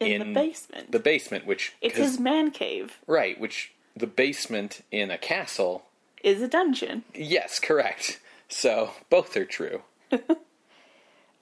In, 0.00 0.18
the 0.20 0.40
basement. 0.40 0.92
The 0.92 0.98
basement, 0.98 1.46
which 1.46 1.74
it's 1.80 1.96
his 1.96 2.18
man 2.18 2.50
cave. 2.50 2.98
right, 3.06 3.38
which 3.38 3.72
the 3.96 4.06
basement 4.06 4.82
in 4.90 5.10
a 5.10 5.18
castle. 5.18 5.84
Is 6.22 6.42
a 6.42 6.48
dungeon. 6.48 7.04
Yes, 7.14 7.58
correct. 7.60 8.20
So 8.48 8.90
both 9.10 9.36
are 9.36 9.44
true. 9.44 9.82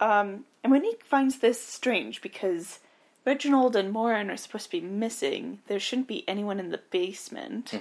um, 0.01 0.45
And 0.64 0.73
Monique 0.73 1.05
finds 1.05 1.39
this 1.39 1.61
strange 1.62 2.20
because 2.20 2.81
Reginald 3.25 3.77
and 3.77 3.93
Morin 3.93 4.31
are 4.31 4.37
supposed 4.37 4.66
to 4.66 4.70
be 4.70 4.81
missing. 4.81 5.61
There 5.68 5.79
shouldn't 5.81 6.09
be 6.09 6.29
anyone 6.29 6.59
in 6.59 6.70
the 6.70 6.81
basement. 6.91 7.73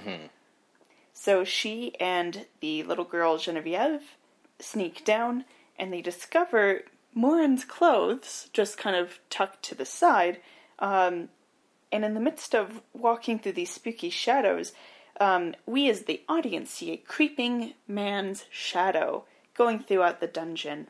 So 1.12 1.44
she 1.44 1.94
and 2.00 2.46
the 2.60 2.82
little 2.84 3.04
girl 3.04 3.36
Genevieve 3.38 4.16
sneak 4.58 5.04
down 5.04 5.44
and 5.82 5.92
they 5.92 6.00
discover 6.00 6.82
Morin's 7.12 7.64
clothes 7.64 8.48
just 8.52 8.78
kind 8.78 8.94
of 8.94 9.18
tucked 9.30 9.64
to 9.64 9.74
the 9.74 9.84
side. 9.84 10.40
Um, 10.78 11.28
and 11.90 12.04
in 12.04 12.14
the 12.14 12.20
midst 12.20 12.54
of 12.54 12.80
walking 12.94 13.40
through 13.40 13.54
these 13.54 13.74
spooky 13.74 14.08
shadows, 14.08 14.74
um, 15.20 15.56
we 15.66 15.90
as 15.90 16.02
the 16.02 16.22
audience 16.28 16.70
see 16.70 16.92
a 16.92 16.96
creeping 16.96 17.74
man's 17.88 18.44
shadow 18.48 19.24
going 19.54 19.80
throughout 19.80 20.20
the 20.20 20.28
dungeon. 20.28 20.86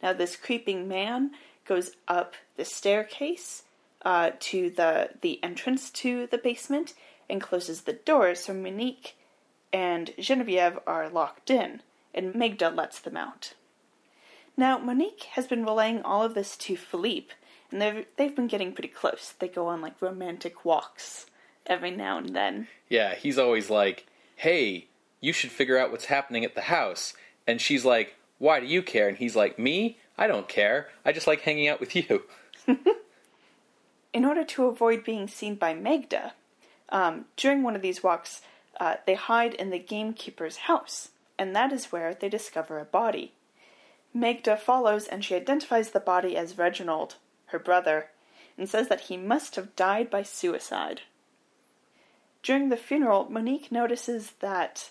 Now, 0.00 0.12
this 0.12 0.36
creeping 0.36 0.86
man 0.86 1.32
goes 1.64 1.90
up 2.06 2.34
the 2.56 2.64
staircase 2.64 3.64
uh, 4.02 4.30
to 4.38 4.70
the 4.70 5.10
the 5.20 5.42
entrance 5.42 5.90
to 5.90 6.28
the 6.28 6.38
basement 6.38 6.94
and 7.28 7.40
closes 7.40 7.82
the 7.82 7.92
door. 7.92 8.36
So 8.36 8.54
Monique 8.54 9.16
and 9.72 10.12
Genevieve 10.16 10.78
are 10.86 11.08
locked 11.08 11.50
in, 11.50 11.82
and 12.14 12.36
Magda 12.36 12.70
lets 12.70 13.00
them 13.00 13.16
out. 13.16 13.54
Now, 14.56 14.78
Monique 14.78 15.24
has 15.32 15.46
been 15.46 15.64
relaying 15.64 16.02
all 16.02 16.22
of 16.22 16.34
this 16.34 16.56
to 16.58 16.76
Philippe, 16.76 17.32
and 17.70 17.80
they've 17.80 18.06
they've 18.16 18.36
been 18.36 18.48
getting 18.48 18.72
pretty 18.72 18.88
close. 18.88 19.34
They 19.38 19.48
go 19.48 19.66
on 19.66 19.80
like 19.80 20.00
romantic 20.00 20.64
walks 20.64 21.26
every 21.66 21.90
now 21.90 22.18
and 22.18 22.34
then. 22.34 22.68
Yeah, 22.88 23.14
he's 23.14 23.38
always 23.38 23.70
like, 23.70 24.06
"Hey, 24.36 24.86
you 25.20 25.32
should 25.32 25.50
figure 25.50 25.78
out 25.78 25.90
what's 25.90 26.06
happening 26.06 26.44
at 26.44 26.54
the 26.54 26.62
house." 26.62 27.14
And 27.46 27.60
she's 27.60 27.84
like, 27.84 28.14
"Why 28.38 28.60
do 28.60 28.66
you 28.66 28.82
care?" 28.82 29.08
And 29.08 29.16
he's 29.16 29.34
like, 29.34 29.58
"Me? 29.58 29.98
I 30.18 30.26
don't 30.26 30.48
care. 30.48 30.88
I 31.04 31.12
just 31.12 31.26
like 31.26 31.40
hanging 31.40 31.68
out 31.68 31.80
with 31.80 31.96
you." 31.96 32.24
in 34.12 34.24
order 34.24 34.44
to 34.44 34.66
avoid 34.66 35.04
being 35.04 35.26
seen 35.28 35.54
by 35.54 35.72
Magda, 35.72 36.34
um, 36.90 37.24
during 37.36 37.62
one 37.62 37.74
of 37.74 37.82
these 37.82 38.02
walks, 38.02 38.42
uh, 38.78 38.96
they 39.06 39.14
hide 39.14 39.54
in 39.54 39.70
the 39.70 39.78
gamekeeper's 39.78 40.58
house, 40.58 41.08
and 41.38 41.56
that 41.56 41.72
is 41.72 41.86
where 41.86 42.14
they 42.14 42.28
discover 42.28 42.78
a 42.78 42.84
body. 42.84 43.32
Magda 44.14 44.56
follows 44.56 45.06
and 45.06 45.24
she 45.24 45.34
identifies 45.34 45.90
the 45.90 46.00
body 46.00 46.36
as 46.36 46.58
Reginald, 46.58 47.16
her 47.46 47.58
brother, 47.58 48.10
and 48.58 48.68
says 48.68 48.88
that 48.88 49.02
he 49.02 49.16
must 49.16 49.56
have 49.56 49.74
died 49.76 50.10
by 50.10 50.22
suicide. 50.22 51.02
During 52.42 52.68
the 52.68 52.76
funeral, 52.76 53.30
Monique 53.30 53.70
notices 53.70 54.32
that 54.40 54.90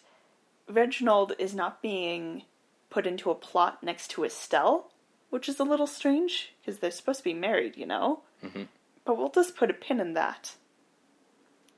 Reginald 0.67 1.33
is 1.37 1.53
not 1.53 1.81
being 1.81 2.43
put 2.89 3.05
into 3.05 3.29
a 3.29 3.35
plot 3.35 3.83
next 3.83 4.09
to 4.11 4.23
Estelle, 4.23 4.91
which 5.29 5.47
is 5.47 5.59
a 5.59 5.63
little 5.63 5.87
strange 5.87 6.53
because 6.61 6.79
they're 6.79 6.91
supposed 6.91 7.19
to 7.19 7.23
be 7.23 7.33
married, 7.33 7.77
you 7.77 7.85
know? 7.85 8.21
Mm-hmm. 8.43 8.63
But 9.05 9.17
we'll 9.17 9.29
just 9.29 9.55
put 9.55 9.69
a 9.69 9.73
pin 9.73 9.99
in 9.99 10.13
that. 10.13 10.55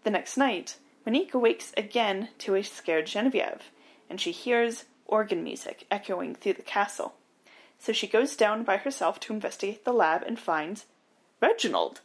The 0.04 0.12
next 0.12 0.38
night, 0.38 0.78
Monique 1.06 1.34
awakes 1.34 1.74
again 1.76 2.30
to 2.40 2.56
a 2.56 2.64
scared 2.64 3.08
Genevieve, 3.08 3.72
and 4.10 4.20
she 4.20 4.32
hears 4.32 4.86
organ 5.06 5.44
music 5.44 5.86
echoing 5.92 6.36
through 6.36 6.54
the 6.54 6.62
castle. 6.62 7.16
So 7.84 7.92
she 7.92 8.08
goes 8.08 8.38
down 8.38 8.64
by 8.64 8.78
herself 8.78 9.20
to 9.20 9.34
investigate 9.34 9.84
the 9.84 9.92
lab 9.92 10.24
and 10.24 10.40
finds 10.40 10.86
Reginald, 11.42 12.00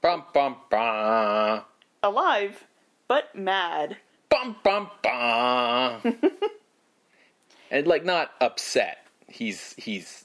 Bum 0.00 0.24
bum 0.34 0.56
bum. 0.68 1.62
alive, 2.02 2.64
but 3.06 3.32
mad. 3.32 3.98
Bum 4.28 4.56
bum 4.64 4.90
bum. 5.00 6.02
and 7.70 7.86
like 7.86 8.04
not 8.04 8.32
upset. 8.40 9.06
He's 9.28 9.74
he's 9.78 10.24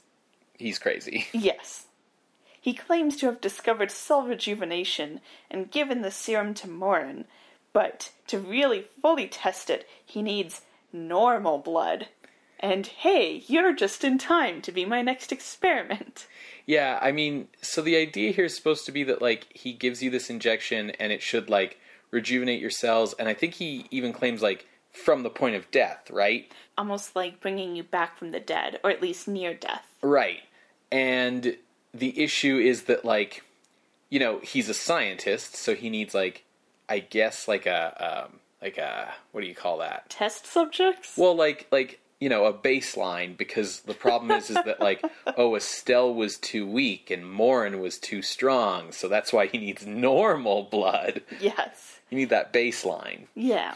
he's 0.58 0.80
crazy. 0.80 1.28
Yes. 1.32 1.86
He 2.60 2.74
claims 2.74 3.16
to 3.18 3.26
have 3.26 3.40
discovered 3.40 3.92
cell 3.92 4.22
rejuvenation 4.24 5.20
and 5.48 5.70
given 5.70 6.02
the 6.02 6.10
serum 6.10 6.54
to 6.54 6.68
Morin, 6.68 7.24
but 7.72 8.10
to 8.26 8.40
really 8.40 8.82
fully 9.00 9.28
test 9.28 9.70
it, 9.70 9.86
he 10.04 10.22
needs 10.22 10.62
normal 10.92 11.58
blood. 11.58 12.08
And 12.60 12.86
hey, 12.86 13.42
you're 13.46 13.74
just 13.74 14.04
in 14.04 14.18
time 14.18 14.60
to 14.62 14.72
be 14.72 14.84
my 14.84 15.02
next 15.02 15.32
experiment. 15.32 16.26
Yeah, 16.66 16.98
I 17.00 17.12
mean, 17.12 17.48
so 17.62 17.80
the 17.80 17.96
idea 17.96 18.32
here 18.32 18.44
is 18.44 18.56
supposed 18.56 18.84
to 18.86 18.92
be 18.92 19.04
that 19.04 19.22
like 19.22 19.46
he 19.54 19.72
gives 19.72 20.02
you 20.02 20.10
this 20.10 20.28
injection 20.28 20.90
and 21.00 21.12
it 21.12 21.22
should 21.22 21.48
like 21.48 21.78
rejuvenate 22.10 22.60
your 22.60 22.70
cells 22.70 23.14
and 23.18 23.28
I 23.28 23.34
think 23.34 23.54
he 23.54 23.86
even 23.90 24.12
claims 24.12 24.42
like 24.42 24.66
from 24.92 25.22
the 25.22 25.30
point 25.30 25.54
of 25.56 25.70
death, 25.70 26.10
right? 26.10 26.50
Almost 26.76 27.14
like 27.14 27.40
bringing 27.40 27.76
you 27.76 27.82
back 27.82 28.18
from 28.18 28.32
the 28.32 28.40
dead, 28.40 28.80
or 28.82 28.90
at 28.90 29.02
least 29.02 29.28
near 29.28 29.54
death. 29.54 29.86
Right. 30.02 30.40
And 30.90 31.56
the 31.94 32.20
issue 32.22 32.58
is 32.58 32.84
that 32.84 33.04
like 33.04 33.44
you 34.10 34.18
know, 34.18 34.38
he's 34.38 34.68
a 34.70 34.74
scientist, 34.74 35.54
so 35.54 35.74
he 35.74 35.90
needs 35.90 36.14
like 36.14 36.44
I 36.88 36.98
guess 36.98 37.46
like 37.46 37.66
a 37.66 38.26
um 38.26 38.40
like 38.62 38.78
a 38.78 39.14
what 39.32 39.42
do 39.42 39.46
you 39.46 39.54
call 39.54 39.78
that? 39.78 40.10
Test 40.10 40.46
subjects? 40.46 41.14
Well, 41.16 41.36
like 41.36 41.66
like 41.70 42.00
you 42.20 42.28
know 42.28 42.44
a 42.46 42.52
baseline 42.52 43.36
because 43.36 43.80
the 43.82 43.94
problem 43.94 44.30
is 44.32 44.50
is 44.50 44.56
that 44.56 44.80
like 44.80 45.02
oh 45.36 45.54
Estelle 45.56 46.12
was 46.14 46.36
too 46.36 46.66
weak 46.66 47.10
and 47.10 47.30
Morin 47.30 47.80
was 47.80 47.98
too 47.98 48.22
strong, 48.22 48.92
so 48.92 49.08
that's 49.08 49.32
why 49.32 49.46
he 49.46 49.58
needs 49.58 49.86
normal 49.86 50.64
blood. 50.64 51.22
yes. 51.40 52.00
You 52.10 52.18
need 52.18 52.30
that 52.30 52.52
baseline. 52.52 53.26
Yeah. 53.34 53.74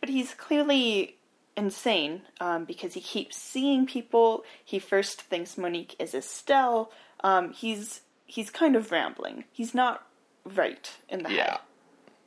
But 0.00 0.08
he's 0.08 0.34
clearly 0.34 1.16
insane 1.56 2.22
um, 2.40 2.64
because 2.64 2.94
he 2.94 3.00
keeps 3.00 3.36
seeing 3.36 3.86
people. 3.86 4.44
He 4.64 4.78
first 4.78 5.20
thinks 5.22 5.56
Monique 5.58 5.94
is 5.98 6.14
Estelle. 6.14 6.90
Um, 7.22 7.52
he's 7.52 8.00
he's 8.26 8.50
kind 8.50 8.76
of 8.76 8.90
rambling. 8.90 9.44
He's 9.52 9.74
not 9.74 10.06
right 10.44 10.90
in 11.08 11.22
the 11.22 11.30
Yeah. 11.32 11.50
head. 11.50 11.58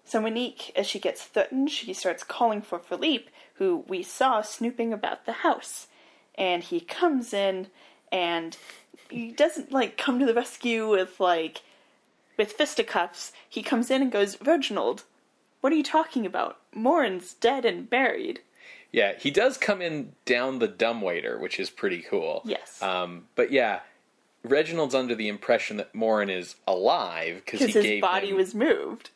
So 0.06 0.20
Monique, 0.22 0.72
as 0.76 0.86
she 0.86 1.00
gets 1.00 1.24
threatened, 1.24 1.72
she 1.72 1.94
starts 1.94 2.24
calling 2.24 2.62
for 2.62 2.78
Philippe, 2.78 3.26
who 3.56 3.84
we 3.88 4.04
saw 4.04 4.42
snooping 4.42 4.94
about 4.94 5.26
the 5.26 5.32
house. 5.34 5.88
And 6.36 6.64
he 6.64 6.80
comes 6.80 7.34
in 7.34 7.68
and 8.12 8.58
he 9.10 9.32
doesn't 9.32 9.72
like 9.72 9.98
come 9.98 10.20
to 10.20 10.26
the 10.26 10.34
rescue 10.34 10.90
with 10.90 11.20
like 11.20 11.62
with 12.38 12.54
fisticuffs. 12.54 13.32
He 13.48 13.62
comes 13.62 13.92
in 13.92 14.02
and 14.02 14.12
goes, 14.12 14.42
Reginald, 14.42 15.04
what 15.62 15.72
are 15.72 15.76
you 15.76 15.84
talking 15.84 16.26
about? 16.26 16.58
Morin's 16.74 17.34
dead 17.36 17.66
and 17.66 17.90
buried. 17.90 18.42
Yeah, 18.92 19.14
he 19.18 19.32
does 19.32 19.58
come 19.58 19.82
in 19.82 20.14
down 20.26 20.60
the 20.60 20.68
dumbwaiter, 20.68 21.40
which 21.40 21.60
is 21.60 21.70
pretty 21.70 22.02
cool. 22.02 22.42
Yes. 22.46 22.82
Um, 22.82 23.26
but 23.36 23.52
yeah, 23.52 23.80
Reginald's 24.44 24.94
under 24.94 25.16
the 25.16 25.30
impression 25.30 25.78
that 25.78 25.96
Morin 25.96 26.30
is 26.30 26.56
alive 26.68 27.42
because 27.46 27.62
his 27.62 27.74
gave 27.74 28.02
body 28.02 28.30
him, 28.30 28.36
was 28.36 28.54
moved. 28.54 29.10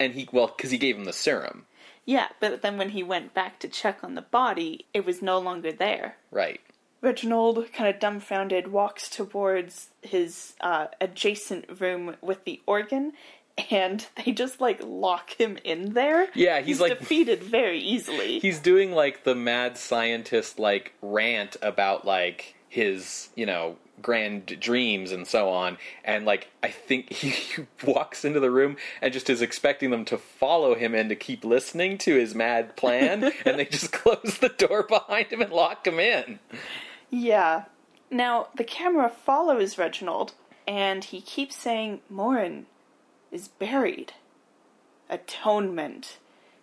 and 0.00 0.14
he 0.14 0.28
well 0.32 0.48
because 0.48 0.70
he 0.70 0.78
gave 0.78 0.96
him 0.96 1.04
the 1.04 1.12
serum, 1.12 1.64
Yeah, 2.08 2.28
but 2.40 2.62
then 2.62 2.78
when 2.78 2.88
he 2.88 3.02
went 3.02 3.34
back 3.34 3.58
to 3.58 3.68
check 3.68 4.02
on 4.02 4.14
the 4.14 4.22
body, 4.22 4.86
it 4.94 5.04
was 5.04 5.20
no 5.20 5.38
longer 5.38 5.70
there. 5.70 6.16
right? 6.30 6.58
Reginald, 7.02 7.70
kind 7.74 7.94
of 7.94 8.00
dumbfounded, 8.00 8.68
walks 8.68 9.10
towards 9.10 9.90
his 10.00 10.54
uh, 10.62 10.86
adjacent 11.02 11.80
room 11.80 12.16
with 12.22 12.44
the 12.44 12.62
organ 12.66 13.12
and 13.70 14.06
they 14.24 14.32
just 14.32 14.58
like 14.58 14.80
lock 14.82 15.38
him 15.38 15.58
in 15.64 15.92
there. 15.92 16.28
Yeah, 16.34 16.60
he's, 16.62 16.80
like- 16.80 16.98
defeated 16.98 17.42
very 17.44 17.78
easily. 17.78 18.38
He's 18.40 18.58
doing 18.58 18.92
like 18.92 19.24
the 19.24 19.34
mad 19.34 19.76
scientist 19.76 20.58
like 20.58 20.94
rant 21.02 21.58
about 21.60 22.06
like 22.06 22.54
his, 22.68 23.28
you 23.34 23.46
know, 23.46 23.76
grand 24.00 24.46
dreams 24.60 25.12
and 25.12 25.26
so 25.26 25.48
on. 25.48 25.78
And 26.04 26.24
like 26.24 26.48
I 26.62 26.68
think 26.68 27.12
he, 27.12 27.28
he 27.30 27.66
walks 27.84 28.24
into 28.24 28.40
the 28.40 28.50
room 28.50 28.76
and 29.02 29.12
just 29.12 29.30
is 29.30 29.42
expecting 29.42 29.90
them 29.90 30.04
to 30.06 30.18
follow 30.18 30.74
him 30.74 30.94
and 30.94 31.08
to 31.08 31.16
keep 31.16 31.44
listening 31.44 31.98
to 31.98 32.14
his 32.14 32.34
mad 32.34 32.76
plan 32.76 33.32
and 33.44 33.58
they 33.58 33.64
just 33.64 33.92
close 33.92 34.38
the 34.38 34.50
door 34.50 34.82
behind 34.82 35.28
him 35.28 35.42
and 35.42 35.52
lock 35.52 35.86
him 35.86 35.98
in. 35.98 36.38
Yeah. 37.10 37.64
Now, 38.10 38.48
the 38.54 38.64
camera 38.64 39.10
follows 39.10 39.76
Reginald, 39.76 40.32
and 40.66 41.04
he 41.04 41.20
keeps 41.20 41.56
saying, 41.56 42.00
Morin 42.08 42.64
is 43.30 43.48
buried. 43.48 44.14
Atonement. 45.10 46.18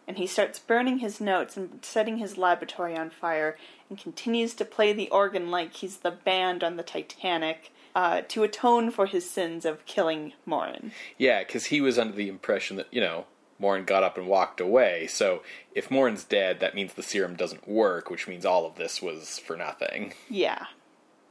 And 0.08 0.18
he 0.18 0.28
starts 0.28 0.60
burning 0.60 1.00
his 1.00 1.20
notes 1.20 1.58
and 1.58 1.80
setting 1.84 2.18
his 2.18 2.38
laboratory 2.38 2.96
on 2.96 3.10
fire, 3.10 3.58
and 3.90 3.98
continues 3.98 4.54
to 4.56 4.66
play 4.66 4.94
the 4.94 5.10
organ 5.10 5.50
like 5.50 5.74
he's 5.74 5.98
the 5.98 6.12
band 6.12 6.64
on 6.64 6.78
the 6.78 6.84
Titanic 6.84 7.72
uh, 7.96 8.22
to 8.28 8.44
atone 8.44 8.92
for 8.92 9.06
his 9.06 9.28
sins 9.30 9.66
of 9.66 9.86
killing 9.86 10.34
Morin. 10.46 10.92
Yeah, 11.18 11.40
because 11.40 11.66
he 11.66 11.82
was 11.82 11.98
under 11.98 12.16
the 12.16 12.30
impression 12.30 12.78
that, 12.78 12.88
you 12.92 13.02
know, 13.02 13.26
Morin 13.58 13.86
got 13.86 14.04
up 14.04 14.18
and 14.18 14.28
walked 14.28 14.60
away. 14.60 15.08
So 15.08 15.42
if 15.74 15.90
Morin's 15.90 16.24
dead, 16.24 16.60
that 16.60 16.76
means 16.76 16.94
the 16.94 17.04
serum 17.04 17.36
doesn't 17.36 17.68
work, 17.68 18.10
which 18.10 18.28
means 18.28 18.46
all 18.46 18.66
of 18.66 18.76
this 18.76 19.02
was 19.02 19.40
for 19.40 19.56
nothing. 19.56 20.14
Yeah. 20.30 20.66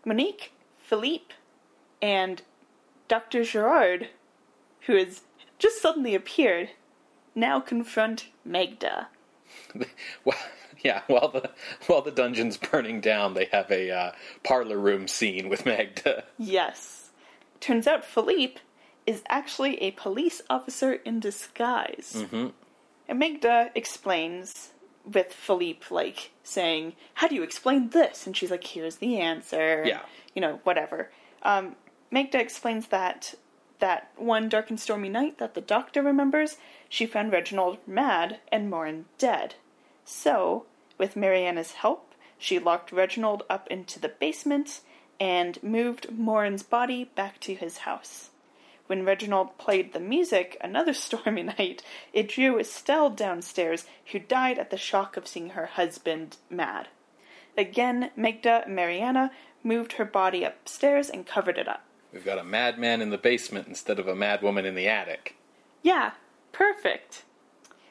Monique, 0.05 0.53
Philippe, 0.79 1.35
and 2.01 2.43
Dr. 3.09 3.45
Gerard, 3.45 4.09
who 4.87 4.97
has 4.97 5.22
just 5.59 5.83
suddenly 5.83 6.14
appeared, 6.14 6.70
now 7.35 7.61
confront 7.61 8.28
Magda. 8.45 9.09
Well, 10.24 10.39
yeah, 10.82 11.03
while 11.07 11.28
the 11.28 11.51
while 11.87 12.03
the 12.03 12.11
dungeon's 12.11 12.57
burning 12.57 13.01
down, 13.01 13.35
they 13.35 13.47
have 13.53 13.70
a 13.70 13.91
uh, 13.91 14.12
parlor 14.43 14.78
room 14.78 15.09
scene 15.09 15.49
with 15.49 15.64
Magda. 15.66 16.24
Yes. 16.39 17.11
Turns 17.61 17.87
out 17.87 18.05
Philippe 18.05 18.61
is 19.07 19.22
actually 19.28 19.82
a 19.82 19.93
police 19.93 20.43
officer 20.51 20.93
in 20.93 21.20
disguise. 21.20 22.14
Mm-hmm. 22.16 22.49
And 23.09 23.18
Magda 23.18 23.70
explains 23.74 24.70
with 25.11 25.32
Philippe, 25.32 25.87
like, 25.91 26.30
saying, 26.43 26.95
How 27.14 27.28
do 27.28 27.35
you 27.35 27.43
explain 27.43 27.91
this? 27.91 28.26
And 28.26 28.37
she's 28.37 28.51
like, 28.51 28.64
Here's 28.64 28.97
the 28.97 29.18
answer. 29.18 29.85
Yeah. 29.87 30.01
You 30.35 30.43
know, 30.43 30.61
whatever. 30.64 31.11
Um, 31.43 31.76
Magda 32.11 32.41
explains 32.41 32.89
that 32.89 33.35
that 33.79 34.11
one 34.16 34.49
dark 34.49 34.70
and 34.70 34.79
stormy 34.79 35.09
night 35.09 35.39
that 35.39 35.55
the 35.55 35.61
doctor 35.61 36.03
remembers, 36.03 36.57
she 36.89 37.07
found 37.07 37.33
Reginald 37.33 37.79
mad 37.87 38.39
and 38.51 38.70
Morin 38.70 39.07
dead. 39.18 39.55
So, 40.05 40.66
with 40.99 41.16
Mariana's 41.16 41.72
help, 41.72 42.14
she 42.39 42.59
locked 42.59 42.93
Reginald 42.93 43.43
up 43.49 43.66
into 43.68 43.99
the 43.99 44.09
basement 44.09 44.81
and 45.18 45.62
moved 45.62 46.11
Morin's 46.11 46.62
body 46.62 47.05
back 47.05 47.41
to 47.41 47.55
his 47.55 47.79
house. 47.79 48.31
When 48.87 49.05
Reginald 49.05 49.57
played 49.57 49.93
the 49.93 50.01
music 50.01 50.57
another 50.61 50.93
stormy 50.95 51.43
night, 51.43 51.83
it 52.12 52.29
drew 52.29 52.59
Estelle 52.59 53.11
downstairs, 53.11 53.87
who 54.12 54.18
died 54.18 54.59
at 54.59 54.70
the 54.70 54.77
shock 54.77 55.16
of 55.16 55.27
seeing 55.27 55.51
her 55.51 55.66
husband 55.66 56.37
mad. 56.51 56.89
Again, 57.57 58.11
Magda 58.16 58.62
and 58.66 58.77
Mariana 58.77 59.31
moved 59.62 59.93
her 59.93 60.05
body 60.05 60.45
upstairs 60.45 61.09
and 61.09 61.27
covered 61.27 61.57
it 61.57 61.68
up. 61.68 61.85
We've 62.15 62.25
got 62.25 62.39
a 62.39 62.45
madman 62.45 63.03
in 63.03 63.11
the 63.11 63.19
basement 63.19 63.67
instead 63.67 63.99
of 63.99 64.07
a 64.07 64.15
madwoman 64.15 64.65
in 64.65 64.77
the 64.77 64.87
attic. 64.87 65.37
Yeah, 65.83 66.12
perfect. 66.53 67.25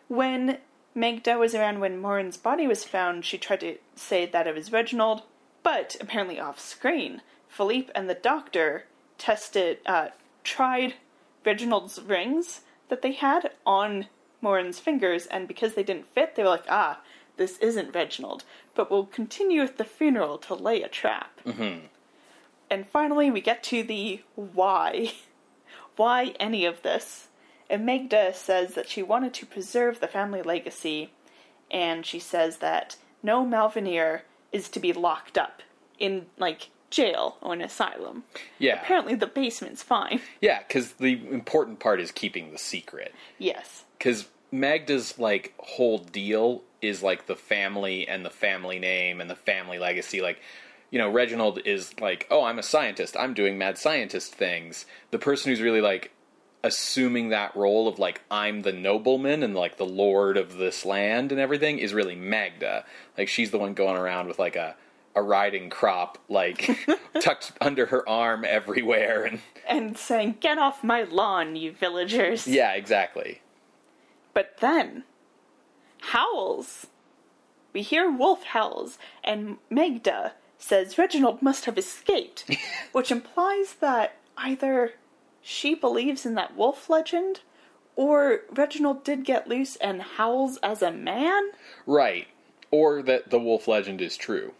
When 0.07 0.59
Magda 0.95 1.37
was 1.37 1.53
around 1.53 1.81
when 1.81 1.99
Morin's 1.99 2.37
body 2.37 2.65
was 2.65 2.85
found, 2.85 3.25
she 3.25 3.37
tried 3.37 3.59
to 3.59 3.77
say 3.95 4.25
that 4.25 4.47
it 4.47 4.55
was 4.55 4.71
Reginald, 4.71 5.23
but 5.61 5.97
apparently 5.99 6.39
off 6.39 6.57
screen. 6.57 7.21
Philippe 7.49 7.91
and 7.93 8.09
the 8.09 8.15
doctor 8.15 8.85
tested, 9.17 9.79
uh, 9.85 10.07
tried 10.45 10.93
Reginald's 11.45 12.01
rings 12.01 12.61
that 12.87 13.01
they 13.01 13.11
had 13.11 13.51
on 13.65 14.07
Morin's 14.41 14.79
fingers, 14.79 15.25
and 15.25 15.49
because 15.49 15.73
they 15.73 15.83
didn't 15.83 16.07
fit, 16.07 16.35
they 16.35 16.43
were 16.43 16.49
like, 16.49 16.65
ah, 16.69 17.01
this 17.35 17.57
isn't 17.57 17.93
Reginald. 17.93 18.45
But 18.73 18.89
we'll 18.89 19.05
continue 19.05 19.61
with 19.61 19.77
the 19.77 19.83
funeral 19.83 20.37
to 20.39 20.53
lay 20.53 20.81
a 20.81 20.87
trap. 20.87 21.41
Mm-hmm. 21.45 21.87
And 22.73 22.87
finally, 22.87 23.29
we 23.29 23.39
get 23.39 23.61
to 23.65 23.83
the 23.83 24.21
why. 24.33 25.13
Why 25.95 26.33
any 26.39 26.65
of 26.65 26.81
this? 26.81 27.27
And 27.69 27.85
Magda 27.85 28.33
says 28.33 28.73
that 28.73 28.89
she 28.89 29.03
wanted 29.03 29.31
to 29.35 29.45
preserve 29.45 29.99
the 29.99 30.07
family 30.07 30.41
legacy, 30.41 31.11
and 31.69 32.03
she 32.03 32.17
says 32.17 32.57
that 32.57 32.95
no 33.21 33.45
Malveneur 33.45 34.23
is 34.51 34.69
to 34.69 34.79
be 34.79 34.91
locked 34.91 35.37
up 35.37 35.61
in, 35.99 36.25
like, 36.39 36.71
jail 36.89 37.37
or 37.41 37.53
an 37.53 37.61
asylum. 37.61 38.23
Yeah, 38.57 38.81
Apparently, 38.81 39.13
the 39.13 39.27
basement's 39.27 39.83
fine. 39.83 40.19
yeah, 40.41 40.57
because 40.67 40.93
the 40.93 41.11
important 41.29 41.79
part 41.79 42.01
is 42.01 42.11
keeping 42.11 42.51
the 42.51 42.57
secret. 42.57 43.13
Yes. 43.37 43.83
Because 43.99 44.27
Magda's 44.51 45.19
like 45.19 45.53
whole 45.59 45.99
deal 45.99 46.63
is 46.81 47.03
like 47.03 47.27
the 47.27 47.35
family 47.35 48.07
and 48.07 48.25
the 48.25 48.31
family 48.31 48.79
name 48.79 49.21
and 49.21 49.29
the 49.29 49.35
family 49.35 49.77
legacy. 49.77 50.21
Like, 50.21 50.39
you 50.93 50.99
know, 50.99 51.09
Reginald 51.09 51.57
is 51.65 51.99
like, 51.99 52.27
oh, 52.29 52.43
I'm 52.43 52.59
a 52.59 52.63
scientist. 52.63 53.17
I'm 53.17 53.33
doing 53.33 53.57
mad 53.57 53.79
scientist 53.79 54.35
things. 54.35 54.85
The 55.09 55.17
person 55.17 55.49
who's 55.49 55.59
really 55.59 55.81
like 55.81 56.11
assuming 56.63 57.29
that 57.29 57.55
role 57.55 57.87
of 57.87 57.97
like 57.97 58.21
I'm 58.29 58.61
the 58.61 58.71
nobleman 58.71 59.41
and 59.41 59.55
like 59.55 59.77
the 59.77 59.87
lord 59.87 60.37
of 60.37 60.57
this 60.57 60.85
land 60.85 61.31
and 61.31 61.41
everything 61.41 61.79
is 61.79 61.95
really 61.95 62.13
Magda. 62.15 62.85
Like 63.17 63.27
she's 63.27 63.49
the 63.49 63.57
one 63.57 63.73
going 63.73 63.97
around 63.97 64.27
with 64.27 64.37
like 64.37 64.55
a 64.55 64.75
a 65.15 65.21
riding 65.23 65.71
crop 65.71 66.19
like 66.29 66.77
tucked 67.19 67.53
under 67.59 67.87
her 67.87 68.07
arm 68.07 68.45
everywhere 68.47 69.23
and 69.25 69.39
And 69.67 69.97
saying, 69.97 70.37
Get 70.41 70.59
off 70.59 70.83
my 70.83 71.01
lawn, 71.01 71.55
you 71.55 71.71
villagers. 71.71 72.45
yeah, 72.47 72.73
exactly. 72.73 73.41
But 74.35 74.57
then, 74.59 75.05
howls. 76.01 76.85
We 77.73 77.81
hear 77.81 78.11
wolf 78.11 78.43
howls, 78.43 78.99
and 79.23 79.57
Magda 79.71 80.33
says 80.63 80.97
Reginald 80.97 81.41
must 81.41 81.65
have 81.65 81.77
escaped, 81.77 82.49
which 82.93 83.11
implies 83.11 83.75
that 83.81 84.15
either 84.37 84.93
she 85.41 85.75
believes 85.75 86.25
in 86.25 86.35
that 86.35 86.55
wolf 86.55 86.89
legend, 86.89 87.41
or 87.95 88.41
Reginald 88.49 89.03
did 89.03 89.25
get 89.25 89.47
loose 89.47 89.75
and 89.75 90.01
howls 90.01 90.57
as 90.63 90.81
a 90.81 90.91
man. 90.91 91.51
Right. 91.85 92.27
Or 92.71 93.03
that 93.03 93.29
the 93.29 93.39
wolf 93.39 93.67
legend 93.67 94.01
is 94.01 94.17
true. 94.17 94.53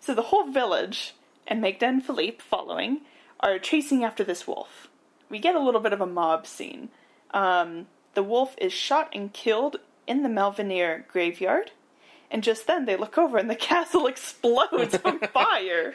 So 0.00 0.14
the 0.14 0.22
whole 0.22 0.50
village, 0.50 1.14
and 1.46 1.60
Magda 1.60 1.86
and 1.86 2.04
Philippe 2.04 2.38
following, 2.38 3.02
are 3.40 3.58
chasing 3.58 4.04
after 4.04 4.24
this 4.24 4.46
wolf. 4.46 4.88
We 5.30 5.38
get 5.38 5.54
a 5.54 5.60
little 5.62 5.80
bit 5.80 5.92
of 5.92 6.00
a 6.00 6.06
mob 6.06 6.46
scene. 6.46 6.90
Um, 7.30 7.86
the 8.14 8.22
wolf 8.22 8.54
is 8.58 8.72
shot 8.72 9.10
and 9.14 9.32
killed 9.32 9.78
in 10.06 10.22
the 10.22 10.28
Malveneur 10.28 11.04
graveyard, 11.08 11.70
and 12.30 12.42
just 12.42 12.66
then 12.66 12.84
they 12.84 12.96
look 12.96 13.18
over 13.18 13.38
and 13.38 13.48
the 13.50 13.54
castle 13.70 14.06
explodes 14.06 14.98
on 15.04 15.18
fire. 15.34 15.94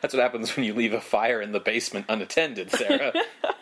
That's 0.00 0.14
what 0.14 0.22
happens 0.22 0.54
when 0.56 0.64
you 0.64 0.74
leave 0.74 0.92
a 0.92 1.00
fire 1.00 1.40
in 1.40 1.52
the 1.52 1.60
basement 1.60 2.06
unattended, 2.08 2.70
Sarah. 2.70 3.12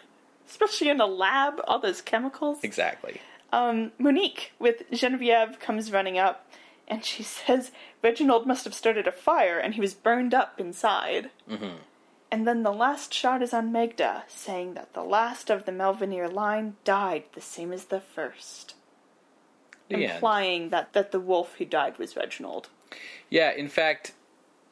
Especially 0.48 0.88
in 0.88 1.00
a 1.00 1.06
lab, 1.06 1.60
all 1.66 1.78
those 1.78 2.02
chemicals. 2.02 2.58
exactly. 2.62 3.20
Um, 3.52 3.92
Monique 3.98 4.52
with 4.58 4.82
Genevieve 4.92 5.58
comes 5.58 5.90
running 5.92 6.18
up, 6.18 6.46
and 6.86 7.04
she 7.04 7.22
says 7.22 7.70
Reginald 8.02 8.46
must 8.46 8.64
have 8.64 8.74
started 8.74 9.06
a 9.06 9.12
fire 9.12 9.58
and 9.58 9.74
he 9.74 9.80
was 9.80 9.94
burned 9.94 10.34
up 10.34 10.60
inside. 10.60 11.30
Mm-hmm. 11.48 11.76
And 12.32 12.46
then 12.46 12.62
the 12.62 12.72
last 12.72 13.12
shot 13.12 13.42
is 13.42 13.52
on 13.52 13.72
Magda, 13.72 14.24
saying 14.28 14.74
that 14.74 14.92
the 14.92 15.02
last 15.02 15.50
of 15.50 15.66
the 15.66 15.72
Malveneur 15.72 16.28
line 16.32 16.76
died 16.84 17.24
the 17.32 17.40
same 17.40 17.72
as 17.72 17.86
the 17.86 18.00
first, 18.00 18.74
Implying 19.90 20.68
that, 20.70 20.92
that 20.92 21.12
the 21.12 21.20
wolf 21.20 21.54
who 21.58 21.64
died 21.64 21.98
was 21.98 22.16
Reginald. 22.16 22.68
Yeah, 23.28 23.52
in 23.52 23.68
fact, 23.68 24.12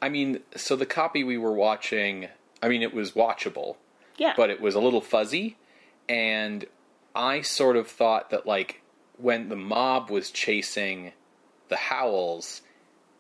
I 0.00 0.08
mean, 0.08 0.40
so 0.56 0.76
the 0.76 0.86
copy 0.86 1.24
we 1.24 1.38
were 1.38 1.52
watching, 1.52 2.28
I 2.62 2.68
mean, 2.68 2.82
it 2.82 2.94
was 2.94 3.12
watchable, 3.12 3.76
Yeah. 4.16 4.34
but 4.36 4.50
it 4.50 4.60
was 4.60 4.74
a 4.74 4.80
little 4.80 5.00
fuzzy, 5.00 5.56
and 6.08 6.66
I 7.14 7.40
sort 7.40 7.76
of 7.76 7.88
thought 7.88 8.30
that, 8.30 8.46
like, 8.46 8.82
when 9.16 9.48
the 9.48 9.56
mob 9.56 10.10
was 10.10 10.30
chasing 10.30 11.12
the 11.68 11.76
howls, 11.76 12.62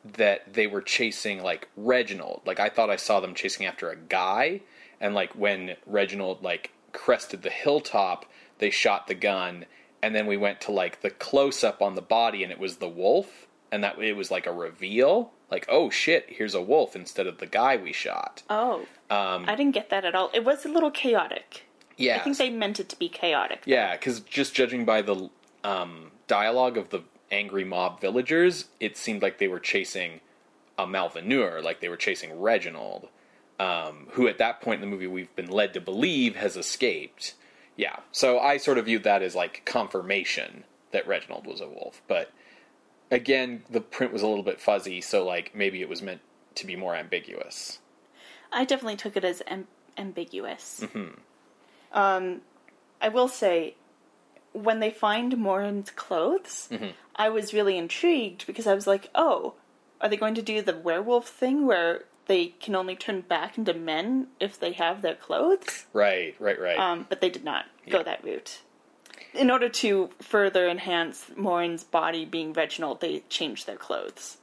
that 0.04 0.54
they 0.54 0.66
were 0.66 0.80
chasing, 0.80 1.42
like, 1.42 1.68
Reginald. 1.76 2.42
Like, 2.46 2.60
I 2.60 2.68
thought 2.68 2.90
I 2.90 2.96
saw 2.96 3.20
them 3.20 3.34
chasing 3.34 3.66
after 3.66 3.90
a 3.90 3.96
guy, 3.96 4.60
and, 5.00 5.14
like, 5.14 5.32
when 5.32 5.76
Reginald, 5.86 6.42
like, 6.42 6.70
crested 6.92 7.42
the 7.42 7.50
hilltop, 7.50 8.24
they 8.58 8.70
shot 8.70 9.06
the 9.08 9.14
gun, 9.14 9.66
and 10.02 10.14
then 10.14 10.26
we 10.26 10.36
went 10.36 10.60
to, 10.62 10.72
like, 10.72 11.00
the 11.02 11.10
close 11.10 11.62
up 11.64 11.82
on 11.82 11.94
the 11.94 12.02
body, 12.02 12.42
and 12.42 12.52
it 12.52 12.58
was 12.58 12.76
the 12.76 12.88
wolf, 12.88 13.46
and 13.72 13.82
that 13.84 13.98
it 14.00 14.14
was, 14.16 14.30
like, 14.30 14.46
a 14.46 14.52
reveal. 14.52 15.32
Like, 15.50 15.64
oh 15.70 15.88
shit, 15.88 16.26
here's 16.28 16.54
a 16.54 16.60
wolf 16.60 16.94
instead 16.94 17.26
of 17.26 17.38
the 17.38 17.46
guy 17.46 17.76
we 17.76 17.92
shot. 17.92 18.42
oh, 18.50 18.80
Um, 19.08 19.44
I 19.48 19.54
didn't 19.56 19.72
get 19.72 19.88
that 19.90 20.04
at 20.04 20.14
all. 20.14 20.30
It 20.34 20.44
was 20.44 20.66
a 20.66 20.68
little 20.68 20.90
chaotic. 20.90 21.64
Yeah. 21.96 22.16
I 22.16 22.18
think 22.20 22.36
they 22.36 22.50
meant 22.50 22.78
it 22.78 22.88
to 22.90 22.98
be 22.98 23.08
chaotic. 23.08 23.62
Yeah, 23.64 23.96
because 23.96 24.20
just 24.20 24.54
judging 24.54 24.84
by 24.84 25.00
the 25.02 25.30
um, 25.64 26.10
dialogue 26.26 26.76
of 26.76 26.90
the 26.90 27.00
angry 27.30 27.64
mob 27.64 27.98
villagers, 28.00 28.66
it 28.78 28.96
seemed 28.98 29.22
like 29.22 29.38
they 29.38 29.48
were 29.48 29.58
chasing 29.58 30.20
a 30.78 30.86
Malveneur, 30.86 31.62
like 31.62 31.80
they 31.80 31.88
were 31.88 31.96
chasing 31.96 32.38
Reginald, 32.38 33.08
um, 33.58 34.08
who 34.12 34.28
at 34.28 34.38
that 34.38 34.60
point 34.60 34.82
in 34.82 34.88
the 34.88 34.94
movie 34.94 35.06
we've 35.06 35.34
been 35.34 35.48
led 35.50 35.72
to 35.74 35.80
believe 35.80 36.36
has 36.36 36.56
escaped. 36.58 37.34
Yeah, 37.78 38.00
so 38.10 38.38
I 38.40 38.56
sort 38.56 38.76
of 38.76 38.86
viewed 38.86 39.04
that 39.04 39.22
as 39.22 39.34
like 39.36 39.62
confirmation 39.64 40.64
that 40.90 41.06
Reginald 41.06 41.46
was 41.46 41.60
a 41.60 41.68
wolf. 41.68 42.02
But 42.08 42.32
again, 43.10 43.62
the 43.70 43.80
print 43.80 44.12
was 44.12 44.20
a 44.20 44.26
little 44.26 44.42
bit 44.42 44.60
fuzzy, 44.60 45.00
so 45.00 45.24
like 45.24 45.54
maybe 45.54 45.80
it 45.80 45.88
was 45.88 46.02
meant 46.02 46.20
to 46.56 46.66
be 46.66 46.74
more 46.74 46.96
ambiguous. 46.96 47.78
I 48.52 48.64
definitely 48.64 48.96
took 48.96 49.16
it 49.16 49.24
as 49.24 49.42
am- 49.46 49.68
ambiguous. 49.96 50.80
Mm-hmm. 50.82 51.20
Um, 51.92 52.40
I 53.00 53.08
will 53.10 53.28
say, 53.28 53.76
when 54.52 54.80
they 54.80 54.90
find 54.90 55.38
Morin's 55.38 55.92
clothes, 55.92 56.68
Mm-hmm. 56.72 56.88
I 57.14 57.28
was 57.28 57.54
really 57.54 57.78
intrigued 57.78 58.46
because 58.46 58.66
I 58.66 58.74
was 58.74 58.86
like, 58.88 59.08
oh, 59.14 59.54
are 60.00 60.08
they 60.08 60.16
going 60.16 60.34
to 60.34 60.42
do 60.42 60.62
the 60.62 60.76
werewolf 60.76 61.28
thing 61.28 61.66
where 61.66 62.04
they 62.28 62.48
can 62.60 62.74
only 62.76 62.94
turn 62.94 63.22
back 63.22 63.58
into 63.58 63.74
men 63.74 64.28
if 64.38 64.58
they 64.60 64.72
have 64.72 65.02
their 65.02 65.16
clothes? 65.16 65.86
Right, 65.92 66.34
right, 66.38 66.58
right. 66.60 66.78
Um, 66.78 67.06
but 67.08 67.20
they 67.20 67.30
did 67.30 67.42
not 67.44 67.66
go 67.90 67.98
Yeah. 67.98 68.02
that 68.04 68.22
route. 68.24 68.60
In 69.34 69.50
order 69.50 69.68
to 69.68 70.10
further 70.22 70.68
enhance 70.68 71.26
Morin's 71.36 71.82
body 71.84 72.24
being 72.24 72.52
Reginald, 72.52 73.00
they 73.00 73.20
changed 73.28 73.66
their 73.66 73.76
clothes. 73.76 74.38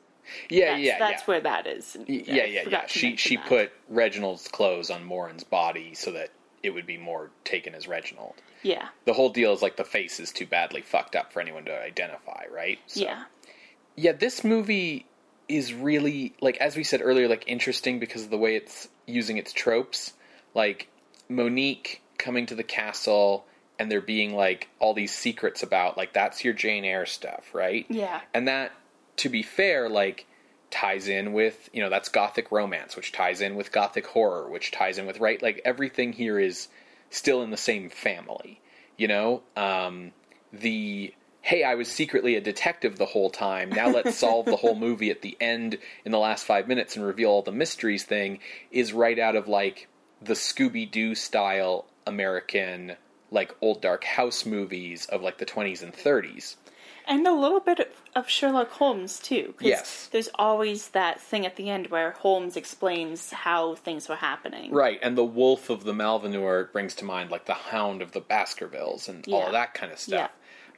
yeah, 0.49 0.71
That's, 0.73 0.81
yeah, 0.83 0.99
that's 0.99 1.21
yeah. 1.21 1.25
where 1.25 1.39
that 1.41 1.65
is. 1.67 1.95
Y- 2.07 2.23
I 2.27 2.31
yeah, 2.31 2.45
yeah, 2.45 2.63
yeah. 2.69 2.85
She 2.87 3.15
she 3.15 3.37
that. 3.37 3.45
put 3.47 3.71
Reginald's 3.89 4.47
clothes 4.47 4.89
on 4.89 5.03
Morin's 5.05 5.43
body 5.43 5.93
so 5.93 6.11
that 6.11 6.29
it 6.63 6.71
would 6.71 6.85
be 6.87 6.97
more 6.97 7.29
taken 7.43 7.73
as 7.75 7.87
Reginald. 7.87 8.33
yeah, 8.63 8.87
The 9.05 9.13
whole 9.13 9.29
deal 9.29 9.53
is 9.53 9.61
like 9.61 9.75
the 9.77 9.83
face 9.83 10.19
is 10.19 10.31
too 10.31 10.47
badly 10.47 10.81
fucked 10.81 11.15
up 11.15 11.31
for 11.31 11.39
anyone 11.39 11.65
to 11.65 11.79
identify, 11.79 12.45
right? 12.51 12.79
So- 12.87 13.01
yeah, 13.01 13.25
Yeah, 13.95 14.11
this 14.13 14.43
movie 14.43 15.05
is 15.47 15.73
really 15.73 16.33
like 16.41 16.57
as 16.57 16.75
we 16.75 16.83
said 16.83 17.01
earlier 17.03 17.27
like 17.27 17.43
interesting 17.47 17.99
because 17.99 18.23
of 18.23 18.29
the 18.29 18.37
way 18.37 18.55
it's 18.55 18.87
using 19.05 19.37
its 19.37 19.53
tropes. 19.53 20.13
Like 20.53 20.87
Monique 21.29 22.01
coming 22.17 22.45
to 22.47 22.55
the 22.55 22.63
castle 22.63 23.45
and 23.77 23.91
there 23.91 24.01
being 24.01 24.35
like 24.35 24.69
all 24.79 24.93
these 24.93 25.13
secrets 25.13 25.63
about 25.63 25.97
like 25.97 26.13
that's 26.13 26.43
your 26.43 26.53
Jane 26.53 26.85
Eyre 26.85 27.05
stuff, 27.05 27.53
right? 27.53 27.85
yeah, 27.89 28.21
and 28.33 28.47
that 28.47 28.71
to 29.17 29.29
be 29.29 29.43
fair 29.43 29.89
like 29.89 30.25
ties 30.71 31.07
in 31.07 31.31
with 31.33 31.69
you 31.71 31.81
know 31.81 31.89
that's 31.89 32.09
gothic 32.09 32.51
romance 32.51 32.95
which 32.95 33.11
ties 33.11 33.39
in 33.39 33.55
with 33.55 33.71
gothic 33.71 34.05
horror 34.07 34.49
which 34.49 34.71
ties 34.71 34.97
in 34.97 35.05
with 35.05 35.19
right 35.19 35.41
like 35.41 35.61
everything 35.63 36.11
here 36.11 36.37
is 36.39 36.67
still 37.09 37.41
in 37.43 37.49
the 37.49 37.57
same 37.57 37.89
family 37.89 38.59
you 38.97 39.07
know 39.07 39.41
um 39.55 40.11
the 40.51 41.13
hey 41.45 41.63
i 41.63 41.75
was 41.75 41.87
secretly 41.87 42.35
a 42.35 42.41
detective 42.41 42.97
the 42.97 43.05
whole 43.05 43.29
time 43.29 43.69
now 43.69 43.87
let's 43.87 44.17
solve 44.25 44.45
the 44.47 44.55
whole 44.55 44.75
movie 44.75 45.11
at 45.11 45.21
the 45.21 45.37
end 45.39 45.77
in 46.03 46.11
the 46.11 46.17
last 46.17 46.43
five 46.45 46.67
minutes 46.67 46.95
and 46.95 47.05
reveal 47.05 47.29
all 47.29 47.41
the 47.43 47.51
mysteries 47.51 48.03
thing 48.03 48.39
is 48.71 48.91
right 48.93 49.19
out 49.19 49.35
of 49.35 49.47
like 49.47 49.87
the 50.21 50.33
scooby-doo 50.33 51.13
style 51.13 51.85
american 52.07 52.95
like 53.29 53.53
old 53.61 53.79
dark 53.81 54.03
house 54.03 54.45
movies 54.45 55.05
of 55.07 55.21
like 55.21 55.37
the 55.37 55.45
20s 55.45 55.83
and 55.83 55.93
30s 55.93 56.55
and 57.07 57.27
a 57.27 57.31
little 57.33 57.59
bit 57.59 57.93
of 58.15 58.27
Sherlock 58.27 58.71
Holmes 58.71 59.19
too. 59.19 59.53
'cause 59.59 59.67
Yes. 59.67 60.09
there's 60.11 60.29
always 60.35 60.87
that 60.89 61.21
thing 61.21 61.45
at 61.45 61.55
the 61.55 61.69
end 61.69 61.91
where 61.91 62.11
Holmes 62.13 62.57
explains 62.57 63.29
how 63.29 63.75
things 63.75 64.09
were 64.09 64.15
happening. 64.15 64.71
Right, 64.71 64.97
and 65.03 65.15
the 65.15 65.23
wolf 65.23 65.69
of 65.69 65.83
the 65.83 65.93
Malveneur 65.93 66.71
brings 66.71 66.95
to 66.95 67.05
mind 67.05 67.29
like 67.29 67.45
the 67.45 67.53
hound 67.53 68.01
of 68.01 68.13
the 68.13 68.21
Baskervilles 68.21 69.07
and 69.07 69.23
all 69.27 69.41
Yeah. 69.41 69.45
of 69.45 69.51
that 69.51 69.75
kind 69.75 69.91
of 69.91 69.99
stuff. 69.99 70.17
Yeah. 70.17 70.27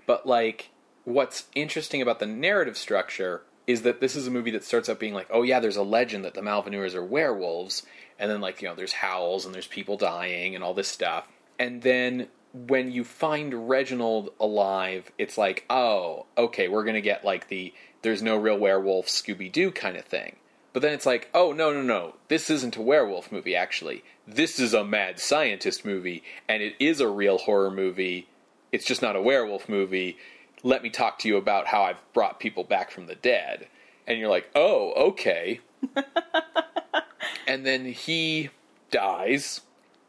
But 0.08 0.26
like 0.26 0.72
what's 1.08 1.46
interesting 1.56 2.02
about 2.02 2.20
the 2.20 2.26
narrative 2.26 2.78
structure 2.78 3.44
is 3.68 3.84
that 3.84 4.02
this 4.02 4.16
is 4.16 4.28
a 4.28 4.32
movie 4.32 4.52
that 4.52 4.64
starts 4.64 4.90
out 4.90 5.00
being 5.00 5.14
like, 5.14 5.28
oh 5.30 5.44
yeah, 5.44 5.60
there's 5.60 5.78
a 5.78 5.84
legend 5.84 6.26
that 6.26 6.34
the 6.34 6.42
Malveneurs 6.42 6.96
are 6.96 7.06
werewolves, 7.06 7.84
and 8.18 8.30
then 8.30 8.42
like, 8.42 8.62
you 8.62 8.68
know, 8.68 8.76
there's 8.76 8.94
howls 8.94 9.46
and 9.46 9.54
there's 9.54 9.68
people 9.68 9.96
dying 9.96 10.56
and 10.56 10.64
all 10.64 10.74
this 10.74 10.88
stuff. 10.88 11.28
And 11.60 11.82
then 11.82 12.28
when 12.54 12.92
you 12.92 13.04
find 13.04 13.70
Reginald 13.70 14.32
alive, 14.40 15.12
it's 15.18 15.38
like, 15.38 15.66
oh, 15.70 16.26
okay, 16.38 16.68
we're 16.68 16.84
gonna 16.84 17.02
get 17.02 17.24
like 17.24 17.48
the 17.48 17.74
there's 18.02 18.22
no 18.22 18.38
real 18.38 18.58
werewolf 18.58 19.08
Scooby 19.08 19.52
Doo 19.52 19.72
kind 19.72 19.98
of 19.98 20.06
thing. 20.06 20.38
But 20.74 20.82
then 20.82 20.94
it's 20.94 21.06
like, 21.06 21.30
oh 21.34 21.54
no 21.54 21.72
no 21.72 21.82
no, 21.82 22.16
this 22.28 22.50
isn't 22.50 22.76
a 22.76 22.82
werewolf 22.82 23.32
movie 23.32 23.56
actually. 23.56 24.04
This 24.28 24.60
is 24.60 24.74
a 24.74 24.84
mad 24.84 25.20
scientist 25.20 25.86
movie, 25.86 26.24
and 26.50 26.62
it 26.62 26.76
is 26.80 27.00
a 27.00 27.08
real 27.08 27.38
horror 27.38 27.72
movie. 27.72 28.28
It's 28.72 28.86
just 28.86 29.02
not 29.02 29.16
a 29.16 29.22
werewolf 29.22 29.70
movie. 29.70 30.18
Let 30.64 30.84
me 30.84 30.90
talk 30.90 31.20
to 31.20 31.28
you 31.28 31.38
about 31.38 31.68
how 31.68 31.84
I've 31.84 32.02
brought 32.14 32.40
people 32.40 32.64
back 32.64 32.92
from 32.92 33.06
the 33.08 33.16
dead. 33.16 33.68
And 34.06 34.20
you're 34.20 34.30
like, 34.30 34.50
oh, 34.56 34.92
okay. 35.10 35.60
and 37.48 37.66
then 37.66 37.86
he 37.86 38.50
dies, 38.92 39.62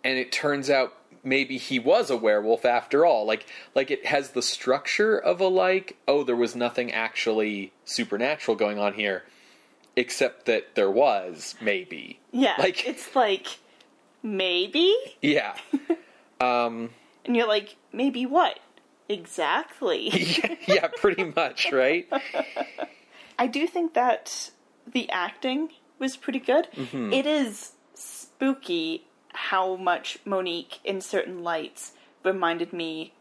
and 0.05 0.19
it 0.19 0.33
turns 0.33 0.71
out 0.71 0.95
maybe 1.25 1.59
he 1.59 1.79
was 1.79 2.11
a 2.11 2.17
werewolf 2.17 2.65
after 2.65 3.05
all. 3.05 3.27
Like 3.27 3.47
like 3.75 3.91
it 3.91 4.07
has 4.07 4.31
the 4.31 4.43
structure 4.43 5.19
of 5.19 5.41
a 5.41 5.49
like, 5.49 5.97
oh, 6.07 6.23
there 6.25 6.37
was 6.37 6.55
nothing 6.57 6.93
actually 6.93 7.73
supernatural 7.85 8.57
going 8.57 8.79
on 8.79 8.95
here, 8.95 9.25
except 9.97 10.47
that 10.47 10.75
there 10.75 10.91
was, 10.91 11.55
maybe. 11.61 12.21
Yeah, 12.33 12.55
Like- 12.59 12.87
it's 12.87 13.15
like 13.15 13.47
maybe, 14.23 14.95
Yeah. 15.23 15.57
Um, 16.41 16.91
and 17.29 17.37
you're 17.37 17.47
like 17.47 17.77
maybe 17.93 18.27
what 18.27 18.59
exactly? 19.09 20.11
yeah, 20.67 20.89
pretty 20.97 21.25
much, 21.37 21.71
right? 21.73 22.09
I 23.39 23.47
do 23.47 23.67
think 23.69 23.95
that 23.95 24.51
the 24.91 25.09
acting 25.11 25.71
was 25.99 26.17
pretty 26.17 26.41
good. 26.41 26.69
Mm-hmm. 26.75 27.13
It 27.13 27.27
is 27.27 27.73
spooky 27.95 29.05
how 29.33 29.77
much 29.77 30.19
Monique 30.25 30.81
in 30.85 31.01
certain 31.01 31.45
lights 31.45 31.93
reminded 32.25 32.73
me 32.73 33.13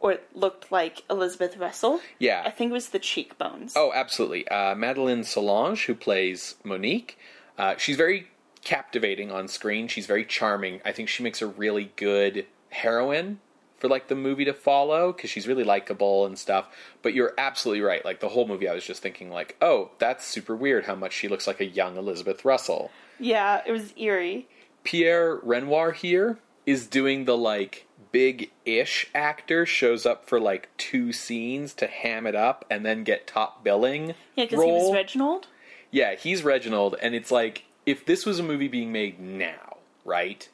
or 0.00 0.18
looked 0.34 0.70
like 0.70 1.02
Elizabeth 1.10 1.56
Russell. 1.56 2.00
Yeah. 2.18 2.42
I 2.44 2.50
think 2.50 2.70
it 2.70 2.72
was 2.72 2.90
the 2.90 2.98
cheekbones. 2.98 3.74
Oh, 3.76 3.92
absolutely. 3.94 4.46
Uh, 4.48 4.74
Madeleine 4.74 5.24
Sologne, 5.24 5.76
who 5.76 5.94
plays 5.94 6.56
Monique, 6.64 7.18
uh, 7.58 7.76
she's 7.76 7.96
very 7.96 8.28
captivating 8.62 9.30
on 9.30 9.48
screen. 9.48 9.88
She's 9.88 10.06
very 10.06 10.24
charming. 10.24 10.80
I 10.84 10.92
think 10.92 11.08
she 11.08 11.22
makes 11.22 11.40
a 11.40 11.46
really 11.46 11.92
good 11.96 12.46
heroine 12.70 13.40
for 13.78 13.88
like 13.88 14.08
the 14.08 14.14
movie 14.14 14.44
to 14.44 14.52
follow 14.52 15.12
because 15.12 15.30
she's 15.30 15.46
really 15.46 15.64
likable 15.64 16.26
and 16.26 16.38
stuff. 16.38 16.68
But 17.02 17.14
you're 17.14 17.34
absolutely 17.38 17.82
right. 17.82 18.04
Like 18.04 18.20
the 18.20 18.28
whole 18.28 18.46
movie, 18.46 18.68
I 18.68 18.74
was 18.74 18.84
just 18.84 19.02
thinking 19.02 19.30
like, 19.30 19.56
oh, 19.60 19.90
that's 19.98 20.26
super 20.26 20.56
weird 20.56 20.84
how 20.84 20.94
much 20.94 21.12
she 21.12 21.28
looks 21.28 21.46
like 21.46 21.60
a 21.60 21.66
young 21.66 21.96
Elizabeth 21.96 22.44
Russell. 22.44 22.90
Yeah, 23.18 23.62
it 23.66 23.72
was 23.72 23.94
eerie. 23.96 24.48
Pierre 24.84 25.36
Renoir 25.42 25.92
here 25.92 26.38
is 26.64 26.86
doing 26.86 27.24
the 27.24 27.36
like 27.36 27.86
big 28.12 28.50
ish 28.64 29.10
actor 29.14 29.66
shows 29.66 30.06
up 30.06 30.28
for 30.28 30.40
like 30.40 30.70
two 30.78 31.12
scenes 31.12 31.74
to 31.74 31.86
ham 31.86 32.26
it 32.26 32.34
up 32.34 32.64
and 32.70 32.84
then 32.84 33.04
get 33.04 33.26
top 33.26 33.62
billing. 33.62 34.14
Yeah, 34.34 34.44
because 34.44 34.62
he 34.62 34.70
was. 34.70 34.92
Reginald. 34.92 35.48
Yeah, 35.90 36.14
he's 36.14 36.42
Reginald, 36.42 36.96
and 37.00 37.14
it's 37.14 37.30
like 37.30 37.64
if 37.84 38.04
this 38.04 38.26
was 38.26 38.38
a 38.38 38.42
movie 38.42 38.68
being 38.68 38.92
made 38.92 39.20
now, 39.20 39.78
right? 40.04 40.48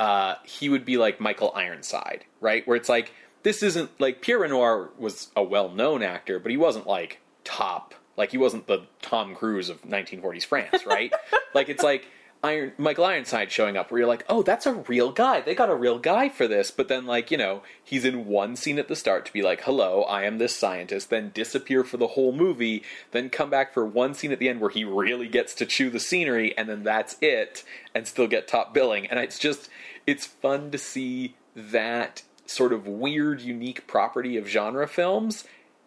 Uh, 0.00 0.36
he 0.44 0.70
would 0.70 0.86
be 0.86 0.96
like 0.96 1.20
Michael 1.20 1.52
Ironside, 1.54 2.24
right? 2.40 2.66
Where 2.66 2.74
it's 2.74 2.88
like 2.88 3.12
this 3.42 3.62
isn't 3.62 3.90
like 4.00 4.22
Pierre 4.22 4.38
Renoir 4.38 4.88
was 4.98 5.28
a 5.36 5.42
well-known 5.42 6.02
actor, 6.02 6.38
but 6.38 6.50
he 6.50 6.56
wasn't 6.56 6.86
like 6.86 7.20
top. 7.44 7.94
Like 8.16 8.30
he 8.30 8.38
wasn't 8.38 8.66
the 8.66 8.86
Tom 9.02 9.34
Cruise 9.34 9.68
of 9.68 9.82
1940s 9.82 10.46
France, 10.46 10.86
right? 10.86 11.12
like 11.54 11.68
it's 11.68 11.82
like 11.82 12.06
Iron 12.42 12.72
Michael 12.78 13.04
Ironside 13.04 13.52
showing 13.52 13.76
up, 13.76 13.90
where 13.90 14.00
you're 14.00 14.08
like, 14.08 14.24
oh, 14.28 14.42
that's 14.42 14.64
a 14.64 14.72
real 14.72 15.12
guy. 15.12 15.42
They 15.42 15.54
got 15.54 15.68
a 15.68 15.74
real 15.74 15.98
guy 15.98 16.30
for 16.30 16.48
this. 16.48 16.70
But 16.70 16.88
then, 16.88 17.04
like 17.04 17.30
you 17.30 17.36
know, 17.36 17.62
he's 17.84 18.06
in 18.06 18.24
one 18.24 18.56
scene 18.56 18.78
at 18.78 18.88
the 18.88 18.96
start 18.96 19.26
to 19.26 19.32
be 19.32 19.42
like, 19.42 19.62
hello, 19.62 20.02
I 20.04 20.24
am 20.24 20.38
this 20.38 20.56
scientist, 20.56 21.10
then 21.10 21.30
disappear 21.34 21.84
for 21.84 21.98
the 21.98 22.06
whole 22.06 22.32
movie, 22.32 22.82
then 23.10 23.28
come 23.28 23.50
back 23.50 23.74
for 23.74 23.84
one 23.84 24.14
scene 24.14 24.32
at 24.32 24.38
the 24.38 24.48
end 24.48 24.60
where 24.60 24.70
he 24.70 24.84
really 24.84 25.28
gets 25.28 25.54
to 25.56 25.66
chew 25.66 25.90
the 25.90 26.00
scenery, 26.00 26.56
and 26.56 26.68
then 26.68 26.84
that's 26.84 27.16
it, 27.20 27.64
and 27.94 28.08
still 28.08 28.26
get 28.26 28.48
top 28.48 28.72
billing. 28.72 29.06
And 29.06 29.20
it's 29.20 29.38
just, 29.38 29.68
it's 30.10 30.26
fun 30.26 30.72
to 30.72 30.78
see 30.78 31.36
that 31.54 32.22
sort 32.44 32.72
of 32.72 32.84
weird, 32.84 33.40
unique 33.40 33.86
property 33.86 34.36
of 34.36 34.48
genre 34.48 34.88
films 34.88 35.44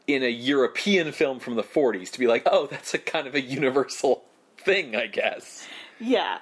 in 0.07 0.23
a 0.23 0.29
European 0.29 1.11
film 1.11 1.39
from 1.39 1.55
the 1.55 1.63
40s 1.63 2.09
to 2.11 2.19
be 2.19 2.25
like, 2.25 2.43
oh, 2.45 2.67
that's 2.67 2.93
a 2.93 2.99
kind 2.99 3.27
of 3.27 3.35
a 3.35 3.41
universal 3.41 4.23
thing, 4.57 4.95
I 4.95 5.07
guess. 5.07 5.67
Yeah. 5.99 6.37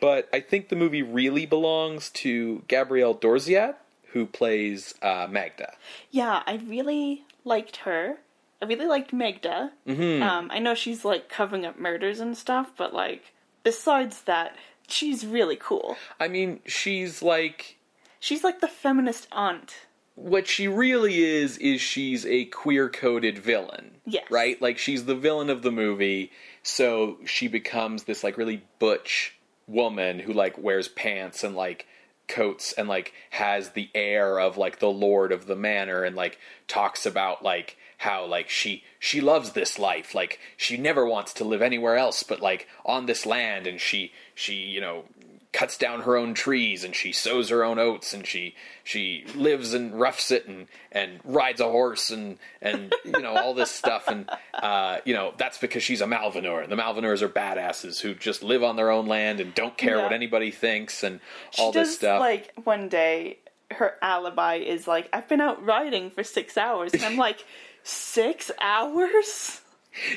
But 0.00 0.30
I 0.32 0.40
think 0.40 0.70
the 0.70 0.76
movie 0.76 1.02
really 1.02 1.44
belongs 1.44 2.08
to 2.10 2.62
Gabrielle 2.68 3.12
Dorziat, 3.12 3.76
who 4.14 4.24
plays 4.24 4.94
uh, 5.02 5.26
Magda. 5.30 5.74
Yeah, 6.10 6.42
I 6.46 6.54
really 6.54 7.24
liked 7.44 7.76
her. 7.78 8.16
I 8.62 8.64
really 8.64 8.86
liked 8.86 9.12
Magda. 9.12 9.72
Mm-hmm. 9.86 10.22
Um, 10.22 10.50
I 10.50 10.58
know 10.58 10.74
she's 10.74 11.04
like 11.04 11.28
covering 11.28 11.66
up 11.66 11.78
murders 11.78 12.18
and 12.18 12.34
stuff, 12.34 12.72
but 12.78 12.94
like 12.94 13.34
besides 13.62 14.22
that, 14.22 14.56
she's 14.90 15.24
really 15.26 15.56
cool. 15.56 15.96
I 16.18 16.28
mean, 16.28 16.60
she's 16.66 17.22
like 17.22 17.76
She's 18.18 18.44
like 18.44 18.60
the 18.60 18.68
feminist 18.68 19.28
aunt. 19.32 19.74
what 20.14 20.46
she 20.46 20.68
really 20.68 21.22
is 21.22 21.56
is 21.58 21.80
she's 21.80 22.26
a 22.26 22.44
queer 22.46 22.88
coded 22.90 23.38
villain. 23.38 23.92
Yes. 24.04 24.24
Right? 24.30 24.60
Like 24.60 24.76
she's 24.78 25.04
the 25.06 25.14
villain 25.14 25.48
of 25.50 25.62
the 25.62 25.70
movie, 25.72 26.30
so 26.62 27.18
she 27.24 27.48
becomes 27.48 28.04
this 28.04 28.22
like 28.22 28.36
really 28.36 28.62
butch 28.78 29.36
woman 29.66 30.18
who 30.18 30.32
like 30.32 30.58
wears 30.58 30.88
pants 30.88 31.42
and 31.44 31.54
like 31.56 31.86
coats 32.28 32.72
and 32.74 32.88
like 32.88 33.12
has 33.30 33.70
the 33.70 33.88
air 33.94 34.38
of 34.38 34.56
like 34.56 34.78
the 34.78 34.88
lord 34.90 35.32
of 35.32 35.46
the 35.46 35.56
manor 35.56 36.04
and 36.04 36.14
like 36.14 36.38
talks 36.68 37.04
about 37.06 37.42
like 37.42 37.76
how 38.00 38.24
like 38.24 38.48
she 38.48 38.82
she 38.98 39.20
loves 39.20 39.52
this 39.52 39.78
life 39.78 40.14
like 40.14 40.38
she 40.56 40.76
never 40.78 41.04
wants 41.06 41.34
to 41.34 41.44
live 41.44 41.60
anywhere 41.60 41.96
else 41.96 42.22
but 42.22 42.40
like 42.40 42.66
on 42.86 43.04
this 43.06 43.26
land 43.26 43.66
and 43.66 43.78
she 43.80 44.10
she 44.34 44.54
you 44.54 44.80
know 44.80 45.04
cuts 45.52 45.76
down 45.76 46.00
her 46.02 46.16
own 46.16 46.32
trees 46.32 46.82
and 46.84 46.94
she 46.94 47.12
sows 47.12 47.50
her 47.50 47.62
own 47.64 47.78
oats 47.78 48.14
and 48.14 48.26
she 48.26 48.54
she 48.84 49.24
lives 49.34 49.74
and 49.74 49.98
roughs 50.00 50.30
it 50.30 50.46
and 50.46 50.66
and 50.92 51.20
rides 51.24 51.60
a 51.60 51.64
horse 51.68 52.08
and 52.08 52.38
and 52.62 52.94
you 53.04 53.20
know 53.20 53.36
all 53.36 53.52
this 53.52 53.70
stuff 53.70 54.08
and 54.08 54.30
uh, 54.54 54.98
you 55.04 55.12
know 55.12 55.34
that's 55.36 55.58
because 55.58 55.82
she's 55.82 56.00
a 56.00 56.06
Malveneur 56.06 56.62
and 56.62 56.70
the 56.72 56.76
Malveneurs 56.76 57.20
are 57.20 57.28
badasses 57.28 58.00
who 58.00 58.14
just 58.14 58.42
live 58.42 58.62
on 58.62 58.76
their 58.76 58.90
own 58.90 59.08
land 59.08 59.40
and 59.40 59.54
don't 59.54 59.76
care 59.76 59.96
Yeah. 59.96 60.04
what 60.04 60.12
anybody 60.12 60.50
thinks 60.52 61.02
and 61.02 61.20
She 61.50 61.60
all 61.62 61.72
does 61.72 61.88
this 61.88 61.96
stuff. 61.96 62.20
like 62.20 62.52
one 62.64 62.88
day 62.88 63.38
her 63.72 63.94
alibi 64.02 64.54
is 64.56 64.86
like 64.88 65.08
I've 65.12 65.28
been 65.28 65.40
out 65.40 65.64
riding 65.64 66.10
for 66.10 66.24
six 66.24 66.56
hours, 66.56 66.92
and 66.92 67.04
I'm 67.04 67.16
like 67.16 67.44
six 67.82 68.50
hours. 68.60 69.60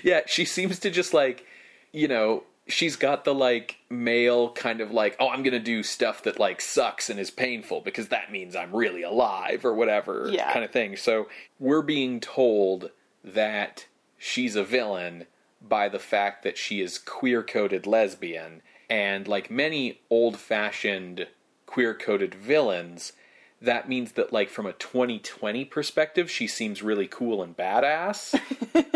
Yeah, 0.03 0.21
she 0.27 0.45
seems 0.45 0.79
to 0.79 0.89
just 0.91 1.13
like, 1.13 1.45
you 1.91 2.07
know, 2.07 2.43
she's 2.67 2.95
got 2.95 3.25
the 3.25 3.33
like 3.33 3.77
male 3.89 4.51
kind 4.51 4.81
of 4.81 4.91
like, 4.91 5.15
oh, 5.19 5.29
I'm 5.29 5.43
gonna 5.43 5.59
do 5.59 5.83
stuff 5.83 6.23
that 6.23 6.39
like 6.39 6.61
sucks 6.61 7.09
and 7.09 7.19
is 7.19 7.31
painful 7.31 7.81
because 7.81 8.09
that 8.09 8.31
means 8.31 8.55
I'm 8.55 8.73
really 8.75 9.01
alive 9.03 9.65
or 9.65 9.73
whatever 9.73 10.29
Yeah. 10.31 10.51
kind 10.53 10.63
of 10.63 10.71
thing. 10.71 10.95
So 10.95 11.27
we're 11.59 11.81
being 11.81 12.19
told 12.19 12.91
that 13.23 13.87
she's 14.17 14.55
a 14.55 14.63
villain 14.63 15.25
by 15.61 15.89
the 15.89 15.99
fact 15.99 16.43
that 16.43 16.57
she 16.57 16.81
is 16.81 16.97
queer 16.97 17.41
coded 17.43 17.87
lesbian. 17.87 18.61
And 18.89 19.27
like 19.27 19.49
many 19.49 20.01
old 20.09 20.37
fashioned 20.37 21.27
queer 21.65 21.93
coded 21.93 22.35
villains, 22.35 23.13
that 23.63 23.89
means 23.89 24.13
that 24.13 24.31
like 24.31 24.49
from 24.49 24.65
a 24.65 24.73
2020 24.73 25.65
perspective, 25.65 26.29
she 26.29 26.47
seems 26.47 26.83
really 26.83 27.07
cool 27.07 27.41
and 27.41 27.57
badass. 27.57 28.39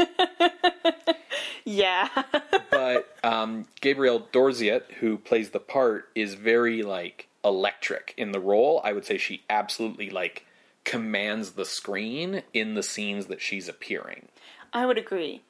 Yeah, 1.68 2.08
but 2.72 3.14
um, 3.26 3.68
Gabrielle 3.82 4.26
Dorziat, 4.32 4.90
who 5.02 5.18
plays 5.18 5.50
the 5.50 5.60
part, 5.60 6.08
is 6.16 6.34
very 6.34 6.82
like 6.82 7.28
electric 7.44 8.14
in 8.16 8.32
the 8.32 8.40
role. 8.40 8.80
I 8.86 8.94
would 8.94 9.04
say 9.04 9.18
she 9.18 9.44
absolutely 9.50 10.10
like 10.10 10.46
commands 10.86 11.52
the 11.52 11.66
screen 11.66 12.44
in 12.54 12.76
the 12.76 12.84
scenes 12.84 13.26
that 13.26 13.42
she's 13.42 13.68
appearing. 13.68 14.30
I 14.72 14.86
would 14.86 14.98
agree. 14.98 15.42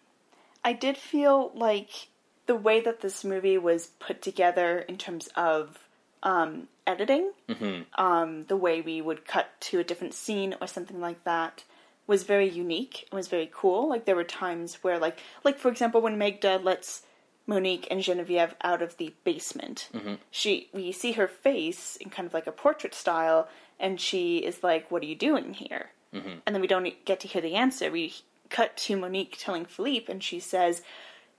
I 0.65 0.74
did 0.74 0.97
feel 0.97 1.51
like 1.53 2.07
the 2.47 2.55
way 2.55 2.82
that 2.82 3.01
this 3.01 3.24
movie 3.24 3.59
was 3.59 3.91
put 3.99 4.24
together 4.24 4.80
in 4.80 4.97
terms 4.97 5.30
of 5.36 5.78
um, 6.24 6.68
editing, 6.88 7.31
mm-hmm. 7.49 7.81
um, 8.01 8.45
the 8.45 8.57
way 8.57 8.81
we 8.81 9.01
would 9.01 9.27
cut 9.27 9.49
to 9.61 9.79
a 9.79 9.83
different 9.83 10.13
scene 10.13 10.55
or 10.59 10.67
something 10.67 10.99
like 10.99 11.23
that, 11.25 11.63
was 12.07 12.23
very 12.23 12.49
unique. 12.49 13.03
It 13.11 13.13
was 13.13 13.27
very 13.27 13.49
cool. 13.53 13.89
Like 13.89 14.05
there 14.05 14.15
were 14.15 14.23
times 14.23 14.75
where, 14.75 14.97
like, 14.97 15.19
like 15.43 15.59
for 15.59 15.69
example, 15.69 16.01
when 16.01 16.17
Magda 16.17 16.57
lets 16.57 17.03
Monique 17.45 17.88
and 17.91 18.01
Genevieve 18.01 18.55
out 18.61 18.81
of 18.81 18.97
the 18.97 19.13
basement, 19.23 19.89
mm-hmm. 19.93 20.15
she 20.31 20.69
we 20.73 20.91
see 20.91 21.13
her 21.13 21.27
face 21.27 21.97
in 21.97 22.09
kind 22.09 22.25
of 22.25 22.33
like 22.33 22.47
a 22.47 22.51
portrait 22.51 22.95
style, 22.95 23.47
and 23.79 23.99
she 23.99 24.38
is 24.38 24.63
like, 24.63 24.89
"What 24.89 25.03
are 25.03 25.07
you 25.07 25.15
doing 25.15 25.53
here?" 25.53 25.91
Mm-hmm. 26.13 26.39
And 26.45 26.55
then 26.55 26.61
we 26.61 26.67
don't 26.67 27.05
get 27.05 27.19
to 27.21 27.27
hear 27.27 27.41
the 27.41 27.55
answer. 27.55 27.91
We 27.91 28.13
cut 28.49 28.77
to 28.77 28.97
Monique 28.97 29.38
telling 29.38 29.65
Philippe, 29.65 30.11
and 30.11 30.23
she 30.23 30.39
says, 30.39 30.81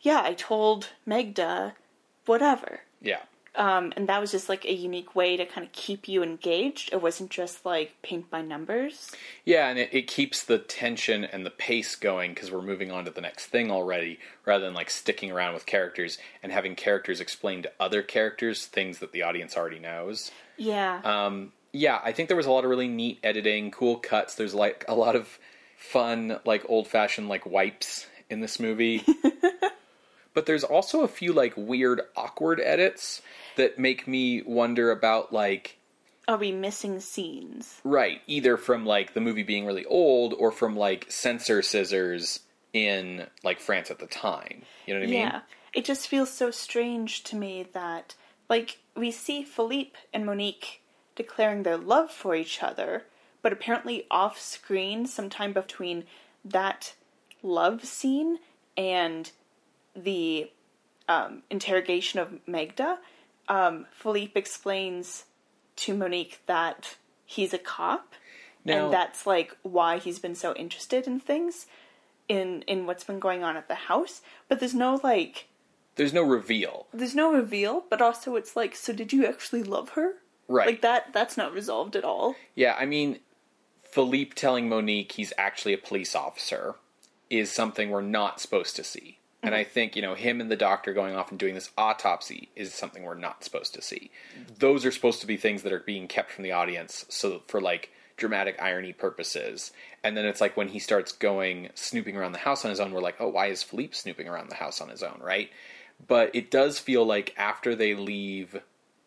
"Yeah, 0.01 0.21
I 0.23 0.35
told 0.35 0.91
Magda, 1.07 1.75
whatever." 2.27 2.81
Yeah. 3.01 3.21
Um, 3.59 3.93
and 3.97 4.09
that 4.09 4.21
was 4.21 4.31
just 4.31 4.49
like 4.49 4.65
a 4.65 4.73
unique 4.73 5.17
way 5.17 5.37
to 5.37 5.45
kind 5.45 5.67
of 5.67 5.73
keep 5.73 6.07
you 6.07 6.23
engaged. 6.23 6.91
It 6.93 7.03
wasn't 7.03 7.31
just 7.31 7.67
like 7.67 8.01
paint 8.03 8.31
by 8.31 8.41
numbers. 8.41 9.11
Yeah, 9.45 9.69
and 9.69 9.81
it, 9.81 9.93
it 9.93 10.07
keeps 10.07 10.45
the 10.45 10.59
tension 10.59 11.25
and 11.25 11.45
the 11.45 11.51
pace 11.51 11.97
going 11.97 12.35
because 12.35 12.53
we're 12.53 12.63
moving 12.63 12.93
on 12.93 13.05
to 13.07 13.11
the 13.11 13.21
next 13.21 13.47
thing 13.47 13.73
already, 13.73 14.21
rather 14.47 14.65
than 14.65 14.75
like 14.75 14.91
sticking 14.91 15.33
around 15.33 15.55
with 15.55 15.67
characters 15.67 16.19
and 16.41 16.53
having 16.53 16.77
characters 16.77 17.21
explain 17.21 17.65
to 17.65 17.73
other 17.81 18.01
characters 18.01 18.65
things 18.65 19.01
that 19.01 19.11
the 19.11 19.23
audience 19.23 19.57
already 19.57 19.81
knows. 19.81 20.31
Yeah. 20.57 21.01
Um, 21.03 21.51
yeah, 21.73 21.99
I 22.05 22.13
think 22.13 22.29
there 22.29 22.37
was 22.37 22.47
a 22.47 22.53
lot 22.53 22.63
of 22.63 22.71
really 22.71 22.89
neat 22.89 23.19
editing, 23.25 23.73
cool 23.73 23.97
cuts. 23.97 24.37
There's 24.37 24.55
like 24.55 24.85
a 24.87 24.95
lot 24.95 25.17
of 25.17 25.37
fun, 25.77 26.39
like 26.45 26.65
old 26.69 26.87
fashioned 26.87 27.29
like 27.29 27.45
wipes 27.45 28.07
in 28.31 28.41
this 28.41 28.61
movie. 28.61 29.05
but 30.35 30.47
there's 30.47 30.63
also 30.63 31.01
a 31.01 31.09
few 31.09 31.33
like 31.33 31.55
weird, 31.57 32.03
awkward 32.17 32.61
edits 32.61 33.21
that 33.59 33.79
make 33.79 34.09
me 34.09 34.43
wonder 34.43 34.91
about 34.91 35.33
like 35.33 35.79
Are 36.27 36.39
we 36.39 36.51
missing 36.51 36.99
scenes? 37.01 37.81
right 37.85 38.23
either 38.27 38.57
from 38.57 38.87
like 38.87 39.13
the 39.15 39.21
movie 39.21 39.43
being 39.43 39.67
really 39.67 39.85
old 39.85 40.35
or 40.35 40.51
from 40.51 40.75
like 40.75 41.07
censor 41.11 41.61
scissors 41.63 42.41
in 42.73 43.27
like 43.45 43.61
France 43.61 43.91
at 43.91 43.99
the 43.99 44.07
time. 44.07 44.63
You 44.87 44.95
know 44.95 45.01
what 45.01 45.07
I 45.09 45.11
mean? 45.11 45.21
Yeah. 45.21 45.41
It 45.75 45.85
just 45.85 46.09
feels 46.09 46.31
so 46.31 46.51
strange 46.51 47.23
to 47.25 47.37
me 47.37 47.67
that, 47.75 48.15
like, 48.49 48.79
we 48.97 49.11
see 49.11 49.43
Philippe 49.45 49.99
and 50.15 50.25
Monique 50.25 50.83
declaring 51.15 51.63
their 51.63 51.77
love 51.77 52.11
for 52.11 52.35
each 52.35 52.63
other, 52.63 53.05
but 53.43 53.53
apparently 53.53 54.07
off 54.11 54.41
screen, 54.41 55.07
sometime 55.07 55.53
between 55.53 56.05
that 56.43 56.95
love 57.43 57.85
scene 57.85 58.39
and 58.77 59.31
the 59.95 60.51
um, 61.07 61.43
interrogation 61.51 62.19
of 62.19 62.41
Magda, 62.47 62.99
um, 63.49 63.87
Philippe 63.93 64.39
explains 64.39 65.25
to 65.77 65.95
Monique 65.95 66.41
that 66.47 66.97
he's 67.25 67.53
a 67.55 67.59
cop, 67.59 68.15
Now- 68.65 68.85
and 68.85 68.93
that's 68.93 69.27
like 69.27 69.57
why 69.63 69.99
he's 69.99 70.19
been 70.19 70.35
so 70.35 70.55
interested 70.55 71.07
in 71.07 71.21
things, 71.21 71.67
in 72.29 72.63
in 72.63 72.87
what's 72.87 73.05
been 73.05 73.19
going 73.19 73.43
on 73.45 73.57
at 73.57 73.69
the 73.69 73.75
house. 73.75 74.21
But 74.49 74.61
there's 74.61 74.75
no 74.75 75.01
like, 75.03 75.47
There's 75.97 76.13
no 76.13 76.23
reveal. 76.23 76.87
there's 76.93 77.15
no 77.15 77.33
reveal. 77.33 77.85
But 77.89 78.03
also, 78.03 78.37
it's 78.37 78.55
like, 78.57 78.75
so 78.77 78.93
did 78.93 79.13
you 79.13 79.27
actually 79.27 79.63
love 79.63 79.91
her? 79.91 80.15
Right. 80.49 80.67
Like 80.67 80.83
that. 80.83 81.13
That's 81.13 81.37
not 81.37 81.53
resolved 81.53 81.95
at 81.97 82.05
all. 82.05 82.35
Yeah, 82.55 82.75
I 82.79 82.87
mean, 82.87 83.19
Philippe 83.83 84.33
telling 84.35 84.69
Monique 84.69 85.13
he's 85.13 85.33
actually 85.39 85.75
a 85.75 85.79
police 85.79 86.15
officer 86.15 86.77
is 87.31 87.51
something 87.53 87.91
we're 87.91 88.01
not 88.01 88.41
supposed 88.41 88.75
to 88.77 88.85
see. 88.85 89.18
And 89.43 89.55
I 89.55 89.63
think, 89.63 89.95
you 89.95 90.03
know, 90.03 90.15
him 90.15 90.41
and 90.41 90.51
the 90.51 90.57
doctor 90.57 90.93
going 90.93 91.15
off 91.15 91.31
and 91.31 91.39
doing 91.39 91.55
this 91.55 91.71
autopsy 91.79 92.49
is 92.57 92.75
something 92.75 93.05
we're 93.05 93.15
not 93.15 93.45
supposed 93.45 93.73
to 93.75 93.83
see. 93.83 94.11
Those 94.59 94.85
are 94.85 94.91
supposed 94.91 95.21
to 95.21 95.29
be 95.29 95.37
things 95.37 95.63
that 95.63 95.73
are 95.73 95.79
being 95.79 96.09
kept 96.09 96.33
from 96.33 96.43
the 96.43 96.53
audience 96.53 97.05
so 97.09 97.43
for 97.47 97.61
like 97.61 97.91
dramatic 98.17 98.61
irony 98.61 98.93
purposes. 98.93 99.73
And 100.03 100.17
then 100.17 100.27
it's 100.27 100.41
like 100.41 100.57
when 100.57 100.69
he 100.69 100.81
starts 100.81 101.13
going 101.13 101.71
snooping 101.75 102.17
around 102.17 102.33
the 102.33 102.39
house 102.39 102.65
on 102.65 102.71
his 102.71 102.81
own, 102.81 102.93
we're 102.93 103.01
like, 103.01 103.21
oh, 103.21 103.29
why 103.29 103.47
is 103.47 103.63
Philippe 103.63 103.95
snooping 103.95 104.29
around 104.29 104.51
the 104.51 104.57
house 104.57 104.81
on 104.81 104.89
his 104.89 105.03
own, 105.03 105.21
right? 105.23 105.51
But 106.07 106.35
it 106.35 106.51
does 106.51 106.79
feel 106.79 107.05
like 107.05 107.33
after 107.37 107.75
they 107.75 107.95
leave 107.95 108.61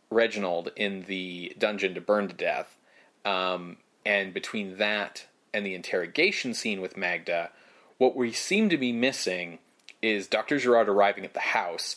Reginald 0.09 0.71
in 0.75 1.03
the 1.03 1.53
dungeon 1.57 1.93
to 1.95 2.01
burn 2.01 2.29
to 2.29 2.33
death, 2.33 2.77
um, 3.25 3.77
and 4.05 4.33
between 4.33 4.77
that 4.77 5.25
and 5.53 5.65
the 5.65 5.75
interrogation 5.75 6.53
scene 6.53 6.81
with 6.81 6.97
Magda, 6.97 7.51
what 7.97 8.15
we 8.15 8.31
seem 8.31 8.69
to 8.69 8.77
be 8.77 8.91
missing 8.91 9.59
is 10.01 10.27
Dr. 10.27 10.57
Gerard 10.57 10.89
arriving 10.89 11.25
at 11.25 11.33
the 11.33 11.39
house, 11.39 11.95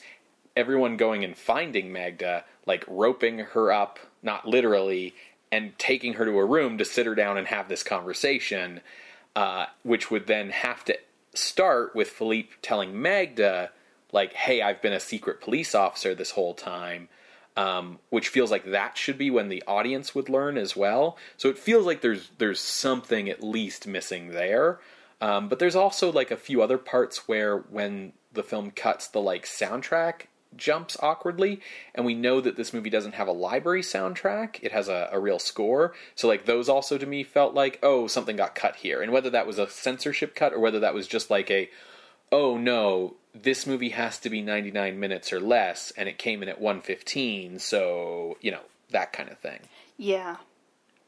everyone 0.57 0.97
going 0.97 1.25
and 1.25 1.37
finding 1.37 1.93
Magda, 1.93 2.45
like 2.67 2.85
roping 2.87 3.39
her 3.39 3.73
up, 3.73 3.99
not 4.23 4.47
literally, 4.47 5.15
and 5.51 5.79
taking 5.79 6.15
her 6.15 6.25
to 6.25 6.39
a 6.39 6.45
room 6.45 6.79
to 6.79 6.85
sit 6.85 7.07
her 7.07 7.15
down 7.15 7.39
and 7.39 7.47
have 7.49 7.69
this 7.69 7.83
conversation, 7.83 8.81
uh, 9.37 9.67
which 9.83 10.11
would 10.11 10.27
then 10.27 10.51
have 10.51 10.85
to 10.85 10.99
start 11.35 11.95
with 11.95 12.09
Philippe 12.09 12.51
telling 12.63 13.01
Magda, 13.01 13.71
like, 14.13 14.33
hey, 14.33 14.63
I've 14.63 14.83
been 14.83 14.93
a 14.93 15.01
secret 15.01 15.41
police 15.41 15.75
officer 15.75 16.15
this 16.15 16.33
whole 16.33 16.55
time 16.55 17.09
um, 17.57 17.99
which 18.11 18.29
feels 18.29 18.51
like 18.51 18.65
that 18.65 18.99
should 18.99 19.19
be 19.19 19.31
when 19.31 19.49
the 19.49 19.63
audience 19.67 20.15
would 20.15 20.29
learn 20.29 20.59
as 20.59 20.77
well. 20.77 21.17
So 21.37 21.49
it 21.49 21.59
feels 21.59 21.87
like 21.87 22.01
there's 22.01 22.31
there's 22.39 22.61
something 22.61 23.29
at 23.29 23.43
least 23.43 23.87
missing 23.87 24.31
there. 24.31 24.81
Um, 25.21 25.49
but 25.49 25.59
there's 25.59 25.77
also 25.77 26.13
like 26.13 26.31
a 26.31 26.37
few 26.37 26.63
other 26.63 26.79
parts 26.79 27.29
where 27.29 27.59
when 27.59 28.13
the 28.33 28.43
film 28.43 28.71
cuts, 28.71 29.09
the 29.09 29.21
like 29.21 29.47
soundtrack 29.47 30.27
jumps 30.57 30.97
awkwardly, 31.01 31.61
and 31.95 32.07
we 32.07 32.15
know 32.15 32.41
that 32.41 32.57
this 32.57 32.73
movie 32.73 32.91
doesn't 32.91 33.15
have 33.15 33.29
a 33.29 33.33
library 33.33 33.83
soundtrack; 33.83 34.59
it 34.63 34.73
has 34.73 34.89
a, 34.89 35.09
a 35.13 35.19
real 35.19 35.39
score. 35.39 35.95
So 36.15 36.29
like 36.29 36.45
those 36.45 36.69
also 36.69 36.99
to 36.99 37.07
me 37.07 37.23
felt 37.23 37.55
like 37.55 37.79
oh 37.83 38.07
something 38.07 38.37
got 38.37 38.55
cut 38.55 38.77
here, 38.77 39.03
and 39.03 39.13
whether 39.13 39.31
that 39.31 39.47
was 39.47 39.59
a 39.59 39.69
censorship 39.69 40.35
cut 40.35 40.53
or 40.53 40.61
whether 40.61 40.81
that 40.81 40.95
was 40.95 41.07
just 41.07 41.31
like 41.31 41.51
a 41.51 41.71
oh 42.33 42.57
no, 42.57 43.15
this 43.35 43.67
movie 43.67 43.91
has 43.91 44.19
to 44.21 44.31
be 44.31 44.43
99 44.43 44.99
minutes 44.99 45.33
or 45.33 45.41
less, 45.41 45.93
and 45.97 46.09
it 46.09 46.19
came 46.19 46.43
in 46.43 46.49
at 46.49 46.61
115, 46.61 47.59
so, 47.59 48.37
you 48.41 48.51
know, 48.51 48.61
that 48.91 49.13
kind 49.13 49.31
of 49.31 49.39
thing. 49.39 49.61
Yeah. 49.97 50.37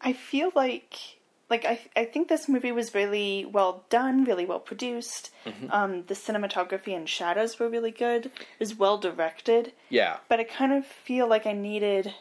I 0.00 0.12
feel 0.12 0.52
like 0.54 1.15
like 1.48 1.64
I 1.64 1.80
I 1.94 2.04
think 2.04 2.28
this 2.28 2.48
movie 2.48 2.72
was 2.72 2.94
really 2.94 3.44
well 3.44 3.84
done, 3.90 4.24
really 4.24 4.46
well 4.46 4.58
produced. 4.60 5.30
Mm-hmm. 5.44 5.70
Um, 5.70 6.02
the 6.04 6.14
cinematography 6.14 6.96
and 6.96 7.08
shadows 7.08 7.58
were 7.58 7.68
really 7.68 7.90
good. 7.92 8.26
It 8.26 8.32
was 8.58 8.74
well 8.74 8.98
directed, 8.98 9.72
Yeah. 9.90 10.18
but 10.28 10.40
I 10.40 10.44
kind 10.44 10.72
of 10.72 10.84
feel 10.86 11.28
like 11.28 11.46
I 11.46 11.52
needed 11.52 12.14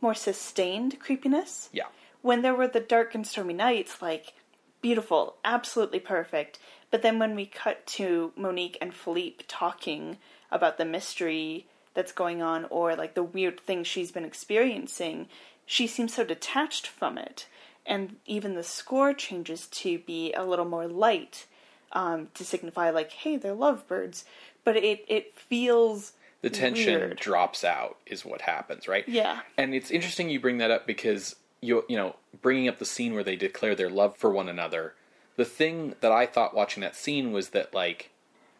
more 0.00 0.14
sustained 0.14 0.98
creepiness. 1.00 1.68
Yeah. 1.72 1.86
When 2.22 2.42
there 2.42 2.54
were 2.54 2.68
the 2.68 2.80
dark 2.80 3.14
and 3.14 3.26
stormy 3.26 3.54
nights, 3.54 4.02
like 4.02 4.34
beautiful, 4.82 5.36
absolutely 5.44 6.00
perfect. 6.00 6.58
But 6.90 7.02
then 7.02 7.18
when 7.18 7.34
we 7.34 7.46
cut 7.46 7.86
to 7.98 8.32
Monique 8.36 8.76
and 8.80 8.92
Philippe 8.94 9.44
talking 9.48 10.18
about 10.50 10.76
the 10.76 10.84
mystery 10.84 11.66
that's 11.94 12.12
going 12.12 12.42
on 12.42 12.66
or 12.70 12.96
like 12.96 13.14
the 13.14 13.22
weird 13.22 13.60
things 13.60 13.86
she's 13.86 14.10
been 14.12 14.24
experiencing, 14.24 15.28
she 15.66 15.86
seems 15.86 16.14
so 16.14 16.24
detached 16.24 16.86
from 16.86 17.16
it. 17.16 17.46
And 17.86 18.16
even 18.26 18.54
the 18.54 18.62
score 18.62 19.12
changes 19.14 19.66
to 19.68 19.98
be 19.98 20.32
a 20.34 20.44
little 20.44 20.64
more 20.64 20.86
light 20.86 21.46
um, 21.92 22.28
to 22.34 22.44
signify, 22.44 22.90
like, 22.90 23.10
hey, 23.10 23.36
they're 23.36 23.54
lovebirds. 23.54 24.24
But 24.64 24.76
it, 24.76 25.04
it 25.08 25.34
feels 25.34 26.12
The 26.42 26.50
tension 26.50 27.00
weird. 27.00 27.18
drops 27.18 27.64
out 27.64 27.96
is 28.06 28.24
what 28.24 28.42
happens, 28.42 28.86
right? 28.86 29.08
Yeah. 29.08 29.40
And 29.56 29.74
it's 29.74 29.90
interesting 29.90 30.28
you 30.30 30.38
bring 30.40 30.58
that 30.58 30.70
up 30.70 30.86
because 30.86 31.36
you 31.62 31.84
you 31.88 31.96
know, 31.96 32.16
bringing 32.40 32.68
up 32.68 32.78
the 32.78 32.84
scene 32.86 33.12
where 33.14 33.24
they 33.24 33.36
declare 33.36 33.74
their 33.74 33.90
love 33.90 34.16
for 34.16 34.30
one 34.30 34.48
another. 34.48 34.94
The 35.36 35.44
thing 35.44 35.94
that 36.00 36.12
I 36.12 36.26
thought 36.26 36.54
watching 36.54 36.80
that 36.82 36.96
scene 36.96 37.32
was 37.32 37.50
that 37.50 37.74
like 37.74 38.10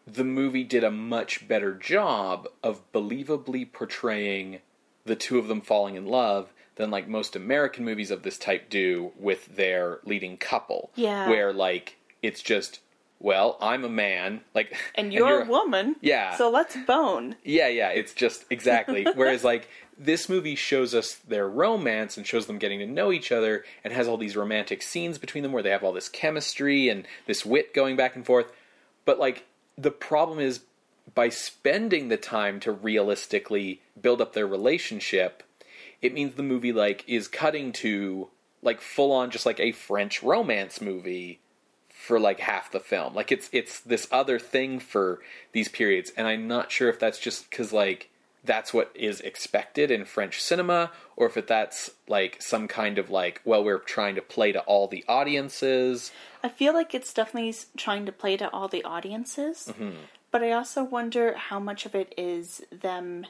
the 0.05 0.23
movie 0.23 0.63
did 0.63 0.83
a 0.83 0.91
much 0.91 1.47
better 1.47 1.73
job 1.73 2.47
of 2.63 2.81
believably 2.91 3.71
portraying 3.71 4.59
the 5.05 5.15
two 5.15 5.37
of 5.39 5.47
them 5.47 5.61
falling 5.61 5.95
in 5.95 6.05
love 6.05 6.51
than 6.75 6.91
like 6.91 7.07
most 7.07 7.35
American 7.35 7.85
movies 7.85 8.11
of 8.11 8.23
this 8.23 8.37
type 8.37 8.69
do 8.69 9.11
with 9.17 9.55
their 9.55 9.99
leading 10.05 10.37
couple. 10.37 10.91
Yeah. 10.95 11.29
Where 11.29 11.53
like 11.53 11.97
it's 12.21 12.41
just 12.41 12.79
well, 13.21 13.57
I'm 13.61 13.83
a 13.83 13.89
man, 13.89 14.41
like 14.53 14.75
And 14.95 15.13
you're, 15.13 15.43
a 15.43 15.45
woman. 15.45 15.95
Yeah. 16.01 16.35
So 16.35 16.49
let's 16.49 16.75
bone. 16.87 17.35
yeah, 17.43 17.67
yeah, 17.67 17.89
it's 17.89 18.13
just 18.13 18.45
exactly. 18.49 19.05
Whereas, 19.15 19.43
like, 19.43 19.69
this 19.97 20.27
movie 20.27 20.55
shows 20.55 20.95
us 20.95 21.13
their 21.15 21.47
romance 21.47 22.17
and 22.17 22.25
shows 22.25 22.47
them 22.47 22.57
getting 22.57 22.79
to 22.79 22.87
know 22.87 23.11
each 23.11 23.31
other 23.31 23.63
and 23.83 23.93
has 23.93 24.07
all 24.07 24.17
these 24.17 24.35
romantic 24.35 24.81
scenes 24.81 25.19
between 25.19 25.43
them 25.43 25.51
where 25.51 25.61
they 25.61 25.69
have 25.69 25.83
all 25.83 25.93
this 25.93 26.09
chemistry 26.09 26.89
and 26.89 27.05
this 27.27 27.45
wit 27.45 27.73
going 27.73 27.95
back 27.95 28.15
and 28.15 28.25
forth. 28.25 28.47
But, 29.05 29.19
like, 29.19 29.45
the 29.77 29.91
problem 29.91 30.39
is 30.39 30.61
by 31.13 31.29
spending 31.29 32.07
the 32.07 32.17
time 32.17 32.59
to 32.61 32.71
realistically 32.71 33.81
build 34.01 34.21
up 34.21 34.33
their 34.33 34.47
relationship, 34.47 35.43
it 36.01 36.13
means 36.13 36.35
the 36.35 36.43
movie, 36.43 36.73
like, 36.73 37.03
is 37.07 37.27
cutting 37.27 37.71
to, 37.73 38.29
like, 38.61 38.81
full 38.81 39.11
on 39.11 39.29
just 39.31 39.45
like 39.45 39.59
a 39.59 39.71
French 39.71 40.21
romance 40.23 40.81
movie 40.81 41.39
for 41.89 42.19
like 42.19 42.39
half 42.39 42.71
the 42.71 42.79
film. 42.79 43.13
Like 43.13 43.31
it's 43.31 43.47
it's 43.53 43.79
this 43.81 44.07
other 44.11 44.39
thing 44.39 44.79
for 44.79 45.19
these 45.51 45.67
periods, 45.69 46.11
and 46.17 46.27
I'm 46.27 46.47
not 46.47 46.71
sure 46.71 46.89
if 46.89 46.99
that's 46.99 47.19
just 47.19 47.47
because 47.49 47.71
like 47.71 48.09
that's 48.43 48.73
what 48.73 48.89
is 48.95 49.21
expected 49.21 49.91
in 49.91 50.05
French 50.05 50.41
cinema, 50.41 50.89
or 51.15 51.27
if 51.27 51.37
it, 51.37 51.45
that's 51.45 51.91
like 52.07 52.41
some 52.41 52.67
kind 52.67 52.97
of 52.97 53.11
like 53.11 53.39
well 53.45 53.63
we're 53.63 53.77
trying 53.77 54.15
to 54.15 54.21
play 54.23 54.51
to 54.51 54.61
all 54.61 54.87
the 54.87 55.05
audiences. 55.07 56.11
I 56.43 56.49
feel 56.49 56.73
like 56.73 56.95
it's 56.95 57.13
definitely 57.13 57.53
trying 57.77 58.07
to 58.07 58.11
play 58.11 58.35
to 58.37 58.49
all 58.49 58.67
the 58.67 58.83
audiences, 58.83 59.67
Mm-hmm. 59.71 59.97
but 60.31 60.41
I 60.43 60.53
also 60.53 60.83
wonder 60.83 61.35
how 61.35 61.59
much 61.59 61.85
of 61.85 61.93
it 61.93 62.15
is 62.17 62.63
them, 62.71 63.27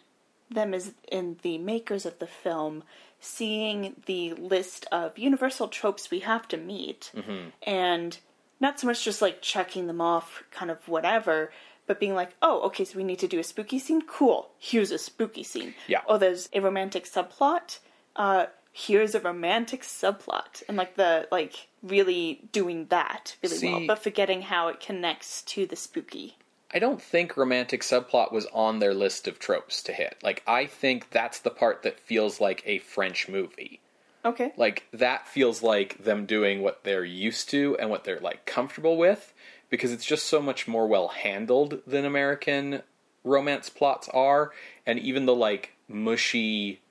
them 0.54 0.74
as 0.74 0.94
in 1.12 1.38
the 1.42 1.58
makers 1.58 2.06
of 2.06 2.20
the 2.20 2.28
film, 2.28 2.84
seeing 3.20 3.96
the 4.06 4.34
list 4.34 4.86
of 4.92 5.18
universal 5.18 5.68
tropes 5.68 6.10
we 6.12 6.20
have 6.20 6.48
to 6.50 6.58
meet, 6.58 7.12
Mm-hmm. 7.16 7.50
and 7.64 8.18
not 8.60 8.80
so 8.80 8.86
much 8.88 9.04
just 9.04 9.22
like 9.22 9.42
checking 9.42 9.88
them 9.88 10.02
off, 10.02 10.44
kind 10.52 10.70
of 10.72 10.88
whatever. 10.88 11.52
But 11.88 12.00
being 12.00 12.14
like, 12.14 12.36
oh, 12.42 12.62
okay, 12.68 12.86
so 12.86 12.96
we 12.98 13.04
need 13.04 13.20
to 13.20 13.28
do 13.28 13.40
a 13.40 13.44
spooky 13.44 13.80
scene. 13.80 14.04
Cool. 14.08 14.50
Here's 14.60 14.92
a 14.92 14.98
spooky 15.00 15.44
scene. 15.44 15.74
Yeah. 15.88 16.02
Oh, 16.08 16.18
there's 16.18 16.48
a 16.54 16.62
romantic 16.62 17.06
subplot. 17.06 17.80
Uh, 18.16 18.46
here's 18.72 19.16
a 19.16 19.20
romantic 19.20 19.82
subplot, 19.82 20.62
and 20.68 20.78
like 20.78 20.96
the 20.96 21.28
like 21.32 21.68
really 21.84 22.42
doing 22.52 22.86
that 22.90 23.36
really 23.44 23.68
well, 23.72 23.88
but 23.88 24.00
forgetting 24.04 24.44
how 24.44 24.68
it 24.68 24.80
connects 24.80 25.42
to 25.44 25.66
the 25.66 25.76
spooky. 25.76 26.38
I 26.74 26.80
don't 26.80 27.02
think 27.02 27.36
romantic 27.36 27.82
subplot 27.82 28.32
was 28.32 28.48
on 28.54 28.80
their 28.80 28.94
list 28.94 29.28
of 29.28 29.40
tropes 29.40 29.84
to 29.84 29.94
hit. 29.94 30.18
Like 30.24 30.44
I 30.48 30.66
think 30.66 31.10
that's 31.12 31.40
the 31.40 31.50
part 31.50 31.84
that 31.84 32.00
feels 32.00 32.40
like 32.40 32.64
a 32.66 32.80
French 32.80 33.28
movie. 33.28 33.82
Okay. 34.24 34.54
like 34.56 34.86
that 34.94 35.28
feels 35.28 35.64
like 35.64 36.04
them 36.04 36.28
doing 36.28 36.62
what 36.62 36.84
they're 36.84 37.04
used 37.04 37.50
to 37.50 37.76
and 37.80 37.90
what 37.90 38.04
they're 38.04 38.20
like 38.20 38.46
comfortable 38.46 38.96
with 38.96 39.34
because 39.72 39.92
it's 39.92 40.06
just 40.06 40.28
so 40.28 40.40
much 40.40 40.68
more 40.68 40.88
well 40.88 41.08
handled 41.08 41.82
than 41.88 42.06
American 42.06 42.84
romance 43.24 43.68
plots 43.68 44.08
are 44.10 44.52
and 44.86 45.00
even 45.00 45.26
the 45.26 45.34
like 45.34 45.74
mushy 45.88 46.82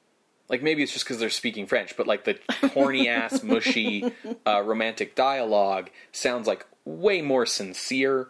like 0.48 0.60
maybe 0.60 0.82
it's 0.82 0.92
just 0.92 1.04
because 1.04 1.20
they're 1.20 1.30
speaking 1.30 1.66
French 1.68 1.96
but 1.96 2.08
like 2.08 2.24
the 2.24 2.36
corny 2.70 3.08
ass 3.08 3.44
mushy 3.44 4.12
uh, 4.44 4.60
romantic 4.60 5.14
dialogue 5.14 5.88
sounds 6.10 6.48
like 6.48 6.66
way 6.84 7.22
more 7.22 7.46
sincere 7.46 8.26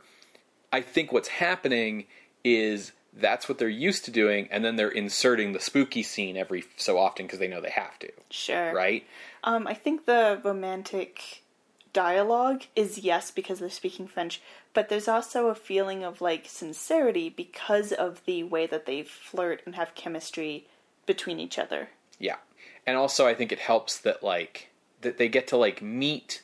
I 0.73 0.81
think 0.81 1.12
what's 1.12 1.29
happening 1.29 2.07
is 2.45 2.93
that's 3.12 3.49
what 3.49 3.59
they're 3.59 3.68
used 3.68 4.05
to 4.05 4.11
doing 4.11 4.49
and 4.51 4.64
then 4.64 4.77
they're 4.77 4.89
inserting 4.89 5.53
the 5.53 5.61
spooky 5.61 6.03
scene 6.03 6.37
every 6.37 6.64
so 6.77 6.97
often 6.97 7.27
because 7.27 7.39
they 7.41 7.49
know 7.49 7.61
they 7.61 7.71
have 7.71 7.99
to 7.99 8.11
Sure. 8.31 8.73
right 8.73 9.05
Um, 9.43 9.66
I 9.66 9.75
think 9.75 10.07
the 10.07 10.41
romantic 10.45 11.43
dialogue 11.93 12.62
is 12.77 12.99
yes 12.99 13.31
because 13.31 13.59
they're 13.59 13.68
speaking 13.68 14.07
French, 14.07 14.41
but 14.75 14.89
there's 14.89 15.09
also 15.09 15.49
a 15.49 15.55
feeling 15.55 16.05
of 16.05 16.21
like 16.21 16.45
sincerity 16.47 17.29
because 17.29 17.91
of 17.93 18.25
the 18.27 18.45
way 18.45 18.66
that 18.66 18.87
they 18.87 19.03
flirt 19.03 19.62
and 19.66 19.75
have 19.75 19.95
chemistry 19.95 20.66
between 21.07 21.41
each 21.41 21.59
other. 21.59 21.89
Yeah. 22.18 22.37
And 22.87 22.97
also 22.97 23.27
I 23.27 23.35
think 23.35 23.51
it 23.51 23.59
helps 23.59 23.99
that 23.99 24.23
like 24.23 24.71
that 25.01 25.18
they 25.18 25.29
get 25.29 25.49
to 25.49 25.57
like 25.57 25.83
meet 25.83 26.43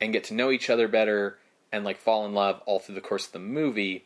and 0.00 0.12
get 0.12 0.24
to 0.24 0.34
know 0.34 0.50
each 0.50 0.68
other 0.68 0.88
better 0.88 1.38
and 1.72 1.84
like 1.84 1.98
fall 1.98 2.24
in 2.26 2.34
love 2.34 2.60
all 2.66 2.78
through 2.78 2.94
the 2.94 3.00
course 3.00 3.26
of 3.26 3.32
the 3.32 3.38
movie 3.38 4.04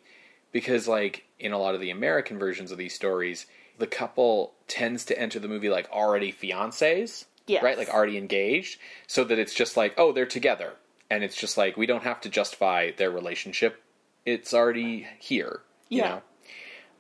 because 0.51 0.87
like 0.89 1.25
in 1.39 1.53
a 1.53 1.59
lot 1.59 1.75
of 1.75 1.81
the 1.81 1.91
American 1.91 2.39
versions 2.39 2.71
of 2.71 2.79
these 2.79 2.95
stories, 2.95 3.47
the 3.79 3.87
couple 3.87 4.53
tends 4.69 5.05
to 5.07 5.19
enter 5.19 5.39
the 5.39 5.49
movie 5.49 5.69
like 5.69 5.89
already 5.91 6.33
fiancés, 6.33 7.25
Yes. 7.47 7.63
right? 7.63 7.77
Like 7.79 7.89
already 7.89 8.19
engaged, 8.19 8.79
so 9.07 9.25
that 9.25 9.39
it's 9.39 9.55
just 9.55 9.77
like, 9.77 9.95
oh, 9.99 10.13
they're 10.13 10.27
together. 10.27 10.75
And 11.11 11.25
it's 11.25 11.37
just 11.37 11.57
like 11.59 11.77
we 11.77 11.87
don't 11.87 12.05
have 12.05 12.21
to 12.23 12.29
justify 12.29 12.91
their 12.93 13.11
relationship. 13.11 13.83
It's 14.25 14.55
already 14.55 15.07
here, 15.19 15.61
you 15.89 16.03
Yeah. 16.03 16.21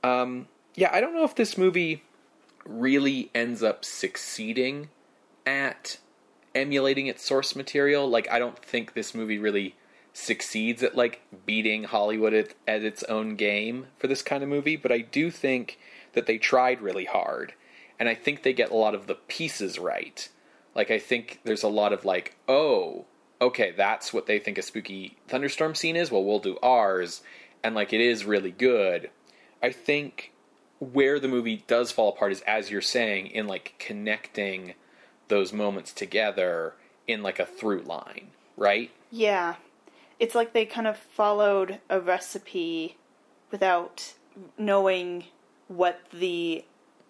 know. 0.02 0.10
Um 0.10 0.48
yeah, 0.74 0.90
I 0.92 1.00
don't 1.00 1.14
know 1.14 1.24
if 1.24 1.34
this 1.34 1.58
movie 1.58 2.02
really 2.64 3.30
ends 3.34 3.62
up 3.62 3.84
succeeding 3.84 4.88
at 5.44 5.98
emulating 6.54 7.06
its 7.06 7.24
source 7.24 7.54
material. 7.56 8.08
Like, 8.08 8.30
I 8.30 8.38
don't 8.38 8.58
think 8.58 8.94
this 8.94 9.14
movie 9.14 9.38
really 9.38 9.74
succeeds 10.12 10.82
at 10.82 10.96
like 10.96 11.22
beating 11.46 11.84
Hollywood 11.84 12.34
at, 12.34 12.54
at 12.66 12.82
its 12.82 13.02
own 13.04 13.36
game 13.36 13.86
for 13.98 14.06
this 14.06 14.22
kind 14.22 14.42
of 14.42 14.48
movie, 14.48 14.76
but 14.76 14.92
I 14.92 14.98
do 14.98 15.30
think 15.30 15.78
that 16.12 16.26
they 16.26 16.38
tried 16.38 16.80
really 16.80 17.06
hard, 17.06 17.54
and 17.98 18.08
I 18.08 18.14
think 18.14 18.42
they 18.42 18.52
get 18.52 18.70
a 18.70 18.76
lot 18.76 18.94
of 18.94 19.06
the 19.06 19.14
pieces 19.14 19.78
right. 19.78 20.28
Like, 20.74 20.90
I 20.90 20.98
think 20.98 21.40
there's 21.44 21.62
a 21.62 21.68
lot 21.68 21.92
of 21.92 22.04
like, 22.04 22.36
oh, 22.48 23.06
okay, 23.40 23.72
that's 23.76 24.12
what 24.12 24.26
they 24.26 24.38
think 24.38 24.58
a 24.58 24.62
spooky 24.62 25.16
thunderstorm 25.28 25.74
scene 25.74 25.96
is. 25.96 26.10
Well, 26.10 26.24
we'll 26.24 26.38
do 26.38 26.58
ours, 26.62 27.22
and 27.62 27.74
like, 27.74 27.92
it 27.92 28.00
is 28.00 28.24
really 28.24 28.50
good. 28.50 29.10
I 29.62 29.70
think 29.70 30.32
where 30.78 31.20
the 31.20 31.28
movie 31.28 31.64
does 31.68 31.92
fall 31.92 32.08
apart 32.08 32.32
is 32.32 32.40
as 32.42 32.70
you're 32.70 32.80
saying 32.80 33.28
in 33.28 33.46
like 33.46 33.74
connecting 33.78 34.74
those 35.28 35.52
moments 35.52 35.92
together 35.92 36.74
in 37.06 37.22
like 37.22 37.38
a 37.38 37.46
through 37.46 37.82
line 37.82 38.26
right 38.56 38.90
Yeah. 39.10 39.54
It's 40.22 40.36
like 40.36 40.52
they 40.52 40.66
kind 40.66 40.86
of 40.86 40.96
followed 40.96 41.80
a 41.90 42.00
recipe 42.00 42.96
without 43.50 44.14
knowing 44.56 45.24
what 45.66 46.00
the 46.12 46.64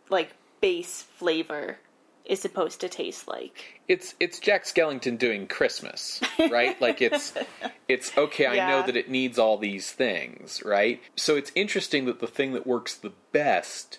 like 0.09 0.33
base 0.63 1.03
flavor 1.03 1.77
is 2.25 2.41
supposed 2.41 2.81
to 2.81 2.89
taste 2.89 3.29
like. 3.29 3.83
it's 3.87 4.15
it's 4.19 4.39
jack 4.39 4.65
skellington 4.65 5.19
doing 5.19 5.47
christmas 5.47 6.23
right? 6.51 6.81
Like 6.81 7.03
it's 7.03 7.35
it's 7.89 8.17
okay 8.17 8.47
i 8.47 8.69
know 8.69 8.87
that 8.87 8.97
it 8.97 9.11
needs 9.11 9.39
all 9.39 9.59
these 9.59 9.93
things 9.93 10.63
right? 10.65 10.99
So 11.15 11.37
it's 11.37 11.53
interesting 11.55 12.07
that 12.07 12.19
the 12.21 12.27
thing 12.27 12.55
that 12.55 12.67
works 12.67 12.95
the 12.95 13.13
best 13.33 13.99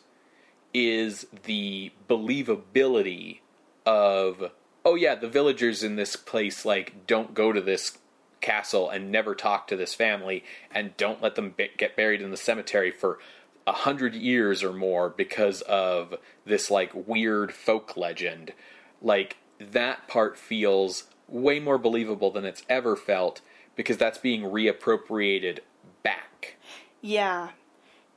is 0.73 1.27
the 1.43 1.91
believability 2.09 3.41
of 3.85 4.49
oh 4.83 4.95
yeah 4.95 5.13
the 5.13 5.29
villagers 5.29 5.83
in 5.83 5.97
this 5.97 6.15
place 6.15 6.65
like 6.65 7.05
don't 7.05 7.35
go 7.35 7.53
to 7.53 7.61
this 7.61 7.99
castle 8.43 8.89
and 8.89 9.11
never 9.11 9.33
talk 9.33 9.67
to 9.67 9.75
this 9.75 9.95
family 9.95 10.43
and 10.71 10.95
don't 10.97 11.21
let 11.21 11.33
them 11.33 11.55
be- 11.57 11.71
get 11.77 11.95
buried 11.95 12.21
in 12.21 12.29
the 12.29 12.37
cemetery 12.37 12.91
for 12.91 13.17
a 13.65 13.71
hundred 13.71 14.13
years 14.13 14.61
or 14.61 14.73
more 14.73 15.09
because 15.09 15.61
of 15.61 16.13
this 16.45 16.69
like 16.69 16.91
weird 17.07 17.51
folk 17.51 17.97
legend 17.97 18.53
like 19.01 19.37
that 19.59 20.07
part 20.07 20.37
feels 20.37 21.05
way 21.27 21.59
more 21.59 21.77
believable 21.77 22.31
than 22.31 22.45
it's 22.45 22.63
ever 22.69 22.95
felt 22.95 23.41
because 23.75 23.97
that's 23.97 24.17
being 24.17 24.43
reappropriated 24.43 25.59
back. 26.03 26.57
Yeah. 27.01 27.49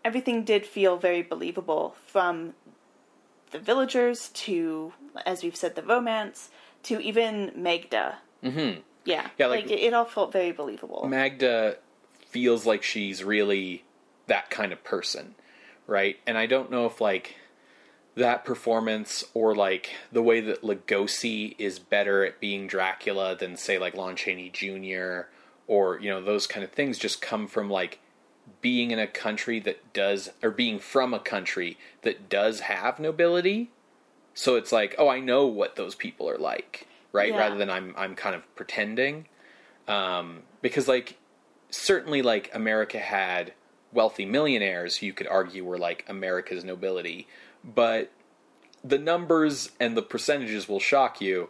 Everything 0.04 0.44
did 0.44 0.66
feel 0.66 0.96
very 0.96 1.22
believable 1.22 1.96
from 2.06 2.54
the 3.50 3.58
villagers 3.58 4.28
to, 4.30 4.92
as 5.24 5.42
we've 5.42 5.56
said, 5.56 5.74
the 5.74 5.82
romance 5.82 6.50
to 6.84 7.00
even 7.00 7.52
Magda. 7.56 8.18
Mm-hmm. 8.44 8.80
Yeah. 9.06 9.28
Yeah, 9.38 9.46
like- 9.46 9.62
like, 9.64 9.70
it, 9.72 9.80
it 9.80 9.94
all 9.94 10.04
felt 10.04 10.32
very 10.32 10.52
believable. 10.52 11.06
Magda 11.08 11.78
feels 12.28 12.66
like 12.66 12.82
she's 12.82 13.24
really 13.24 13.84
that 14.26 14.50
kind 14.50 14.72
of 14.72 14.84
person, 14.84 15.34
right? 15.86 16.18
And 16.26 16.36
I 16.36 16.46
don't 16.46 16.70
know 16.70 16.84
if 16.86 17.00
like 17.00 17.36
that 18.16 18.44
performance 18.44 19.24
or 19.34 19.54
like 19.54 19.90
the 20.10 20.22
way 20.22 20.40
that 20.40 20.62
Lugosi 20.62 21.54
is 21.58 21.78
better 21.78 22.24
at 22.24 22.40
being 22.40 22.66
Dracula 22.66 23.36
than 23.36 23.56
say 23.56 23.78
like 23.78 23.94
Lon 23.94 24.16
Chaney 24.16 24.48
Jr. 24.50 25.28
or 25.66 25.98
you 26.00 26.10
know 26.10 26.22
those 26.22 26.46
kind 26.46 26.64
of 26.64 26.72
things 26.72 26.98
just 26.98 27.20
come 27.22 27.46
from 27.46 27.70
like 27.70 28.00
being 28.60 28.90
in 28.90 28.98
a 28.98 29.06
country 29.06 29.60
that 29.60 29.92
does 29.92 30.30
or 30.42 30.50
being 30.50 30.78
from 30.78 31.12
a 31.12 31.18
country 31.18 31.76
that 32.02 32.28
does 32.28 32.60
have 32.60 32.98
nobility. 32.98 33.70
So 34.34 34.56
it's 34.56 34.72
like, 34.72 34.94
oh, 34.98 35.08
I 35.08 35.20
know 35.20 35.46
what 35.46 35.76
those 35.76 35.94
people 35.94 36.28
are 36.28 36.36
like, 36.38 36.86
right? 37.16 37.32
Yeah. 37.32 37.38
Rather 37.38 37.56
than 37.56 37.70
I'm 37.70 37.94
I'm 37.96 38.14
kind 38.14 38.36
of 38.36 38.42
pretending. 38.54 39.26
Um, 39.88 40.42
because 40.62 40.86
like 40.86 41.18
certainly 41.70 42.22
like 42.22 42.50
America 42.54 42.98
had 42.98 43.54
wealthy 43.92 44.26
millionaires 44.26 44.96
who 44.96 45.06
you 45.06 45.12
could 45.12 45.26
argue 45.26 45.64
were 45.64 45.78
like 45.78 46.04
America's 46.08 46.64
nobility, 46.64 47.26
but 47.64 48.12
the 48.84 48.98
numbers 48.98 49.70
and 49.80 49.96
the 49.96 50.02
percentages 50.02 50.68
will 50.68 50.80
shock 50.80 51.20
you 51.20 51.48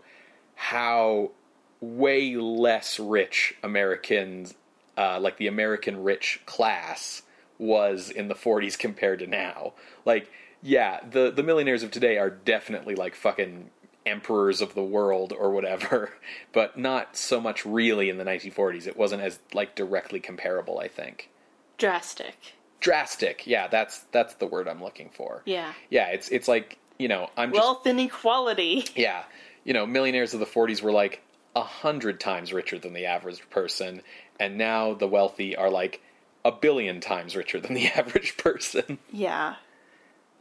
how 0.54 1.32
way 1.80 2.34
less 2.36 2.98
rich 2.98 3.54
Americans, 3.62 4.54
uh, 4.96 5.20
like 5.20 5.36
the 5.36 5.46
American 5.46 6.02
rich 6.02 6.40
class, 6.46 7.22
was 7.58 8.10
in 8.10 8.28
the 8.28 8.34
40s 8.34 8.78
compared 8.78 9.18
to 9.18 9.26
now. 9.26 9.72
Like, 10.04 10.30
yeah, 10.62 11.00
the 11.08 11.30
the 11.30 11.42
millionaires 11.42 11.82
of 11.82 11.90
today 11.90 12.18
are 12.18 12.30
definitely 12.30 12.94
like 12.94 13.14
fucking 13.14 13.70
emperors 14.06 14.60
of 14.60 14.74
the 14.74 14.82
world 14.82 15.32
or 15.36 15.50
whatever, 15.50 16.12
but 16.52 16.78
not 16.78 17.16
so 17.16 17.40
much 17.40 17.66
really 17.66 18.08
in 18.08 18.18
the 18.18 18.24
1940s. 18.24 18.86
It 18.86 18.96
wasn't 18.96 19.22
as 19.22 19.38
like 19.52 19.74
directly 19.74 20.20
comparable, 20.20 20.78
I 20.78 20.88
think. 20.88 21.30
Drastic. 21.78 22.54
Drastic. 22.80 23.46
Yeah, 23.46 23.68
that's 23.68 24.00
that's 24.12 24.34
the 24.34 24.46
word 24.46 24.68
I'm 24.68 24.82
looking 24.82 25.10
for. 25.10 25.42
Yeah. 25.44 25.72
Yeah, 25.90 26.08
it's 26.08 26.28
it's 26.28 26.48
like, 26.48 26.78
you 26.98 27.08
know, 27.08 27.28
I'm 27.36 27.50
just 27.50 27.62
Wealth 27.62 27.86
inequality. 27.86 28.84
yeah, 28.96 29.24
you 29.64 29.74
know, 29.74 29.86
millionaires 29.86 30.32
of 30.34 30.40
the 30.40 30.46
40s 30.46 30.80
were 30.80 30.92
like 30.92 31.22
a 31.54 31.62
hundred 31.62 32.20
times 32.20 32.52
richer 32.52 32.78
than 32.78 32.92
the 32.92 33.06
average 33.06 33.48
person, 33.50 34.02
and 34.38 34.56
now 34.56 34.94
the 34.94 35.08
wealthy 35.08 35.56
are 35.56 35.70
like 35.70 36.00
a 36.44 36.52
billion 36.52 37.00
times 37.00 37.34
richer 37.34 37.58
than 37.58 37.74
the 37.74 37.86
average 37.96 38.36
person. 38.36 38.98
Yeah. 39.10 39.56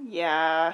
Yeah. 0.04 0.74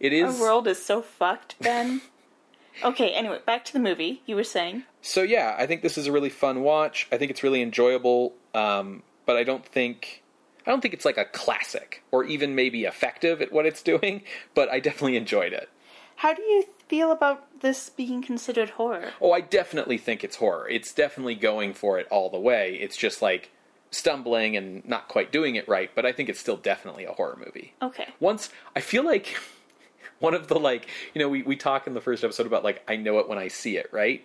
It 0.00 0.24
Our 0.24 0.32
world 0.32 0.66
is 0.66 0.82
so 0.82 1.02
fucked, 1.02 1.56
Ben. 1.60 2.00
okay, 2.84 3.10
anyway, 3.10 3.38
back 3.44 3.64
to 3.66 3.72
the 3.72 3.78
movie. 3.78 4.22
You 4.26 4.34
were 4.34 4.44
saying? 4.44 4.84
so. 5.02 5.22
Yeah, 5.22 5.54
I 5.58 5.66
think 5.66 5.82
this 5.82 5.98
is 5.98 6.06
a 6.06 6.12
really 6.12 6.30
fun 6.30 6.62
watch. 6.62 7.06
I 7.12 7.18
think 7.18 7.30
it's 7.30 7.42
really 7.42 7.60
enjoyable, 7.60 8.32
um, 8.54 9.02
but 9.26 9.36
I 9.36 9.44
don't 9.44 9.64
think 9.64 10.22
I 10.66 10.70
don't 10.70 10.80
think 10.80 10.94
it's 10.94 11.04
like 11.04 11.18
a 11.18 11.26
classic 11.26 12.02
or 12.10 12.24
even 12.24 12.54
maybe 12.54 12.84
effective 12.84 13.42
at 13.42 13.52
what 13.52 13.66
it's 13.66 13.82
doing. 13.82 14.22
But 14.54 14.70
I 14.70 14.80
definitely 14.80 15.16
enjoyed 15.16 15.52
it. 15.52 15.68
How 16.16 16.34
do 16.34 16.42
you 16.42 16.64
feel 16.88 17.12
about 17.12 17.60
this 17.60 17.88
being 17.88 18.22
considered 18.22 18.70
horror? 18.70 19.12
Oh, 19.20 19.32
I 19.32 19.40
definitely 19.40 19.96
think 19.96 20.22
it's 20.24 20.36
horror. 20.36 20.68
It's 20.68 20.92
definitely 20.92 21.34
going 21.34 21.72
for 21.72 21.98
it 21.98 22.06
all 22.10 22.28
the 22.28 22.38
way. 22.38 22.74
It's 22.80 22.96
just 22.96 23.22
like 23.22 23.50
stumbling 23.90 24.56
and 24.56 24.86
not 24.86 25.08
quite 25.08 25.32
doing 25.32 25.56
it 25.56 25.66
right, 25.68 25.90
but 25.94 26.04
I 26.04 26.12
think 26.12 26.28
it's 26.28 26.40
still 26.40 26.56
definitely 26.56 27.04
a 27.04 27.12
horror 27.12 27.38
movie. 27.44 27.74
Okay. 27.80 28.08
Once 28.20 28.50
I 28.76 28.80
feel 28.80 29.04
like 29.04 29.36
one 30.20 30.34
of 30.34 30.46
the 30.46 30.58
like, 30.58 30.86
you 31.14 31.20
know, 31.20 31.28
we 31.28 31.42
we 31.42 31.56
talk 31.56 31.86
in 31.86 31.94
the 31.94 32.00
first 32.00 32.22
episode 32.22 32.46
about 32.46 32.62
like 32.62 32.82
I 32.86 32.96
know 32.96 33.18
it 33.18 33.28
when 33.28 33.38
I 33.38 33.48
see 33.48 33.76
it, 33.76 33.88
right? 33.92 34.24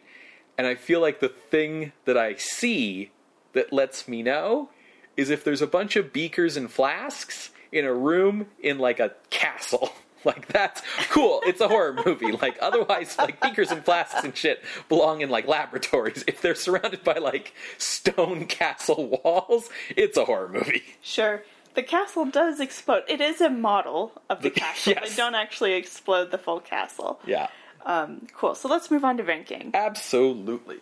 And 0.57 0.67
I 0.67 0.75
feel 0.75 1.01
like 1.01 1.19
the 1.19 1.29
thing 1.29 1.91
that 2.05 2.17
I 2.17 2.35
see 2.35 3.11
that 3.53 3.73
lets 3.73 4.07
me 4.07 4.21
know 4.21 4.69
is 5.17 5.29
if 5.29 5.43
there's 5.43 5.61
a 5.61 5.67
bunch 5.67 5.95
of 5.95 6.13
beakers 6.13 6.55
and 6.57 6.69
flasks 6.71 7.49
in 7.71 7.85
a 7.85 7.93
room 7.93 8.47
in 8.61 8.77
like 8.77 8.99
a 8.99 9.13
castle. 9.29 9.91
Like 10.25 10.47
that's 10.47 10.81
cool. 11.11 11.41
It's 11.45 11.61
a 11.61 11.67
horror 11.67 12.01
movie. 12.03 12.31
Like 12.31 12.57
otherwise, 12.59 13.15
like 13.19 13.39
beakers 13.39 13.69
and 13.69 13.85
flasks 13.85 14.23
and 14.23 14.35
shit 14.35 14.59
belong 14.89 15.21
in 15.21 15.29
like 15.29 15.47
laboratories. 15.47 16.23
If 16.25 16.41
they're 16.41 16.55
surrounded 16.55 17.03
by 17.03 17.19
like 17.19 17.53
stone 17.77 18.47
castle 18.47 19.21
walls, 19.23 19.69
it's 19.95 20.17
a 20.17 20.25
horror 20.25 20.49
movie. 20.49 20.81
Sure. 21.03 21.43
The 21.76 21.84
castle 21.84 22.26
does 22.26 22.59
explode. 22.59 23.03
It 23.07 23.21
is 23.21 23.41
a 23.41 23.49
model 23.49 24.13
of 24.30 24.41
the 24.41 24.49
castle. 24.61 24.93
Yes. 24.93 25.09
They 25.09 25.15
don't 25.15 25.36
actually 25.36 25.73
explode 25.73 26.32
the 26.32 26.38
full 26.38 26.59
castle. 26.59 27.19
Yeah. 27.26 27.47
Um, 27.86 28.28
cool. 28.34 28.55
So 28.55 28.67
let's 28.67 28.89
move 28.89 29.05
on 29.05 29.17
to 29.17 29.23
ranking. 29.23 29.71
Absolutely. 29.73 30.80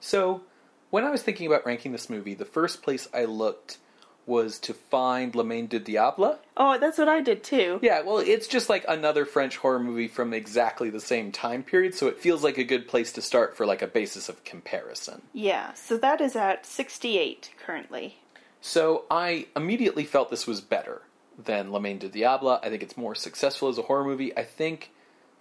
So, 0.00 0.42
when 0.90 1.04
I 1.04 1.10
was 1.10 1.22
thinking 1.22 1.46
about 1.46 1.66
ranking 1.66 1.92
this 1.92 2.10
movie, 2.10 2.34
the 2.34 2.44
first 2.44 2.82
place 2.82 3.08
I 3.14 3.24
looked 3.24 3.78
was 4.26 4.58
to 4.58 4.74
find 4.74 5.34
Le 5.34 5.44
Main 5.44 5.66
du 5.66 5.78
Diable. 5.78 6.38
Oh, 6.56 6.78
that's 6.78 6.98
what 6.98 7.08
I 7.08 7.20
did 7.20 7.44
too. 7.44 7.78
Yeah, 7.80 8.02
well, 8.02 8.18
it's 8.18 8.48
just 8.48 8.68
like 8.68 8.84
another 8.88 9.24
French 9.24 9.56
horror 9.56 9.78
movie 9.78 10.08
from 10.08 10.34
exactly 10.34 10.90
the 10.90 11.00
same 11.00 11.30
time 11.30 11.62
period, 11.62 11.94
so 11.94 12.08
it 12.08 12.18
feels 12.18 12.42
like 12.42 12.58
a 12.58 12.64
good 12.64 12.88
place 12.88 13.12
to 13.12 13.22
start 13.22 13.56
for 13.56 13.64
like 13.66 13.82
a 13.82 13.86
basis 13.86 14.28
of 14.28 14.42
comparison. 14.44 15.22
Yeah, 15.32 15.74
so 15.74 15.96
that 15.98 16.20
is 16.20 16.34
at 16.34 16.66
68 16.66 17.52
currently. 17.64 18.16
So 18.60 19.04
I 19.10 19.46
immediately 19.54 20.04
felt 20.04 20.30
this 20.30 20.46
was 20.46 20.60
better 20.60 21.02
than 21.42 21.72
Le 21.72 21.80
Main 21.80 21.98
de 21.98 22.08
Diable. 22.08 22.58
I 22.62 22.68
think 22.68 22.82
it's 22.82 22.96
more 22.96 23.14
successful 23.14 23.68
as 23.68 23.78
a 23.78 23.82
horror 23.82 24.04
movie. 24.04 24.36
I 24.36 24.42
think 24.42 24.90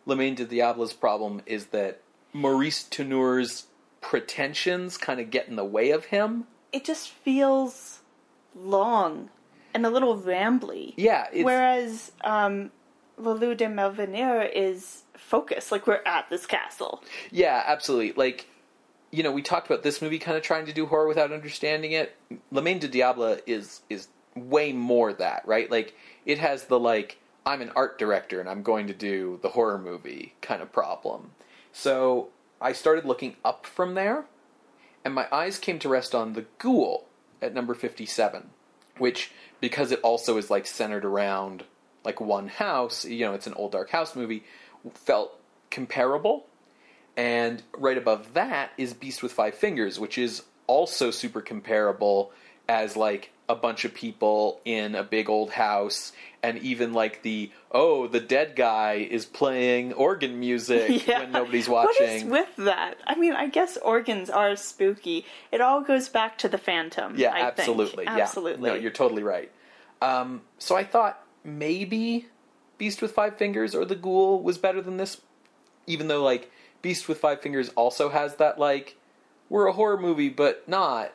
Le 0.06 0.16
Main 0.16 0.36
de 0.36 0.46
Diable's 0.46 0.94
problem 0.94 1.42
is 1.46 1.68
that 1.68 2.02
Maurice 2.34 2.84
Tourneur's 2.84 3.68
pretensions 4.02 4.98
kind 4.98 5.20
of 5.20 5.32
get 5.32 5.48
in 5.48 5.56
the 5.56 5.66
way 5.66 5.92
of 5.92 6.06
him. 6.06 6.46
It 6.72 6.84
just 6.86 7.10
feels 7.10 8.02
long 8.56 9.30
and 9.74 9.86
a 9.86 9.90
little 9.90 10.18
rambly. 10.18 10.94
Yeah, 10.98 11.28
Whereas 11.34 12.12
um, 12.24 12.72
Le 13.18 13.32
Loup 13.32 13.58
de 13.58 13.68
Malveneur 13.68 14.44
is 14.44 15.04
focused, 15.16 15.72
like 15.72 15.88
we're 15.88 16.02
at 16.06 16.30
this 16.30 16.46
castle. 16.46 17.04
yeah, 17.32 17.64
absolutely. 17.66 18.14
Like, 18.14 18.48
you 19.16 19.24
know, 19.24 19.32
we 19.32 19.42
talked 19.42 19.68
about 19.68 19.82
this 19.82 20.02
movie 20.02 20.20
kind 20.20 20.36
of 20.36 20.44
trying 20.44 20.66
to 20.66 20.74
do 20.74 20.86
horror 20.86 21.08
without 21.08 21.32
understanding 21.32 21.94
it. 21.94 22.16
Le 22.52 22.62
Main 22.62 22.80
de 22.80 22.88
Diable 22.88 23.38
is 23.48 23.82
is 23.90 24.10
way 24.36 24.74
more 24.74 25.14
that, 25.14 25.48
right? 25.48 25.72
Like, 25.72 25.96
it 26.26 26.38
has 26.40 26.66
the 26.66 26.78
like 26.78 27.18
I'm 27.46 27.62
an 27.62 27.72
art 27.76 27.98
director 27.98 28.42
and 28.42 28.50
I'm 28.50 28.62
going 28.62 28.88
to 28.88 28.94
do 28.94 29.40
the 29.42 29.50
horror 29.50 29.78
movie 29.78 30.34
kind 30.42 30.62
of 30.62 30.74
problem. 30.74 31.32
So 31.72 32.30
I 32.60 32.74
started 32.74 33.06
looking 33.06 33.38
up 33.46 33.66
from 33.66 33.94
there, 33.94 34.26
and 35.06 35.14
my 35.14 35.28
eyes 35.32 35.60
came 35.60 35.80
to 35.80 35.90
rest 35.90 36.14
on 36.14 36.34
the 36.34 36.46
Ghoul 36.58 37.08
at 37.42 37.54
number 37.54 37.74
57, 37.74 38.50
which 38.98 39.32
because 39.62 39.92
it 39.92 40.02
also 40.02 40.38
is 40.38 40.50
like 40.50 40.66
centered 40.66 41.06
around 41.06 41.64
like 42.04 42.20
one 42.20 42.50
house, 42.50 43.06
you 43.06 43.26
know, 43.26 43.34
it's 43.34 43.48
an 43.48 43.54
old 43.54 43.72
dark 43.72 43.92
house 43.92 44.14
movie, 44.14 44.44
felt 44.94 45.40
comparable. 45.70 46.48
And 47.18 47.64
right 47.78 47.98
above 47.98 48.34
that 48.34 48.72
is 48.78 48.94
Beast 48.94 49.24
with 49.24 49.32
Five 49.32 49.56
Fingers, 49.56 50.00
which 50.00 50.18
is 50.18 50.44
also 50.68 51.12
super 51.12 51.42
comparable 51.42 52.32
as 52.68 52.98
like 52.98 53.32
a 53.48 53.56
bunch 53.56 53.86
of 53.86 53.94
people 53.94 54.60
in 54.66 54.96
a 54.96 55.04
big 55.04 55.30
old 55.30 55.52
house 55.52 56.12
and 56.42 56.58
even 56.60 56.94
like 56.94 57.22
the 57.22 57.52
oh 57.72 58.08
the 58.08 58.20
dead 58.20 58.56
guy 58.56 59.08
is 59.10 59.26
playing 59.26 59.94
organ 59.94 60.40
music 60.40 61.04
when 61.08 61.32
nobody's 61.32 61.70
watching 61.70 62.08
What 62.08 62.16
is 62.16 62.24
with 62.24 62.66
that? 62.66 62.98
I 63.06 63.16
mean, 63.16 63.34
I 63.34 63.48
guess 63.48 63.78
organs 63.78 64.30
are 64.30 64.56
spooky. 64.56 65.26
It 65.52 65.62
all 65.62 65.82
goes 65.82 66.10
back 66.10 66.38
to 66.40 66.50
the 66.50 66.58
Phantom. 66.58 67.14
Yeah, 67.18 67.32
I 67.32 67.52
think. 67.52 67.60
absolutely. 67.60 68.04
Yeah. 68.06 68.18
Absolutely. 68.18 68.70
No, 68.70 68.76
you're 68.76 68.92
totally 68.92 69.24
right. 69.24 69.52
Um, 70.02 70.42
so 70.58 70.76
I 70.76 70.84
thought 70.84 71.24
maybe 71.44 72.28
Beast 72.78 73.02
with 73.02 73.12
Five 73.12 73.38
Fingers 73.38 73.76
or 73.76 73.86
The 73.86 73.96
Ghoul 73.96 74.42
was 74.42 74.58
better 74.58 74.82
than 74.82 74.98
this, 74.98 75.22
even 75.88 76.08
though 76.08 76.24
like 76.24 76.52
Beast 76.86 77.08
with 77.10 77.18
Five 77.18 77.42
Fingers 77.42 77.70
also 77.70 78.10
has 78.10 78.36
that 78.36 78.60
like 78.60 78.96
we're 79.50 79.66
a 79.66 79.74
horror 79.74 79.98
movie 79.98 80.30
but 80.30 80.70
not. 80.70 81.12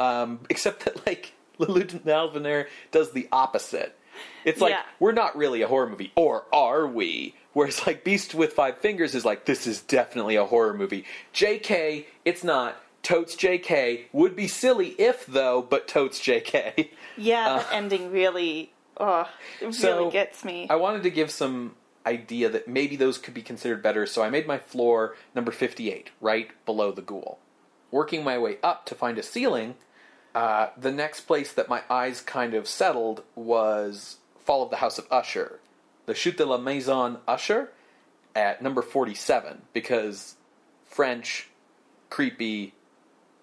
Um, 0.00 0.40
except 0.50 0.84
that 0.86 1.06
like 1.06 1.34
Le 1.58 1.66
Loup 1.66 2.04
Malveneur 2.04 2.66
does 2.90 3.12
the 3.12 3.28
opposite. 3.30 3.96
It's 4.44 4.60
like 4.60 4.72
Yeah. 4.72 4.82
we're 4.98 5.12
not 5.12 5.36
really 5.36 5.62
a 5.62 5.68
horror 5.68 5.88
movie, 5.88 6.10
or 6.16 6.46
are 6.52 6.84
we? 6.88 7.36
Whereas 7.52 7.86
like 7.86 8.02
Beast 8.02 8.34
with 8.34 8.54
Five 8.54 8.78
Fingers 8.78 9.14
is 9.14 9.24
like 9.24 9.44
this 9.44 9.68
is 9.68 9.80
definitely 9.82 10.34
a 10.34 10.44
horror 10.44 10.74
movie. 10.74 11.04
J.K. 11.32 12.06
It's 12.24 12.42
not. 12.42 12.76
Totes 13.04 13.36
J.K. 13.36 14.06
would 14.12 14.34
be 14.34 14.48
silly 14.48 14.88
if 14.98 15.24
though, 15.26 15.62
but 15.62 15.86
totes 15.86 16.18
J.K. 16.18 16.90
Yeah, 17.16 17.46
Uh, 17.54 17.58
the 17.60 17.74
ending 17.74 18.10
really, 18.10 18.72
oh, 18.96 19.28
it 19.60 19.72
so, 19.74 19.96
really 19.98 20.10
gets 20.12 20.44
me. 20.44 20.66
I 20.68 20.74
wanted 20.74 21.04
to 21.04 21.10
give 21.10 21.30
some 21.30 21.76
idea 22.08 22.48
that 22.48 22.66
maybe 22.66 22.96
those 22.96 23.18
could 23.18 23.34
be 23.34 23.42
considered 23.42 23.82
better, 23.82 24.06
so 24.06 24.22
I 24.22 24.30
made 24.30 24.46
my 24.46 24.58
floor 24.58 25.14
number 25.34 25.52
58, 25.52 26.10
right 26.20 26.50
below 26.64 26.90
the 26.90 27.02
ghoul. 27.02 27.38
Working 27.90 28.24
my 28.24 28.38
way 28.38 28.58
up 28.62 28.86
to 28.86 28.94
find 28.94 29.18
a 29.18 29.22
ceiling, 29.22 29.74
uh, 30.34 30.68
the 30.76 30.92
next 30.92 31.22
place 31.22 31.52
that 31.52 31.68
my 31.68 31.82
eyes 31.90 32.20
kind 32.20 32.54
of 32.54 32.66
settled 32.66 33.22
was 33.34 34.16
Fall 34.44 34.62
of 34.62 34.70
the 34.70 34.76
House 34.76 34.98
of 34.98 35.06
Usher. 35.10 35.60
The 36.06 36.14
Chute 36.14 36.38
de 36.38 36.46
la 36.46 36.56
Maison 36.56 37.18
Usher 37.28 37.70
at 38.34 38.62
number 38.62 38.82
47, 38.82 39.62
because 39.72 40.36
French, 40.86 41.48
creepy, 42.08 42.72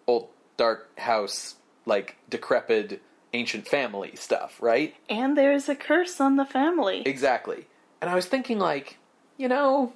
old 0.08 0.30
dark 0.58 0.98
house, 0.98 1.56
like 1.86 2.18
decrepit 2.30 3.02
ancient 3.34 3.68
family 3.68 4.16
stuff, 4.16 4.62
right? 4.62 4.96
And 5.10 5.38
there's 5.38 5.70
a 5.70 5.76
curse 5.76 6.20
on 6.20 6.38
the 6.38 6.46
family. 6.46 7.04
Exactly. 7.06 7.68
And 8.02 8.10
I 8.10 8.16
was 8.16 8.26
thinking, 8.26 8.60
like, 8.60 8.98
you 9.38 9.48
know, 9.48 9.94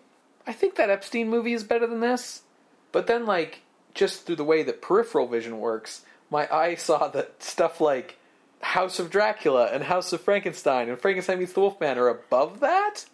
I 0.47 0.53
think 0.53 0.75
that 0.75 0.89
Epstein 0.89 1.29
movie 1.29 1.53
is 1.53 1.63
better 1.63 1.87
than 1.87 1.99
this. 1.99 2.43
But 2.91 3.07
then, 3.07 3.25
like, 3.25 3.61
just 3.93 4.25
through 4.25 4.37
the 4.37 4.43
way 4.43 4.63
that 4.63 4.81
peripheral 4.81 5.27
vision 5.27 5.59
works, 5.59 6.03
my 6.29 6.47
eye 6.53 6.75
saw 6.75 7.07
that 7.09 7.41
stuff 7.43 7.81
like 7.81 8.17
House 8.61 8.99
of 8.99 9.09
Dracula 9.09 9.67
and 9.71 9.83
House 9.83 10.11
of 10.11 10.21
Frankenstein 10.21 10.89
and 10.89 10.99
Frankenstein 10.99 11.39
meets 11.39 11.53
the 11.53 11.61
Wolfman 11.61 11.97
are 11.97 12.09
above 12.09 12.59
that. 12.59 13.05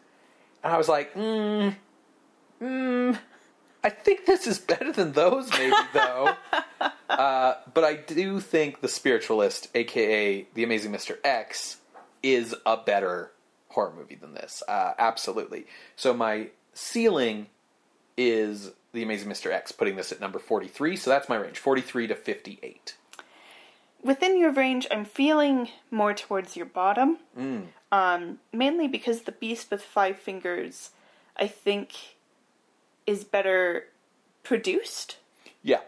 And 0.63 0.73
I 0.73 0.77
was 0.77 0.89
like, 0.89 1.13
hmm, 1.13 1.69
hmm, 2.59 3.13
I 3.83 3.89
think 3.89 4.25
this 4.25 4.47
is 4.47 4.57
better 4.57 4.91
than 4.91 5.11
those, 5.11 5.47
maybe, 5.51 5.75
though. 5.93 6.33
uh, 7.07 7.55
but 7.71 7.83
I 7.83 7.93
do 7.95 8.39
think 8.39 8.81
The 8.81 8.87
Spiritualist, 8.87 9.67
aka 9.75 10.47
The 10.55 10.63
Amazing 10.63 10.91
Mr. 10.91 11.17
X, 11.23 11.77
is 12.23 12.55
a 12.65 12.77
better 12.77 13.31
horror 13.75 13.93
movie 13.95 14.15
than 14.15 14.33
this. 14.33 14.63
Uh, 14.67 14.93
absolutely. 14.97 15.65
So 15.95 16.13
my 16.13 16.47
ceiling 16.73 17.47
is 18.17 18.71
The 18.93 19.03
Amazing 19.03 19.29
Mr. 19.29 19.51
X, 19.51 19.71
putting 19.71 19.95
this 19.95 20.11
at 20.11 20.19
number 20.19 20.39
43. 20.39 20.95
So 20.95 21.09
that's 21.09 21.29
my 21.29 21.35
range 21.35 21.59
43 21.59 22.07
to 22.07 22.15
58. 22.15 22.95
Within 24.03 24.39
your 24.39 24.51
range, 24.51 24.87
I'm 24.91 25.05
feeling 25.05 25.69
more 25.91 26.13
towards 26.13 26.55
your 26.55 26.65
bottom. 26.67 27.17
Mm. 27.37 27.67
Um, 27.91 28.39
mainly 28.53 28.87
because 28.87 29.21
the 29.21 29.31
Beast 29.31 29.71
with 29.71 29.81
Five 29.81 30.17
Fingers, 30.17 30.91
I 31.37 31.47
think, 31.47 31.93
is 33.07 33.23
better 33.23 33.85
produced 34.43 35.17
Yeah. 35.63 35.81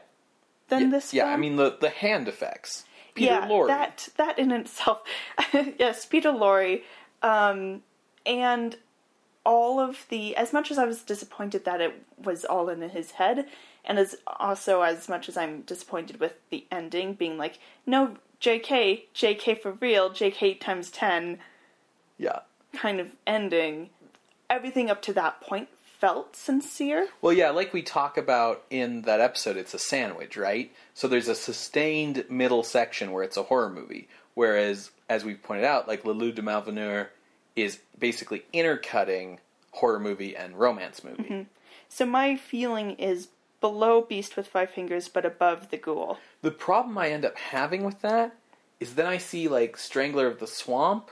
than 0.70 0.84
yeah, 0.84 0.90
this 0.90 1.14
yeah, 1.14 1.24
film. 1.24 1.34
I 1.34 1.38
mean, 1.38 1.56
the, 1.58 1.78
the 1.80 1.90
hand 1.90 2.28
effects. 2.28 2.86
Peter 3.14 3.34
yeah, 3.34 3.48
Lorre. 3.48 3.68
that 3.68 4.10
that 4.18 4.38
in 4.38 4.52
itself, 4.52 5.02
yes, 5.80 6.06
Peter 6.06 6.32
Lorre, 6.32 6.82
um, 7.22 7.82
and 8.26 8.78
all 9.46 9.80
of 9.80 10.06
the 10.10 10.36
as 10.36 10.52
much 10.52 10.72
as 10.72 10.78
I 10.78 10.86
was 10.86 11.02
disappointed 11.04 11.64
that 11.66 11.80
it 11.82 12.04
was 12.22 12.44
all 12.46 12.70
in 12.70 12.82
his 12.90 13.12
head, 13.12 13.48
and 13.86 13.98
as 13.98 14.16
also 14.40 14.82
as 14.82 15.08
much 15.08 15.30
as 15.30 15.38
I'm 15.38 15.62
disappointed 15.62 16.20
with 16.20 16.34
the 16.50 16.66
ending 16.72 17.14
being 17.14 17.38
like, 17.38 17.60
no, 17.86 18.18
J.K., 18.40 19.06
J.K. 19.14 19.56
for 19.56 19.72
real, 19.74 20.10
J.K. 20.12 20.56
times 20.56 20.92
ten 20.92 21.40
Yeah. 22.18 22.40
kind 22.74 23.00
of 23.00 23.16
ending. 23.26 23.90
Everything 24.50 24.90
up 24.90 25.02
to 25.04 25.14
that 25.14 25.42
point 25.42 25.70
felt 26.00 26.36
sincere. 26.36 27.08
Well, 27.22 27.34
yeah, 27.34 27.50
like 27.50 27.74
we 27.74 27.82
talk 27.82 28.18
about 28.18 28.64
in 28.70 29.02
that 29.04 29.20
episode, 29.20 29.58
it's 29.58 29.74
a 29.74 29.80
sandwich, 29.80 30.38
right? 30.38 30.72
So 30.94 31.08
there's 31.08 31.28
a 31.28 31.34
sustained 31.36 32.26
middle 32.30 32.64
section 32.64 33.12
where 33.12 33.24
it's 33.24 33.38
a 33.38 33.44
horror 33.44 33.70
movie, 33.72 34.08
whereas, 34.38 34.92
as 35.10 35.26
we 35.26 35.34
pointed 35.34 35.66
out, 35.66 35.88
like 35.88 36.06
Le 36.06 36.12
Loup 36.12 36.36
de 36.36 36.44
Malveneur 36.44 37.10
is 37.56 37.80
basically 37.98 38.44
intercutting 38.54 39.40
horror 39.72 40.00
movie 40.00 40.38
and 40.38 40.60
romance 40.60 41.04
movie. 41.04 41.24
Mm-hmm. 41.24 41.42
So 41.90 42.06
my 42.06 42.36
feeling 42.36 42.92
is 42.98 43.30
below 43.62 44.02
Beast 44.02 44.38
with 44.38 44.46
Five 44.46 44.70
Fingers, 44.70 45.08
but 45.08 45.26
above 45.26 45.72
the 45.72 45.78
Ghoul. 45.78 46.20
The 46.44 46.52
problem 46.52 47.00
I 47.00 47.10
end 47.10 47.26
up 47.26 47.36
having 47.36 47.84
with 47.84 48.02
that 48.02 48.36
is 48.80 48.94
then 48.94 49.08
I 49.08 49.18
see 49.18 49.48
like 49.48 49.76
Strangler 49.76 50.28
of 50.28 50.38
the 50.38 50.46
Swamp, 50.46 51.10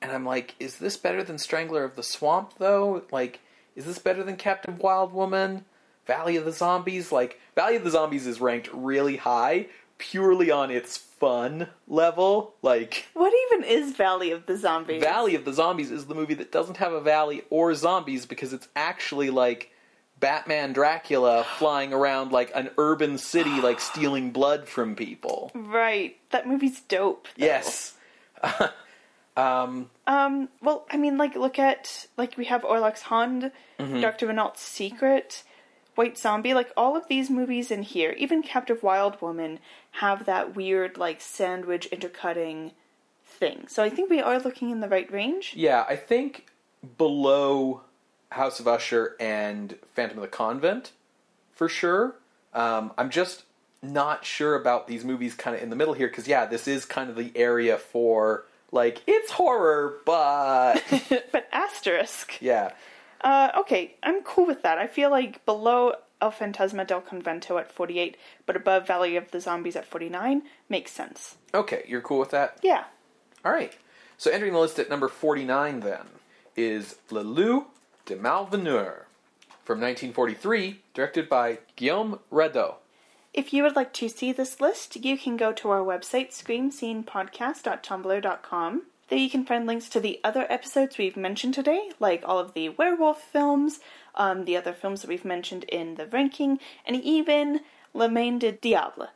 and 0.00 0.10
I'm 0.10 0.24
like, 0.24 0.54
is 0.58 0.78
this 0.78 0.96
better 0.96 1.22
than 1.22 1.36
Strangler 1.36 1.84
of 1.84 1.96
the 1.96 2.02
Swamp 2.02 2.54
though? 2.56 3.02
Like, 3.12 3.40
is 3.76 3.84
this 3.84 3.98
better 3.98 4.24
than 4.24 4.36
Captive 4.36 4.78
Wild 4.78 5.12
Woman? 5.12 5.66
Valley 6.06 6.36
of 6.36 6.46
the 6.46 6.52
Zombies? 6.52 7.12
Like, 7.12 7.38
Valley 7.54 7.76
of 7.76 7.84
the 7.84 7.90
Zombies 7.90 8.26
is 8.26 8.40
ranked 8.40 8.70
really 8.72 9.16
high 9.16 9.66
purely 9.98 10.50
on 10.50 10.70
its 10.70 10.96
fun 11.24 11.68
level. 11.88 12.54
Like, 12.62 13.08
What 13.14 13.32
even 13.52 13.64
is 13.68 13.92
Valley 13.92 14.30
of 14.30 14.46
the 14.46 14.56
Zombies? 14.56 15.02
Valley 15.02 15.34
of 15.34 15.44
the 15.44 15.52
Zombies 15.52 15.90
is 15.90 16.06
the 16.06 16.14
movie 16.14 16.34
that 16.34 16.52
doesn't 16.52 16.76
have 16.78 16.92
a 16.92 17.00
valley 17.00 17.42
or 17.50 17.74
zombies 17.74 18.26
because 18.26 18.52
it's 18.52 18.68
actually 18.76 19.30
like 19.30 19.70
Batman 20.20 20.72
Dracula 20.72 21.44
flying 21.58 21.92
around 21.92 22.30
like 22.32 22.52
an 22.54 22.70
urban 22.78 23.16
city, 23.18 23.60
like 23.60 23.80
stealing 23.90 24.30
blood 24.32 24.68
from 24.68 24.94
people. 24.96 25.50
Right. 25.54 26.16
That 26.30 26.46
movie's 26.46 26.80
dope. 26.82 27.26
though. 27.38 27.46
Yes. 27.46 27.94
um, 29.36 29.90
Um, 30.06 30.48
well, 30.62 30.86
I 30.90 30.96
mean, 30.96 31.16
like, 31.18 31.34
look 31.36 31.58
at, 31.58 32.06
like, 32.16 32.36
we 32.36 32.44
have 32.46 32.62
Orlacs 32.62 33.00
Hände, 33.02 33.50
Mm-hmm. 33.78 34.00
Dr. 34.00 34.26
Renault's 34.28 34.60
Secret, 34.62 35.42
White 35.96 36.16
Zombie, 36.18 36.54
like, 36.54 36.70
all 36.76 36.96
of 36.96 37.08
these 37.08 37.30
movies 37.30 37.70
in 37.70 37.82
here, 37.82 38.14
even 38.18 38.42
Captive 38.42 38.82
Wild 38.82 39.20
Woman, 39.20 39.58
have 39.98 40.24
that 40.26 40.56
weird, 40.56 40.98
like, 40.98 41.20
sandwich 41.20 41.86
intercutting 41.86 42.72
thing. 43.24 43.66
So 43.68 43.82
I 43.82 43.90
think 43.90 44.10
we 44.10 44.20
are 44.20 44.38
looking 44.38 44.70
in 44.70 44.80
the 44.80 44.88
right 44.88 45.10
range. 45.12 45.54
yeah, 45.56 45.84
I 45.88 45.96
think 45.96 46.46
below 46.98 47.82
House 48.30 48.58
of 48.60 48.66
Usher 48.66 49.16
and 49.20 49.76
Phantom 49.94 50.18
of 50.18 50.22
the 50.22 50.28
Convent, 50.28 50.92
for 51.52 51.68
sure. 51.68 52.16
Um, 52.52 52.92
I'm 52.98 53.10
just 53.10 53.44
not 53.82 54.24
sure 54.24 54.54
about 54.56 54.88
these 54.88 55.04
movies 55.04 55.34
kind 55.34 55.56
of 55.56 55.62
in 55.62 55.70
the 55.70 55.76
middle 55.76 55.94
here 55.94 56.08
because, 56.08 56.26
yeah, 56.26 56.44
this 56.46 56.66
is 56.66 56.84
kind 56.84 57.08
of 57.08 57.16
the 57.16 57.32
area 57.36 57.78
for, 57.78 58.46
like, 58.72 59.02
it's 59.06 59.30
horror, 59.32 59.96
but. 60.04 60.82
but 61.32 61.48
asterisk. 61.52 62.40
yeah. 62.40 62.72
Uh, 63.20 63.50
okay, 63.58 63.94
I'm 64.02 64.22
cool 64.22 64.46
with 64.46 64.62
that. 64.62 64.78
I 64.78 64.86
feel 64.86 65.10
like 65.10 65.44
below 65.46 65.94
El 66.24 66.32
Fantasma 66.32 66.86
del 66.86 67.02
Convento 67.02 67.60
at 67.60 67.70
48, 67.70 68.16
but 68.46 68.56
above 68.56 68.86
Valley 68.86 69.14
of 69.14 69.30
the 69.30 69.40
Zombies 69.40 69.76
at 69.76 69.84
49 69.84 70.42
makes 70.70 70.90
sense. 70.90 71.36
Okay, 71.52 71.84
you're 71.86 72.00
cool 72.00 72.18
with 72.18 72.30
that? 72.30 72.58
Yeah. 72.62 72.84
All 73.44 73.52
right. 73.52 73.76
So 74.16 74.30
entering 74.30 74.54
the 74.54 74.58
list 74.58 74.78
at 74.78 74.88
number 74.88 75.08
49 75.08 75.80
then 75.80 76.06
is 76.56 76.96
Le 77.10 77.20
Loup 77.20 77.68
de 78.06 78.16
Malveneur 78.16 79.04
from 79.64 79.80
1943, 79.80 80.80
directed 80.94 81.28
by 81.28 81.58
Guillaume 81.76 82.20
Radot. 82.32 82.76
If 83.34 83.52
you 83.52 83.62
would 83.64 83.76
like 83.76 83.92
to 83.94 84.08
see 84.08 84.30
this 84.32 84.62
list, 84.62 85.04
you 85.04 85.18
can 85.18 85.36
go 85.36 85.52
to 85.52 85.70
our 85.70 85.80
website, 85.80 86.30
screamscenepodcast.tumblr.com. 86.30 88.82
There 89.08 89.18
you 89.18 89.28
can 89.28 89.44
find 89.44 89.66
links 89.66 89.90
to 89.90 90.00
the 90.00 90.18
other 90.24 90.46
episodes 90.48 90.96
we've 90.96 91.16
mentioned 91.16 91.52
today, 91.52 91.90
like 92.00 92.22
all 92.24 92.38
of 92.38 92.54
the 92.54 92.70
werewolf 92.70 93.20
films, 93.20 93.80
um, 94.16 94.44
the 94.44 94.56
other 94.56 94.72
films 94.72 95.02
that 95.02 95.08
we've 95.08 95.24
mentioned 95.24 95.64
in 95.64 95.96
the 95.96 96.06
ranking, 96.06 96.58
and 96.86 96.96
even 97.02 97.60
Le 97.92 98.08
Main 98.08 98.38
de 98.38 98.52
Diable. 98.52 99.08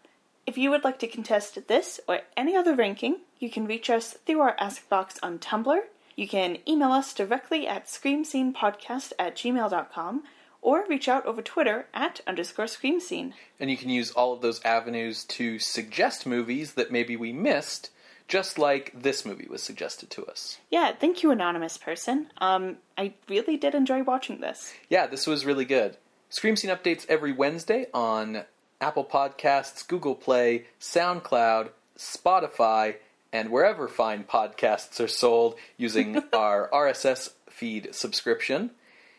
If 0.47 0.57
you 0.57 0.71
would 0.71 0.85
like 0.85 0.99
to 1.01 1.07
contest 1.07 1.67
this 1.69 2.01
or 2.09 2.21
any 2.37 2.57
other 2.57 2.75
ranking, 2.75 3.19
you 3.39 3.51
can 3.51 3.67
reach 3.67 3.91
us 3.91 4.15
through 4.25 4.41
our 4.41 4.57
Ask 4.59 4.89
Box 4.89 5.19
on 5.23 5.39
Tumblr. 5.39 5.81
You 6.17 6.27
can 6.27 6.59
email 6.67 6.91
us 6.91 7.13
directly 7.13 7.69
at 7.69 7.87
screamscenepodcast 7.87 9.13
at 9.19 9.37
gmail.com 9.37 10.23
or 10.61 10.85
reach 10.89 11.09
out 11.09 11.27
over 11.27 11.43
Twitter 11.43 11.87
at 11.95 12.21
underscore 12.27 12.65
screamscene. 12.65 13.33
And 13.61 13.71
you 13.71 13.77
can 13.77 13.91
use 13.91 14.11
all 14.11 14.33
of 14.33 14.41
those 14.41 14.63
avenues 14.65 15.25
to 15.25 15.59
suggest 15.59 16.27
movies 16.27 16.75
that 16.75 16.91
maybe 16.91 17.17
we 17.17 17.33
missed, 17.33 17.91
just 18.29 18.59
like 18.59 18.93
this 18.95 19.25
movie 19.25 19.49
was 19.49 19.63
suggested 19.63 20.11
to 20.11 20.25
us. 20.27 20.59
Yeah, 20.71 20.93
thank 20.93 21.23
you, 21.23 21.31
anonymous 21.31 21.79
person. 21.79 22.31
Um, 22.39 22.77
I 22.97 23.15
really 23.29 23.57
did 23.57 23.75
enjoy 23.75 24.03
watching 24.03 24.41
this. 24.41 24.75
Yeah, 24.89 25.07
this 25.07 25.27
was 25.27 25.47
really 25.47 25.65
good. 25.65 25.97
Scream 26.29 26.55
Scene 26.55 26.71
updates 26.71 27.07
every 27.09 27.33
Wednesday 27.33 27.87
on 27.95 28.45
Apple 28.81 29.05
Podcasts, 29.05 29.87
Google 29.87 30.15
Play, 30.15 30.67
SoundCloud, 30.79 31.71
Spotify, 31.97 32.97
and 33.33 33.51
wherever 33.51 33.89
fine 33.89 34.25
podcasts 34.25 35.03
are 35.03 35.09
sold 35.09 35.57
using 35.79 36.23
our 36.33 36.69
RSS 36.71 37.31
feed 37.49 37.95
subscription. 37.95 38.71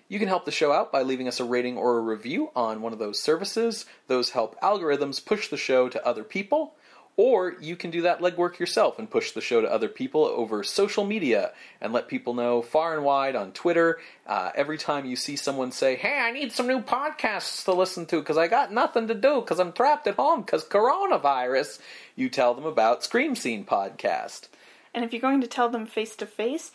You 0.07 0.17
can 0.17 0.27
help 0.27 0.45
the 0.45 0.51
show 0.51 0.71
out 0.71 0.91
by 0.91 1.01
leaving 1.01 1.27
us 1.27 1.39
a 1.39 1.43
rating 1.43 1.77
or 1.77 1.97
a 1.97 2.01
review 2.01 2.49
on 2.55 2.81
one 2.81 2.93
of 2.93 2.99
those 2.99 3.19
services. 3.21 3.85
Those 4.07 4.31
help 4.31 4.59
algorithms 4.61 5.23
push 5.23 5.49
the 5.49 5.57
show 5.57 5.89
to 5.89 6.05
other 6.05 6.23
people. 6.23 6.73
Or 7.21 7.57
you 7.59 7.75
can 7.75 7.91
do 7.91 8.03
that 8.03 8.21
legwork 8.21 8.59
yourself 8.59 8.97
and 8.97 9.11
push 9.11 9.33
the 9.33 9.41
show 9.41 9.59
to 9.59 9.69
other 9.69 9.89
people 9.89 10.23
over 10.23 10.63
social 10.63 11.05
media 11.05 11.51
and 11.81 11.91
let 11.91 12.07
people 12.07 12.33
know 12.33 12.61
far 12.61 12.95
and 12.95 13.03
wide 13.03 13.35
on 13.35 13.51
Twitter. 13.51 13.99
Uh, 14.25 14.51
every 14.55 14.77
time 14.77 15.05
you 15.05 15.17
see 15.17 15.35
someone 15.35 15.73
say, 15.73 15.97
Hey, 15.97 16.17
I 16.17 16.31
need 16.31 16.53
some 16.53 16.65
new 16.65 16.79
podcasts 16.79 17.65
to 17.65 17.73
listen 17.73 18.05
to 18.05 18.21
because 18.21 18.37
I 18.37 18.47
got 18.47 18.71
nothing 18.71 19.09
to 19.09 19.13
do 19.13 19.41
because 19.41 19.59
I'm 19.59 19.73
trapped 19.73 20.07
at 20.07 20.15
home 20.15 20.43
because 20.43 20.63
coronavirus, 20.63 21.79
you 22.15 22.29
tell 22.29 22.53
them 22.53 22.65
about 22.65 23.03
Scream 23.03 23.35
Scene 23.35 23.65
Podcast. 23.65 24.47
And 24.93 25.03
if 25.03 25.11
you're 25.11 25.19
going 25.19 25.41
to 25.41 25.47
tell 25.47 25.67
them 25.67 25.87
face 25.87 26.15
to 26.15 26.25
face, 26.25 26.71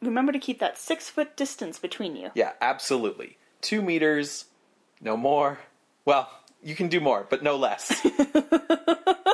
remember 0.00 0.32
to 0.32 0.38
keep 0.38 0.60
that 0.60 0.78
six 0.78 1.10
foot 1.10 1.36
distance 1.36 1.78
between 1.78 2.16
you. 2.16 2.30
Yeah, 2.34 2.52
absolutely. 2.62 3.36
Two 3.60 3.82
meters, 3.82 4.46
no 5.02 5.18
more. 5.18 5.58
Well, 6.06 6.30
you 6.62 6.74
can 6.74 6.88
do 6.88 7.02
more, 7.02 7.26
but 7.28 7.42
no 7.42 7.56
less. 7.56 7.94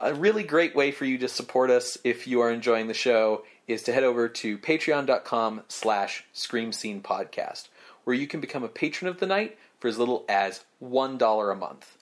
a 0.00 0.14
really 0.14 0.42
great 0.42 0.74
way 0.74 0.90
for 0.90 1.04
you 1.04 1.18
to 1.18 1.28
support 1.28 1.70
us 1.70 1.96
if 2.04 2.26
you 2.26 2.40
are 2.40 2.50
enjoying 2.50 2.86
the 2.86 2.94
show 2.94 3.44
is 3.66 3.82
to 3.82 3.92
head 3.92 4.04
over 4.04 4.28
to 4.28 4.58
patreon.com 4.58 5.62
slash 5.68 6.24
scream 6.32 6.72
scene 6.72 7.00
podcast 7.00 7.68
where 8.04 8.14
you 8.14 8.26
can 8.26 8.40
become 8.40 8.62
a 8.62 8.68
patron 8.68 9.08
of 9.08 9.18
the 9.18 9.26
night 9.26 9.58
for 9.80 9.88
as 9.88 9.98
little 9.98 10.24
as 10.28 10.64
$1 10.82 11.52
a 11.52 11.56
month 11.56 11.96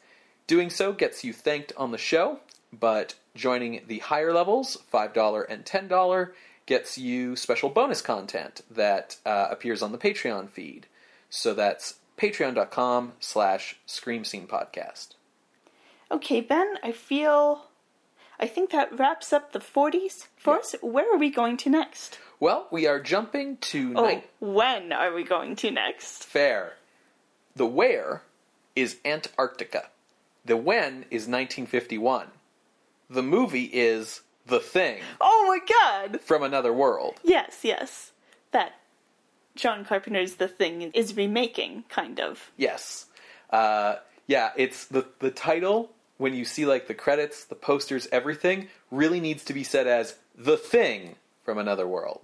doing 0.46 0.70
so 0.70 0.92
gets 0.92 1.24
you 1.24 1.32
thanked 1.32 1.72
on 1.76 1.92
the 1.92 1.98
show 1.98 2.40
but 2.72 3.14
joining 3.34 3.82
the 3.86 3.98
higher 4.00 4.32
levels 4.32 4.78
$5 4.92 5.44
and 5.48 5.64
$10 5.64 6.30
gets 6.66 6.98
you 6.98 7.36
special 7.36 7.68
bonus 7.68 8.00
content 8.00 8.62
that 8.70 9.16
uh, 9.24 9.48
appears 9.50 9.82
on 9.82 9.92
the 9.92 9.98
patreon 9.98 10.48
feed 10.48 10.86
so 11.30 11.54
that's 11.54 11.94
patreon.com 12.18 13.12
slash 13.20 13.76
scream 13.86 14.24
scene 14.24 14.46
podcast 14.46 15.14
Okay, 16.10 16.40
Ben, 16.42 16.74
I 16.82 16.92
feel. 16.92 17.64
I 18.40 18.46
think 18.46 18.70
that 18.70 18.96
wraps 18.98 19.32
up 19.32 19.52
the 19.52 19.60
40s 19.60 20.26
for 20.36 20.58
us. 20.58 20.74
Where 20.82 21.12
are 21.14 21.18
we 21.18 21.30
going 21.30 21.56
to 21.58 21.70
next? 21.70 22.18
well 22.40 22.66
we 22.70 22.86
are 22.86 23.00
jumping 23.00 23.56
to 23.58 23.92
Oh, 23.96 24.02
night 24.02 24.28
when 24.40 24.92
are 24.92 25.14
we 25.14 25.22
going 25.24 25.54
to 25.56 25.70
next? 25.70 26.24
Fair. 26.24 26.74
The 27.56 27.66
where 27.66 28.22
is 28.74 28.96
Antarctica. 29.04 29.90
The 30.44 30.56
when 30.56 31.04
is 31.10 31.28
1951. 31.28 32.26
The 33.08 33.22
movie 33.22 33.70
is 33.72 34.22
The 34.46 34.58
Thing 34.60 35.00
Oh 35.20 35.44
my 35.48 35.60
god! 35.74 36.20
from 36.22 36.42
Another 36.42 36.72
World. 36.72 37.20
Yes, 37.22 37.60
yes. 37.62 38.12
That 38.50 38.72
John 39.54 39.84
Carpenter's 39.84 40.34
The 40.34 40.48
Thing 40.48 40.82
is 40.92 41.16
remaking, 41.16 41.84
kind 41.88 42.18
of. 42.18 42.50
Yes. 42.56 43.06
Uh, 43.50 43.96
yeah, 44.26 44.50
it's 44.56 44.86
the 44.86 45.06
the 45.20 45.30
title 45.30 45.92
when 46.16 46.34
you 46.34 46.44
see 46.44 46.66
like 46.66 46.86
the 46.86 46.94
credits, 46.94 47.44
the 47.44 47.54
posters, 47.54 48.08
everything 48.12 48.68
really 48.90 49.20
needs 49.20 49.44
to 49.44 49.52
be 49.52 49.64
said 49.64 49.86
as 49.86 50.16
The 50.36 50.56
Thing 50.56 51.16
from 51.44 51.58
Another 51.58 51.86
World. 51.86 52.20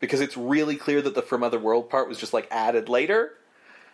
Because 0.00 0.20
it's 0.20 0.36
really 0.36 0.76
clear 0.76 1.02
that 1.02 1.14
the 1.14 1.22
from 1.22 1.42
Other 1.42 1.58
World 1.58 1.90
part 1.90 2.08
was 2.08 2.18
just 2.18 2.32
like 2.32 2.46
added 2.50 2.88
later. 2.88 3.34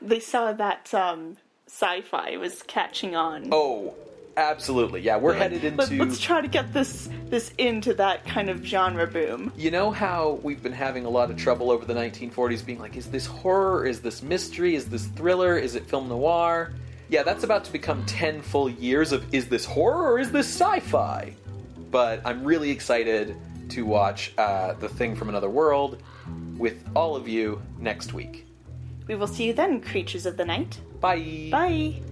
They 0.02 0.20
saw 0.20 0.52
that 0.52 0.92
um, 0.92 1.38
sci 1.66 2.02
fi 2.02 2.36
was 2.36 2.62
catching 2.64 3.16
on. 3.16 3.48
Oh, 3.50 3.94
absolutely. 4.36 5.00
Yeah, 5.00 5.16
we're 5.16 5.32
headed 5.32 5.64
into 5.64 5.86
Let, 5.96 6.08
us 6.08 6.20
try 6.20 6.42
to 6.42 6.48
get 6.48 6.74
this 6.74 7.08
this 7.30 7.52
into 7.56 7.94
that 7.94 8.26
kind 8.26 8.50
of 8.50 8.62
genre 8.62 9.06
boom. 9.06 9.50
You 9.56 9.70
know 9.70 9.90
how 9.90 10.40
we've 10.42 10.62
been 10.62 10.72
having 10.72 11.06
a 11.06 11.10
lot 11.10 11.30
of 11.30 11.38
trouble 11.38 11.70
over 11.70 11.86
the 11.86 11.94
1940s 11.94 12.64
being 12.66 12.78
like, 12.78 12.96
is 12.96 13.06
this 13.06 13.24
horror? 13.24 13.86
Is 13.86 14.02
this 14.02 14.22
mystery? 14.22 14.74
Is 14.74 14.86
this 14.86 15.06
thriller? 15.06 15.56
Is 15.56 15.74
it 15.74 15.86
film 15.86 16.08
noir? 16.08 16.72
Yeah, 17.08 17.22
that's 17.22 17.44
about 17.44 17.64
to 17.64 17.72
become 17.72 18.04
10 18.06 18.42
full 18.42 18.70
years 18.70 19.12
of 19.12 19.32
is 19.34 19.48
this 19.48 19.64
horror 19.64 20.12
or 20.12 20.18
is 20.18 20.32
this 20.32 20.46
sci 20.46 20.80
fi? 20.80 21.34
But 21.90 22.22
I'm 22.24 22.44
really 22.44 22.70
excited 22.70 23.36
to 23.70 23.84
watch 23.84 24.32
uh, 24.38 24.74
The 24.74 24.88
Thing 24.88 25.14
from 25.14 25.28
Another 25.28 25.50
World 25.50 26.02
with 26.56 26.84
all 26.94 27.16
of 27.16 27.28
you 27.28 27.60
next 27.78 28.12
week. 28.12 28.46
We 29.06 29.14
will 29.14 29.26
see 29.26 29.44
you 29.44 29.52
then, 29.52 29.80
creatures 29.80 30.26
of 30.26 30.36
the 30.36 30.44
night. 30.44 30.80
Bye. 31.00 31.48
Bye. 31.50 32.02